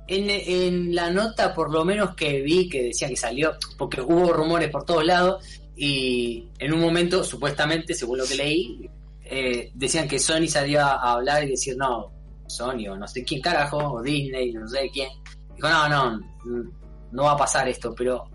[0.08, 4.70] En, la nota, por lo menos que vi, que decía que salió, porque hubo rumores
[4.70, 5.44] por todos lados,
[5.74, 8.90] y en un momento, supuestamente, según lo que leí,
[9.24, 12.12] eh, decían que Sony salía a hablar y decir, no,
[12.46, 15.08] Sony o no sé quién carajo, o Disney, no sé quién.
[15.54, 16.20] Dijo, no, no,
[17.10, 18.28] no va a pasar esto, pero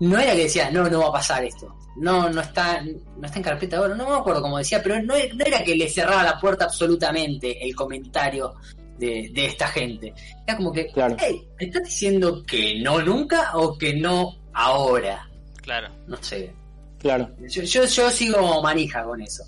[0.00, 1.74] no era que decía, no, no va a pasar esto.
[1.96, 5.14] No, no está, no está en carpeta ahora, no me acuerdo cómo decía, pero no,
[5.14, 8.54] no era que le cerraba la puerta absolutamente el comentario
[8.98, 10.12] de, de esta gente.
[10.46, 11.16] Era como que, Claro.
[11.18, 15.28] hey, ¿me estás diciendo que no nunca o que no ahora?
[15.62, 15.88] Claro.
[16.06, 16.52] No sé.
[16.98, 17.28] Claro.
[17.48, 19.44] Yo, yo, yo sigo manija con eso.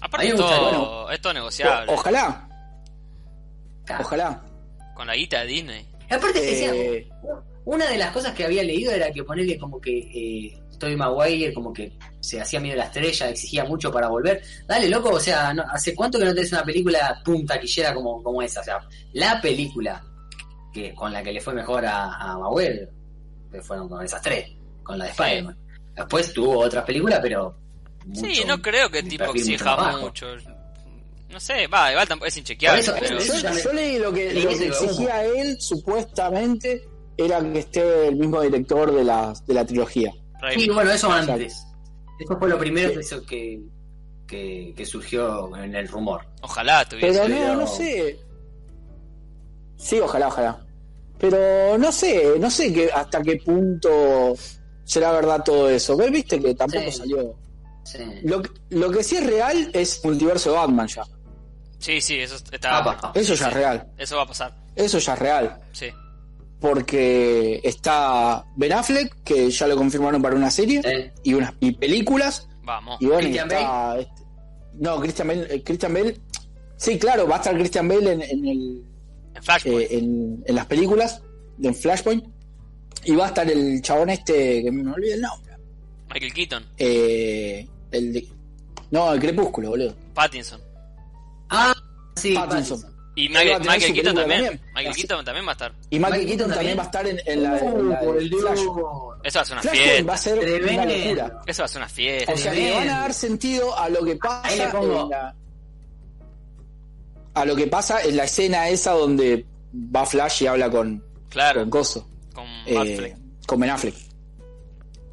[0.00, 1.10] Aparte, A mí es me gusta, bueno.
[1.10, 1.90] es todo negociable.
[1.92, 2.48] O- ojalá,
[3.84, 4.04] Claro.
[4.04, 4.42] ojalá.
[4.94, 5.88] Con la guita de Disney.
[6.10, 7.08] Y aparte que Eh,
[7.66, 11.52] Una de las cosas que había leído era que ponerle como que eh, Tobey Maguire
[11.52, 14.40] como que se hacía miedo a la estrella, exigía mucho para volver.
[14.66, 18.22] Dale, loco, o sea, no- ¿hace cuánto que no tenés una película pum taquillera como,
[18.22, 18.60] como esa?
[18.60, 18.78] O sea,
[19.12, 20.02] la película
[20.72, 22.88] que con la que le fue mejor a, a Maguire
[23.50, 24.48] que fueron con esas tres,
[24.82, 25.22] con la de Sí.
[25.22, 25.58] Spider-Man.
[25.96, 27.56] Después tuvo otras películas, pero...
[28.14, 30.26] Sí, no creo que tipo exija mucho.
[31.30, 32.84] No sé, va, igual tampoco es inchequeable.
[32.84, 33.18] Por eso, pero...
[33.18, 36.86] eso Yo, leí lo que, lo exigía él, supuestamente,
[37.16, 40.12] era que esté el mismo director de la, de la trilogía.
[40.56, 41.64] Sí, bueno, eso antes.
[42.18, 42.94] Eso fue lo primero Sí.
[42.94, 43.60] que, eso que,
[44.26, 46.26] que, que surgió en el rumor.
[46.42, 47.20] Ojalá tuviese.
[47.20, 48.18] Pero no, no sé.
[49.76, 50.60] Sí, ojalá, ojalá.
[51.18, 54.34] Pero no sé, no sé que hasta qué punto
[54.84, 55.96] será verdad todo eso.
[55.96, 56.10] ¿Ves?
[56.10, 56.98] Viste que tampoco Sí.
[56.98, 57.34] salió.
[57.84, 57.98] Sí.
[58.24, 61.04] Lo, que- lo que sí es real es multiverso de Batman ya.
[61.78, 62.78] Sí, sí, eso está.
[62.78, 63.12] Apa.
[63.14, 63.86] Eso ya es real.
[63.96, 64.54] Eso va a pasar.
[64.74, 65.60] Eso ya es real.
[65.72, 65.86] Sí.
[66.68, 72.48] Porque está Ben Affleck, que ya lo confirmaron para una serie, y unas y películas.
[72.64, 73.00] Vamos.
[73.00, 73.98] Y bueno, ¿Christian está.
[74.00, 74.22] este-
[74.74, 76.16] no, Christian Bale, eh, Christian Bale.
[76.76, 78.82] Sí, claro, va a estar Christian Bale en, en el,
[79.34, 79.80] En Flashpoint.
[79.80, 81.22] eh, en, en las películas
[81.56, 82.24] de Flashpoint.
[83.04, 85.52] Y va a estar el chabón este, que me olvidé el nombre.
[86.12, 86.66] Michael Keaton.
[86.78, 88.26] Eh, el de,
[88.90, 89.94] no, el Crepúsculo, boludo.
[90.14, 90.60] Pattinson.
[91.48, 91.72] Ah,
[92.16, 92.34] sí.
[92.34, 92.80] Pattinson.
[92.80, 92.95] Pattinson.
[93.18, 93.62] Y Michael,
[93.94, 94.44] Keaton también.
[94.44, 94.60] también.
[94.74, 95.72] Michael Keaton también va a estar.
[95.90, 98.28] Y Michael Keaton también va a estar en, en la, en Uh, la por el
[98.30, 98.58] Flash.
[99.24, 100.18] Eso va a ser una Flashpoint va a fiesta.
[100.18, 101.40] ser una locura.
[101.46, 102.32] Eso va a ser una fiesta.
[102.32, 105.08] O sea, le van a dar sentido a lo que pasa Ahí le pongo- en
[105.10, 105.34] la,
[107.34, 109.44] a lo que pasa en la escena esa donde
[109.74, 111.60] va Flash y habla con, Claro.
[111.60, 113.16] con Coso, Con eh, Affleck.
[113.46, 113.94] con Ben Affleck.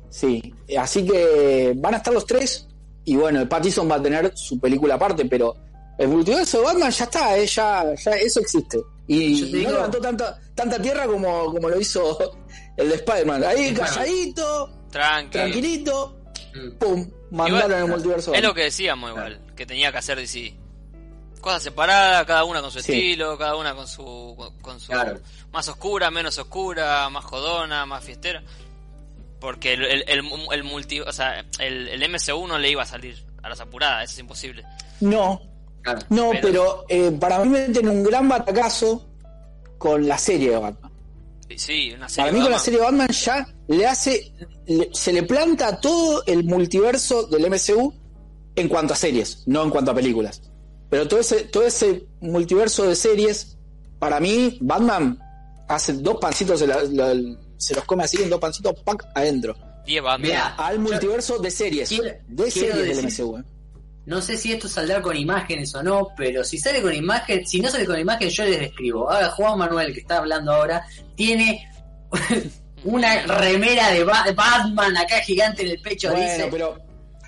[0.10, 2.68] Sí, así que van a estar los tres
[3.06, 5.56] y bueno, Pattinson va a tener su película aparte, pero
[6.04, 8.80] el multiverso de Batman ya está, eh, ya, ya eso existe.
[9.08, 12.38] Y no levantó tanta, tanta tierra como, como lo hizo
[12.78, 13.44] el de Spider-Man.
[13.44, 15.32] Ahí calladito, Tranqui.
[15.32, 16.18] tranquilito,
[16.80, 18.34] pum, mandaron Igual, el multiverso.
[18.34, 20.56] Es lo que decíamos igual, que tenía que hacer DC.
[21.42, 22.94] Cosas separadas, cada una con su Sí.
[22.94, 25.20] estilo, cada una con su con, con su Claro.
[25.52, 28.42] más oscura, menos oscura, más jodona, más fiestera.
[29.42, 30.24] Porque el, el, el,
[30.54, 34.06] el multi, o sea, el, el MCU no le iba a salir a las apuradas,
[34.06, 34.64] eso es imposible.
[35.02, 35.42] No,
[35.84, 36.00] Claro.
[36.10, 39.06] no, Pero- pero, eh, para mí meten un gran batacazo
[39.78, 40.92] con la serie de Batman.
[41.56, 44.34] Sí, una serie Para mí con la serie de Batman ya le hace,
[44.66, 47.94] le- se le planta todo el multiverso del MCU
[48.56, 50.42] en cuanto a series, no en cuanto a películas.
[50.90, 53.58] Pero todo ese, todo ese multiverso de series,
[54.00, 55.20] para mí, Batman
[55.68, 59.56] hace dos pancitos, se, la- la- se los come así en dos pancitos, pack, adentro.
[59.86, 59.98] Y.
[60.20, 63.38] Mira, Al multiverso de series, Quiero- de series del MCU.
[63.38, 63.44] eh.
[64.06, 67.62] No sé si esto saldrá con imágenes o no, pero si sale con imagen, si
[67.62, 69.10] no sale con imagen, yo les describo.
[69.10, 70.84] Ahora Juan Manuel, que está hablando ahora,
[71.16, 71.66] tiene
[72.84, 76.12] una remera de Ba- Batman acá gigante en el pecho.
[76.12, 76.78] Bueno, dice, pero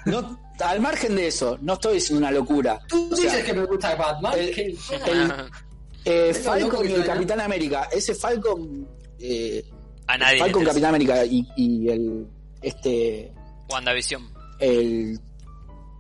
[0.05, 2.79] no, al margen de eso, no estoy diciendo una locura.
[2.87, 4.33] tú O sea, dices que me gusta Batman.
[4.37, 4.78] el-
[5.32, 5.47] Ah,
[6.08, 7.04] Eh, Falcon y el.
[7.05, 7.89] Capitán América.
[7.91, 8.87] Ese Falcon.
[9.20, 9.66] Eh,
[10.05, 10.37] a nadie.
[10.37, 10.63] Falcon.
[10.63, 12.28] Capitán América y, y el.
[12.62, 13.32] Este.
[13.71, 14.32] WandaVision.
[14.59, 15.20] El.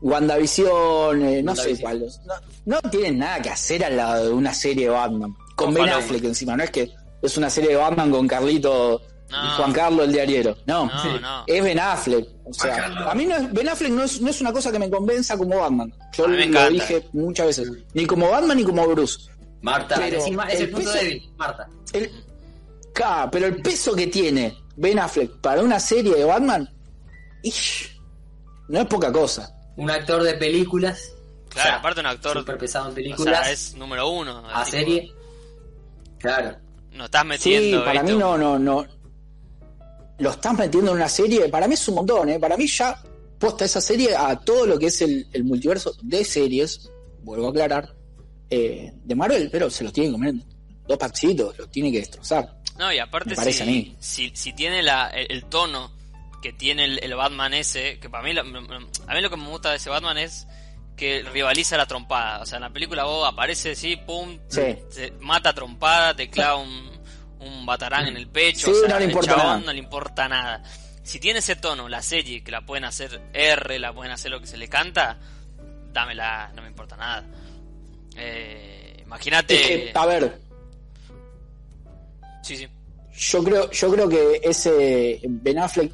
[0.01, 2.05] WandaVision, eh, no sé cuál.
[2.25, 2.35] No,
[2.81, 5.35] no tienen nada que hacer al lado de una serie de Batman.
[5.55, 5.89] Con Ben.
[5.89, 6.55] Affleck encima.
[6.57, 6.91] No es que
[7.21, 9.01] es una serie de Batman con Carlito.
[9.27, 9.43] No.
[9.43, 10.55] y Juan Carlos el diariero.
[10.67, 10.85] No.
[10.85, 11.07] No, Sí.
[11.19, 11.43] no.
[11.47, 12.27] Es Ben Affleck.
[12.45, 14.77] O sea, a mí no es- Ben Affleck no es, no es una cosa que
[14.77, 15.91] me convenza como Batman.
[16.15, 16.69] Yo lo encanta.
[16.69, 17.71] dije muchas veces.
[17.95, 19.27] Ni como Batman ni como Bruce.
[19.61, 21.67] Marta, Pero es, es el el punto peso- débil, Marta.
[21.91, 22.11] El,
[22.93, 26.69] Ca, pero el peso que tiene Ben Affleck para una serie de Batman,
[27.41, 27.99] ish,
[28.69, 29.54] no es poca cosa.
[29.77, 31.11] Un actor de películas.
[31.49, 32.37] Claro, o sea, aparte un actor.
[32.39, 33.43] Súper pesado en O películas.
[33.43, 34.39] sea, es número uno.
[34.47, 35.11] a tipo, serie.
[36.19, 36.57] Claro.
[36.91, 37.83] No estás Sí, metiendo.
[37.85, 38.13] para ¿viste?
[38.13, 38.85] mí no, no, no.
[40.17, 42.39] Lo estás metiendo en una serie, para mí es un montón, ¿eh?
[42.39, 43.01] Para mí ya
[43.37, 46.89] posta esa serie a todo lo que es el, el multiverso de series,
[47.21, 47.93] vuelvo a aclarar,
[48.49, 50.43] eh, de Marvel, pero se los tiene que comer en
[50.87, 52.61] dos pancitos, los tiene que destrozar.
[52.77, 53.95] No, y aparte Me parece si, a mí.
[53.99, 55.91] si, si tiene la, el, el tono
[56.45, 59.71] que tiene el, el Batman ese, que para mí, a mí lo que me gusta
[59.71, 60.45] de ese Batman es
[60.95, 62.39] que rivaliza la trompada.
[62.41, 64.77] O sea, en la película vos aparece, sí, pum, Sí.
[64.93, 66.91] te mata trompada, te clava un,
[67.39, 68.67] un batarán en el pecho.
[68.67, 69.59] Sí, o sea, no le el importa chabón nada.
[69.61, 70.61] no le importa nada.
[71.01, 74.39] Si tiene ese tono, la serie, que la pueden hacer R, la pueden hacer lo
[74.39, 75.17] que se le canta,
[75.93, 77.25] dámela, no me importa nada.
[78.17, 79.55] Eh, imagínate...
[79.55, 80.39] Es que, a ver,
[82.43, 82.67] sí, sí.
[83.17, 85.91] Yo creo, yo creo que ese Ben Affleck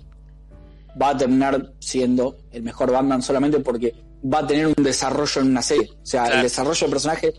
[0.99, 3.93] va a terminar siendo el mejor Batman solamente porque
[4.34, 5.89] va a tener un desarrollo en una serie.
[6.01, 6.38] O sea, Claro.
[6.38, 7.34] el desarrollo del personaje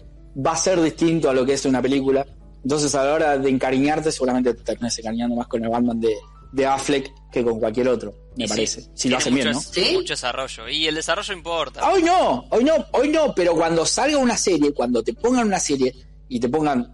[0.44, 2.26] va a ser distinto a lo que es una película.
[2.62, 6.14] Entonces a la hora de encariñarte seguramente te terminas encariñando más con el Batman de,
[6.52, 8.84] de Affleck que con cualquier otro, me Y sí, parece.
[8.94, 9.54] si lo hacen bien, ¿no?
[9.54, 9.90] mucho, ¿Sí?
[9.94, 10.68] mucho desarrollo.
[10.68, 11.80] Y el desarrollo importa.
[11.82, 15.46] Ah, Hoy no, hoy no, hoy no, pero cuando salga una serie, cuando te pongan
[15.46, 15.92] una serie
[16.28, 16.92] y te pongan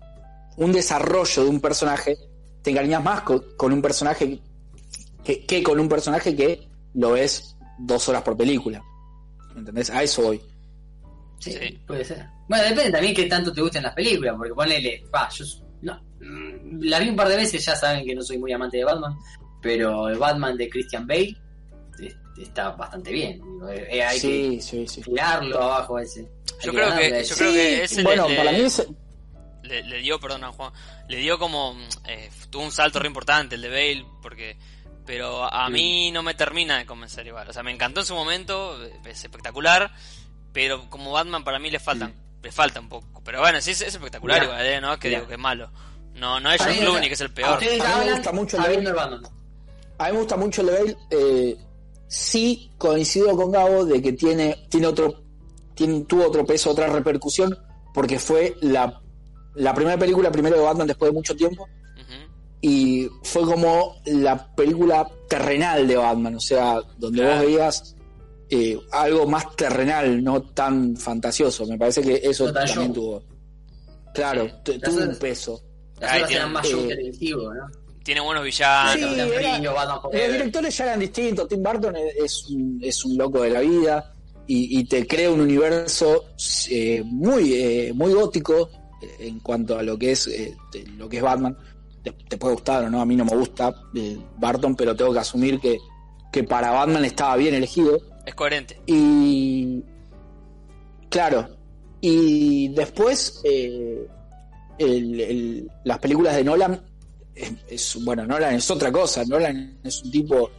[0.56, 2.16] un desarrollo de un personaje,
[2.62, 4.40] te encariñas más con, con un personaje
[5.28, 8.82] que, que con un personaje que lo ves dos horas por película.
[9.55, 9.90] ¿Entendés?
[9.90, 10.40] A eso voy.
[11.38, 11.78] Sí, Sí.
[11.86, 12.26] puede ser.
[12.48, 15.44] Bueno, depende también qué tanto te gusten las películas, porque ponele, pa, yo
[15.82, 16.00] no,
[16.80, 19.16] la vi un par de veces, ya saben que no soy muy amante de Batman,
[19.60, 21.36] pero el Batman de Christian Bale
[22.00, 23.40] eh, está bastante bien.
[23.70, 25.02] Eh, eh, hay Sí, sí, sí.
[25.02, 26.26] que tirarlo abajo ese.
[26.62, 28.86] Yo creo que- yo creo que ese bueno, le- para mí es,
[29.62, 30.72] le, le dio, perdona Juan,
[31.09, 31.76] le dio como,
[32.09, 34.56] eh, tuvo un salto re importante el de Bale, porque,
[35.09, 35.72] pero a Mm.
[35.72, 37.48] mí no me termina de convencer igual.
[37.48, 38.76] O sea, me encantó en su momento,
[39.06, 39.90] es espectacular,
[40.52, 42.12] pero como Batman para mí le faltan,
[42.43, 43.22] le falta un poco.
[43.24, 45.20] Pero bueno, sí es, es espectacular Mirá, igual, eh, no es que mirá.
[45.20, 45.70] digo que es malo.
[46.14, 47.55] No, no es o Clooney, que es el a peor.
[47.55, 49.22] A mí me gusta mucho el Batman.
[49.98, 50.97] a mí me gusta mucho el Bale.
[51.10, 51.56] eh,
[52.06, 55.22] sí coincido con Gabo de que tiene, tiene otro,
[55.74, 57.56] tiene, tuvo otro peso, otra repercusión,
[57.94, 59.01] porque fue la,
[59.55, 61.66] la primera película primero de Batman después de mucho tiempo.
[62.60, 67.36] Y fue como la película terrenal de Batman, o sea, donde Claro.
[67.36, 67.94] vos veías
[68.51, 71.66] eh, algo más terrenal, no tan fantasioso.
[71.66, 72.93] Me parece que eso No también show.
[72.94, 73.22] tuvo.
[74.14, 74.78] Claro, Sí.
[74.82, 75.62] tuvo un es- peso.
[76.01, 77.66] Las Ahí tiene- eran más eh, televisivo, ¿no?
[78.02, 78.94] Tiene buenos villanos.
[78.94, 81.47] Sí, era- Frío, Batman Los directores ya eran distintos.
[81.48, 81.94] Tim Burton
[82.24, 84.14] es- un, es un loco de la vida
[84.47, 86.24] y, y te crea un universo
[86.70, 88.70] eh, muy, eh, muy gótico
[89.02, 90.56] eh, en cuanto a lo que es eh,
[90.97, 91.55] lo que es Batman.
[92.03, 95.12] Te, te puede gustar o no, a mí no me gusta eh, Barton, pero tengo
[95.12, 95.79] que asumir que,
[96.33, 97.99] que para Batman estaba bien elegido.
[98.25, 98.81] Es coherente.
[98.87, 99.83] Y
[101.09, 101.49] claro,
[102.01, 104.07] y después eh,
[104.79, 106.81] el- el- las películas de Nolan,
[107.35, 110.51] es, es- bueno, Nolan es otra cosa, Nolan es un tipo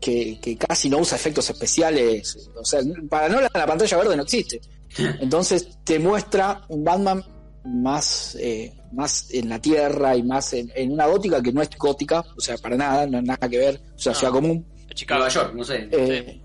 [0.00, 4.22] que, que casi no usa efectos especiales, o sea, para Nolan la pantalla verde no
[4.24, 4.60] existe.
[5.20, 7.24] Entonces te muestra un Batman
[7.64, 11.70] más, eh, más en la tierra y más en, en una gótica que no es
[11.78, 14.18] gótica, o sea, para nada, no es nada que ver, o sea, No.
[14.18, 14.66] ciudad común.
[14.88, 15.18] Es Chicago.
[15.20, 15.88] Nueva York, no sé.
[15.90, 16.40] Eh,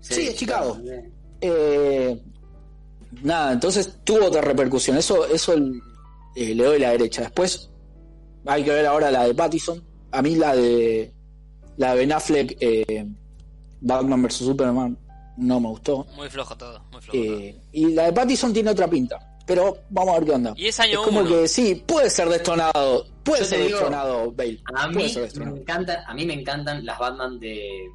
[0.00, 0.78] sí, es Chicago.
[0.82, 0.90] Sí.
[1.40, 2.22] Eh,
[3.22, 4.96] nada, entonces tuvo otra repercusión.
[4.96, 5.80] Eso, eso el-
[6.36, 7.22] eh, le doy la derecha.
[7.22, 7.70] Después
[8.46, 9.82] hay que ver ahora la de Pattison.
[10.10, 11.12] A mí la de
[11.76, 13.06] la de Ben Affleck, eh,
[13.80, 14.98] Batman vs Superman,
[15.38, 16.06] no me gustó.
[16.16, 17.38] Muy flojo todo, muy flojo todo.
[17.38, 19.31] Eh, y la de Pattison tiene otra pinta.
[19.46, 20.54] Pero vamos a ver qué onda.
[20.56, 21.28] Y es año como uno.
[21.28, 23.06] que sí, puede ser destonado.
[23.24, 24.60] Puede Yo ser digo, destonado Bale.
[24.74, 25.04] A mí
[25.36, 27.88] me encantan, a mí me encantan las Batman de,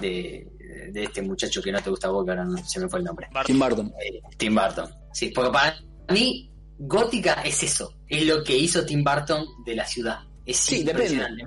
[0.00, 0.46] de,
[0.92, 3.00] de este muchacho que no te gusta a vos, que ahora no se me fue
[3.00, 3.28] el nombre.
[3.44, 3.92] Tim Burton.
[4.00, 4.90] Eh, Tim Burton.
[5.12, 5.76] Sí, porque para
[6.10, 10.20] mí Gótica es eso, es lo que hizo Tim Burton de la ciudad.
[10.46, 11.44] Es Sí, impresionante.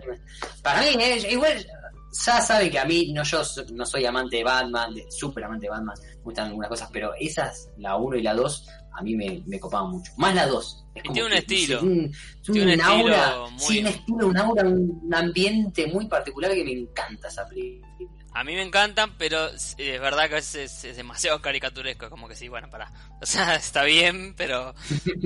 [0.61, 1.65] Para mí es igual
[2.14, 3.41] ya saben que a mí no yo
[3.73, 7.11] no soy amante de Batman, de, súper amante de Batman, me gustan algunas cosas, pero
[7.19, 10.11] esas, la 1 y la 2, a mí me, me copaban mucho.
[10.18, 10.85] Más la 2.
[10.95, 11.81] Es Y tiene un estilo.
[11.81, 12.11] Un,
[12.44, 16.72] Tiene un aura, muy- sí, un estilo, un aura, un ambiente muy particular que me
[16.73, 17.88] encanta esa película.
[18.35, 22.10] A mí me encantan, pero es es verdad que a veces es, es demasiado caricaturesco.
[22.10, 22.91] Como que sí, bueno, para.
[23.22, 24.73] O sea, está bien, pero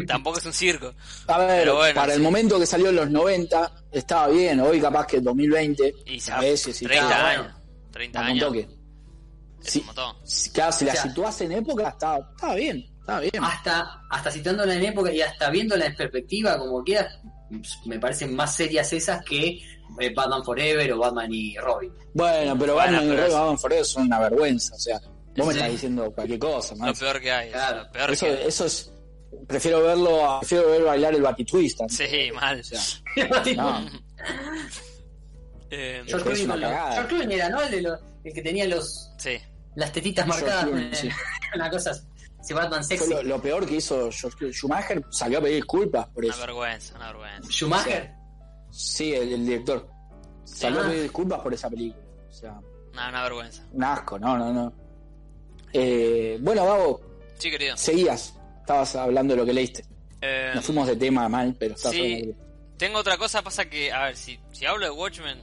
[0.08, 0.94] tampoco es un circo.
[1.28, 4.60] A ver, Pero bueno, para el momento que salió en los 90, estaba bien.
[4.60, 7.54] Hoy capaz que 2020, Y a veces sí 30 está, años.
[7.92, 8.48] 30 vamos un años.
[8.48, 8.78] toque.
[9.64, 9.80] Es Sí.
[9.80, 10.16] un montón.
[10.26, 13.44] Si- Claro, si O la sea- situás en época, estaba, estaba bien, estaba bien.
[13.44, 17.20] hasta, hasta citándola en época y hasta viéndola en perspectiva, como quieras,
[17.86, 19.60] me parecen más serias esas que
[20.16, 21.92] Batman Forever o Batman y Robin.
[22.14, 24.76] Bueno, pero Bueno, Batman y Robin es- Batman Forever son una vergüenza.
[24.76, 25.50] O sea, vos me Sí.
[25.60, 27.00] estás diciendo cualquier cosa, Lo más.
[27.00, 27.52] peor que hay.
[27.52, 27.84] Claro.
[27.84, 28.48] Lo peor Eso, que hay.
[28.48, 28.92] eso es.
[29.48, 31.82] Prefiero verlo, prefiero ver bailar el Batitwist.
[31.82, 31.98] antes.
[31.98, 32.60] Sí, mal.
[32.60, 32.80] O sea,
[33.56, 33.86] no,
[35.70, 36.92] Eh, George Clooney, una.
[36.94, 37.62] George era, ¿no?
[37.62, 39.38] El, de los- el que tenía los sí.
[39.76, 40.66] las tetitas George marcadas.
[40.66, 41.10] Clooney, eh, sí.
[41.56, 41.92] Una cosa,
[42.42, 43.10] ese Batman sexy.
[43.10, 44.54] lo, lo peor que hizo George.
[44.54, 46.42] Schumacher salió a pedir disculpas por Una eso.
[46.42, 47.52] vergüenza, una vergüenza.
[47.52, 48.14] Schumacher.
[48.80, 49.88] Sí, el, el director.
[50.44, 50.90] Salió Ah.
[50.90, 52.04] disculpas por esa película.
[52.30, 52.60] O sea,
[52.94, 53.64] Una, una vergüenza.
[53.74, 54.74] un asco, no, no, no.
[55.74, 57.02] Eh, bueno, Gabo,
[57.38, 57.76] Sí, querido.
[57.78, 58.34] seguías.
[58.60, 59.86] Estabas hablando de lo que leíste.
[60.22, 62.36] Eh, Nos fuimos de tema mal, pero estabas sí.
[62.78, 65.40] Tengo otra cosa, pasa que, a ver, si, si hablo de Watchmen,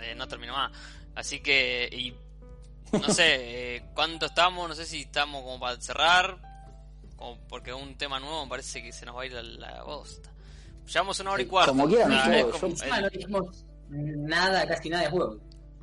[0.00, 0.72] eh, no termino más.
[1.14, 2.14] Así que, y
[2.98, 3.36] no sé,
[3.76, 4.68] eh, ¿cuánto estamos?
[4.68, 6.38] No sé si estamos como para cerrar,
[7.16, 9.82] como porque un tema nuevo me parece que se nos va a ir a la
[9.84, 10.30] bosta.
[10.86, 11.72] Llevamos una hora y cuarto.
[11.72, 15.38] como quieran Ah, es como- yo- no dijimos nada, casi nada de juego.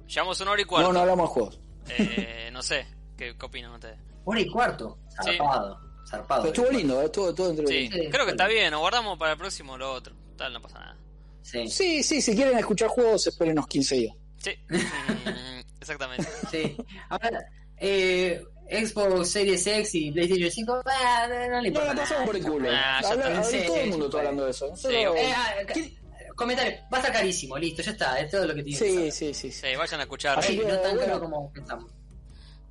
[0.08, 0.88] Llevamos una hora y cuarto.
[0.88, 1.60] No, no hablamos de juegos.
[1.90, 3.98] Eh, no sé, ¿qué, qué opinan ustedes?
[4.26, 4.98] Hora y cuarto.
[5.10, 5.32] Sí.
[5.38, 5.80] Zarpado.
[6.10, 6.44] zarpado.
[6.44, 8.72] Pero estuvo lindo, eh, estuvo todo entre Sí, Sí, creo que está bien.
[8.72, 10.16] Nos guardamos para el próximo lo otro.
[10.38, 10.98] Tal, no pasa nada.
[11.42, 14.16] Sí, Sí, sí, si quieren escuchar juegos, esperen unos 15 días.
[14.38, 16.28] Sí, mm, exactamente.
[16.52, 16.78] sí.
[17.10, 17.46] Ahora,
[17.78, 18.44] eh,
[18.74, 22.44] Xbox Series X y PlayStation 5, ah, no, no le No importa pasamos por el
[22.44, 22.70] culo.
[22.72, 23.38] Ah, ya Habla- está.
[23.38, 24.74] habla- Sí, todo el mundo está hablando de eso.
[24.90, 25.06] Eh,
[25.36, 26.00] ah, ca- ¿Quién-
[26.36, 28.94] comentario, va a estar carísimo, listo, ya está, es todo lo que tiene que Sí,
[28.96, 29.12] saber.
[29.12, 29.52] sí, sí.
[29.52, 29.76] sí.
[29.76, 30.40] Vayan a escuchar.
[30.40, 31.00] Así Ey, que, no tan bueno.
[31.14, 31.92] caro como pensamos.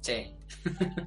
[0.00, 0.34] Sí.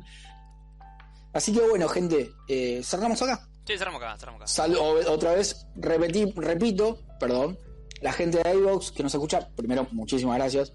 [1.33, 3.45] Así que bueno, gente, eh, cerramos acá.
[3.67, 4.47] Sí, cerramos acá, cerramos acá.
[4.47, 7.57] Sal- otra vez, repetí, repito, perdón,
[8.01, 10.71] la gente de iVox que nos escucha, primero, muchísimas gracias.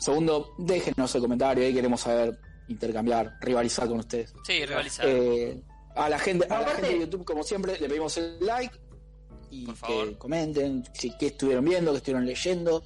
[0.00, 2.38] Segundo, déjenos el comentario, ahí queremos saber,
[2.68, 4.32] intercambiar, rivalizar con ustedes.
[4.46, 5.06] Sí, rivalizar.
[5.08, 5.60] Eh,
[5.94, 8.74] a la gente, a la gente de YouTube, como siempre, le pedimos el like
[9.50, 12.82] y Por que comenten si qué estuvieron viendo, qué estuvieron leyendo.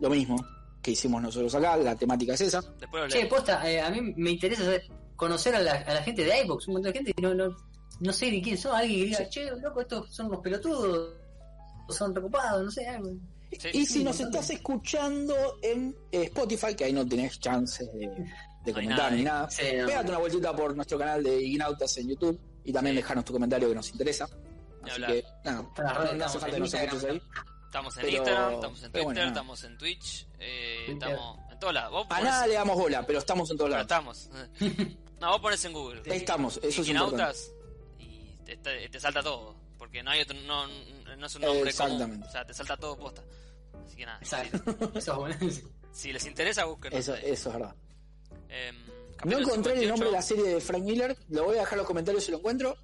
[0.00, 0.36] Lo mismo
[0.80, 2.62] que hicimos nosotros acá, la temática es esa.
[3.08, 4.86] Che, posta, eh, a mí me interesa saber-
[5.16, 7.56] conocer a la, a la gente de iVox, un montón de gente que no, no,
[7.98, 11.16] no sé ni quién son, alguien que diga, che, loco, estos son los pelotudos,
[11.88, 13.10] o son preocupados, no sé, algo.
[13.58, 13.68] Sí.
[13.72, 18.08] Y si nos estás escuchando en eh, Spotify, que ahí no tenés chances de,
[18.72, 19.86] de No comentar nada, ni nada, sí, no.
[19.86, 23.02] pégate una vueltita por nuestro canal de Ignautas en YouTube y también Sí.
[23.02, 24.28] dejanos tu comentario que nos interesa.
[24.82, 26.88] Así que, nada, las no, hace falta que nos ahí.
[27.66, 29.28] Estamos en Pero- Instagram, estamos en Twitter, bueno, nada.
[29.28, 31.92] estamos en Twitch, eh, estamos en todos lados.
[31.92, 33.82] Vos A nada le damos bola, pero estamos en todos lados.
[33.84, 34.30] estamos.
[35.20, 36.02] no, vos pones en Google.
[36.06, 36.78] Estamos, eso es.
[36.78, 37.52] Iquinautas
[37.98, 39.54] y te, te- salta todo.
[39.76, 42.04] Porque no hay otro, no, no es un nombre Exactamente.
[42.14, 42.22] común.
[42.26, 43.22] O sea, te salta todo posta.
[43.86, 44.18] Así que nada.
[44.20, 44.58] Exacto.
[44.98, 45.36] Eso es bueno.
[45.50, 45.62] Si,
[45.92, 46.92] si les interesa, busquen.
[46.94, 47.74] Eso, eso es verdad.
[48.48, 49.88] No capítulo encontré el 58.
[49.90, 52.30] nombre de la serie de Frank Miller, lo voy a dejar en los comentarios si
[52.30, 52.76] lo encuentro,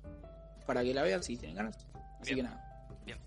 [0.66, 1.76] para que la vean si tienen ganas.
[2.20, 2.36] Así Bien.
[2.36, 2.88] que nada.
[3.04, 3.18] Bien.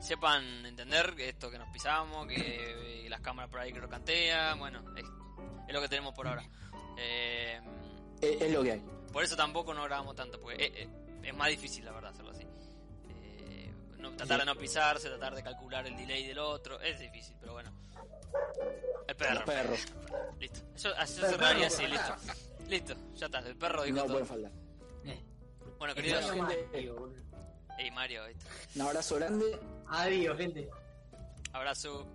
[0.00, 4.58] Sepan entender que esto que nos pisamos, que eh, las cámaras por ahí crocantean.
[4.58, 5.04] Bueno, es,
[5.68, 6.44] es lo que tenemos por ahora.
[6.98, 7.60] Eh,
[8.20, 8.82] Es, es lo que hay.
[9.12, 10.88] por eso tampoco no grabamos tanto, porque eh, eh,
[11.24, 12.46] es más difícil, la verdad, hacerlo así.
[13.08, 17.34] Eh, no- tratar de no pisarse, tratar de calcular el delay del otro, es difícil,
[17.40, 17.72] pero bueno.
[19.08, 19.34] El perro.
[19.34, 19.80] Los perros.
[20.38, 20.60] Listo.
[20.74, 22.14] Eso, así Pero se cerraría perro, así, listo.
[22.68, 24.12] Listo, ya está, el perro dijo No todo.
[24.12, 24.52] pueden faltar.
[25.04, 25.22] Eh,
[25.78, 26.36] Bueno, queridos.
[26.36, 27.12] Mario.
[27.78, 28.46] Ey, Mario, ¿viste?
[28.76, 29.58] Un abrazo grande.
[29.88, 30.68] Adiós, gente.
[31.52, 32.06] Abrazo.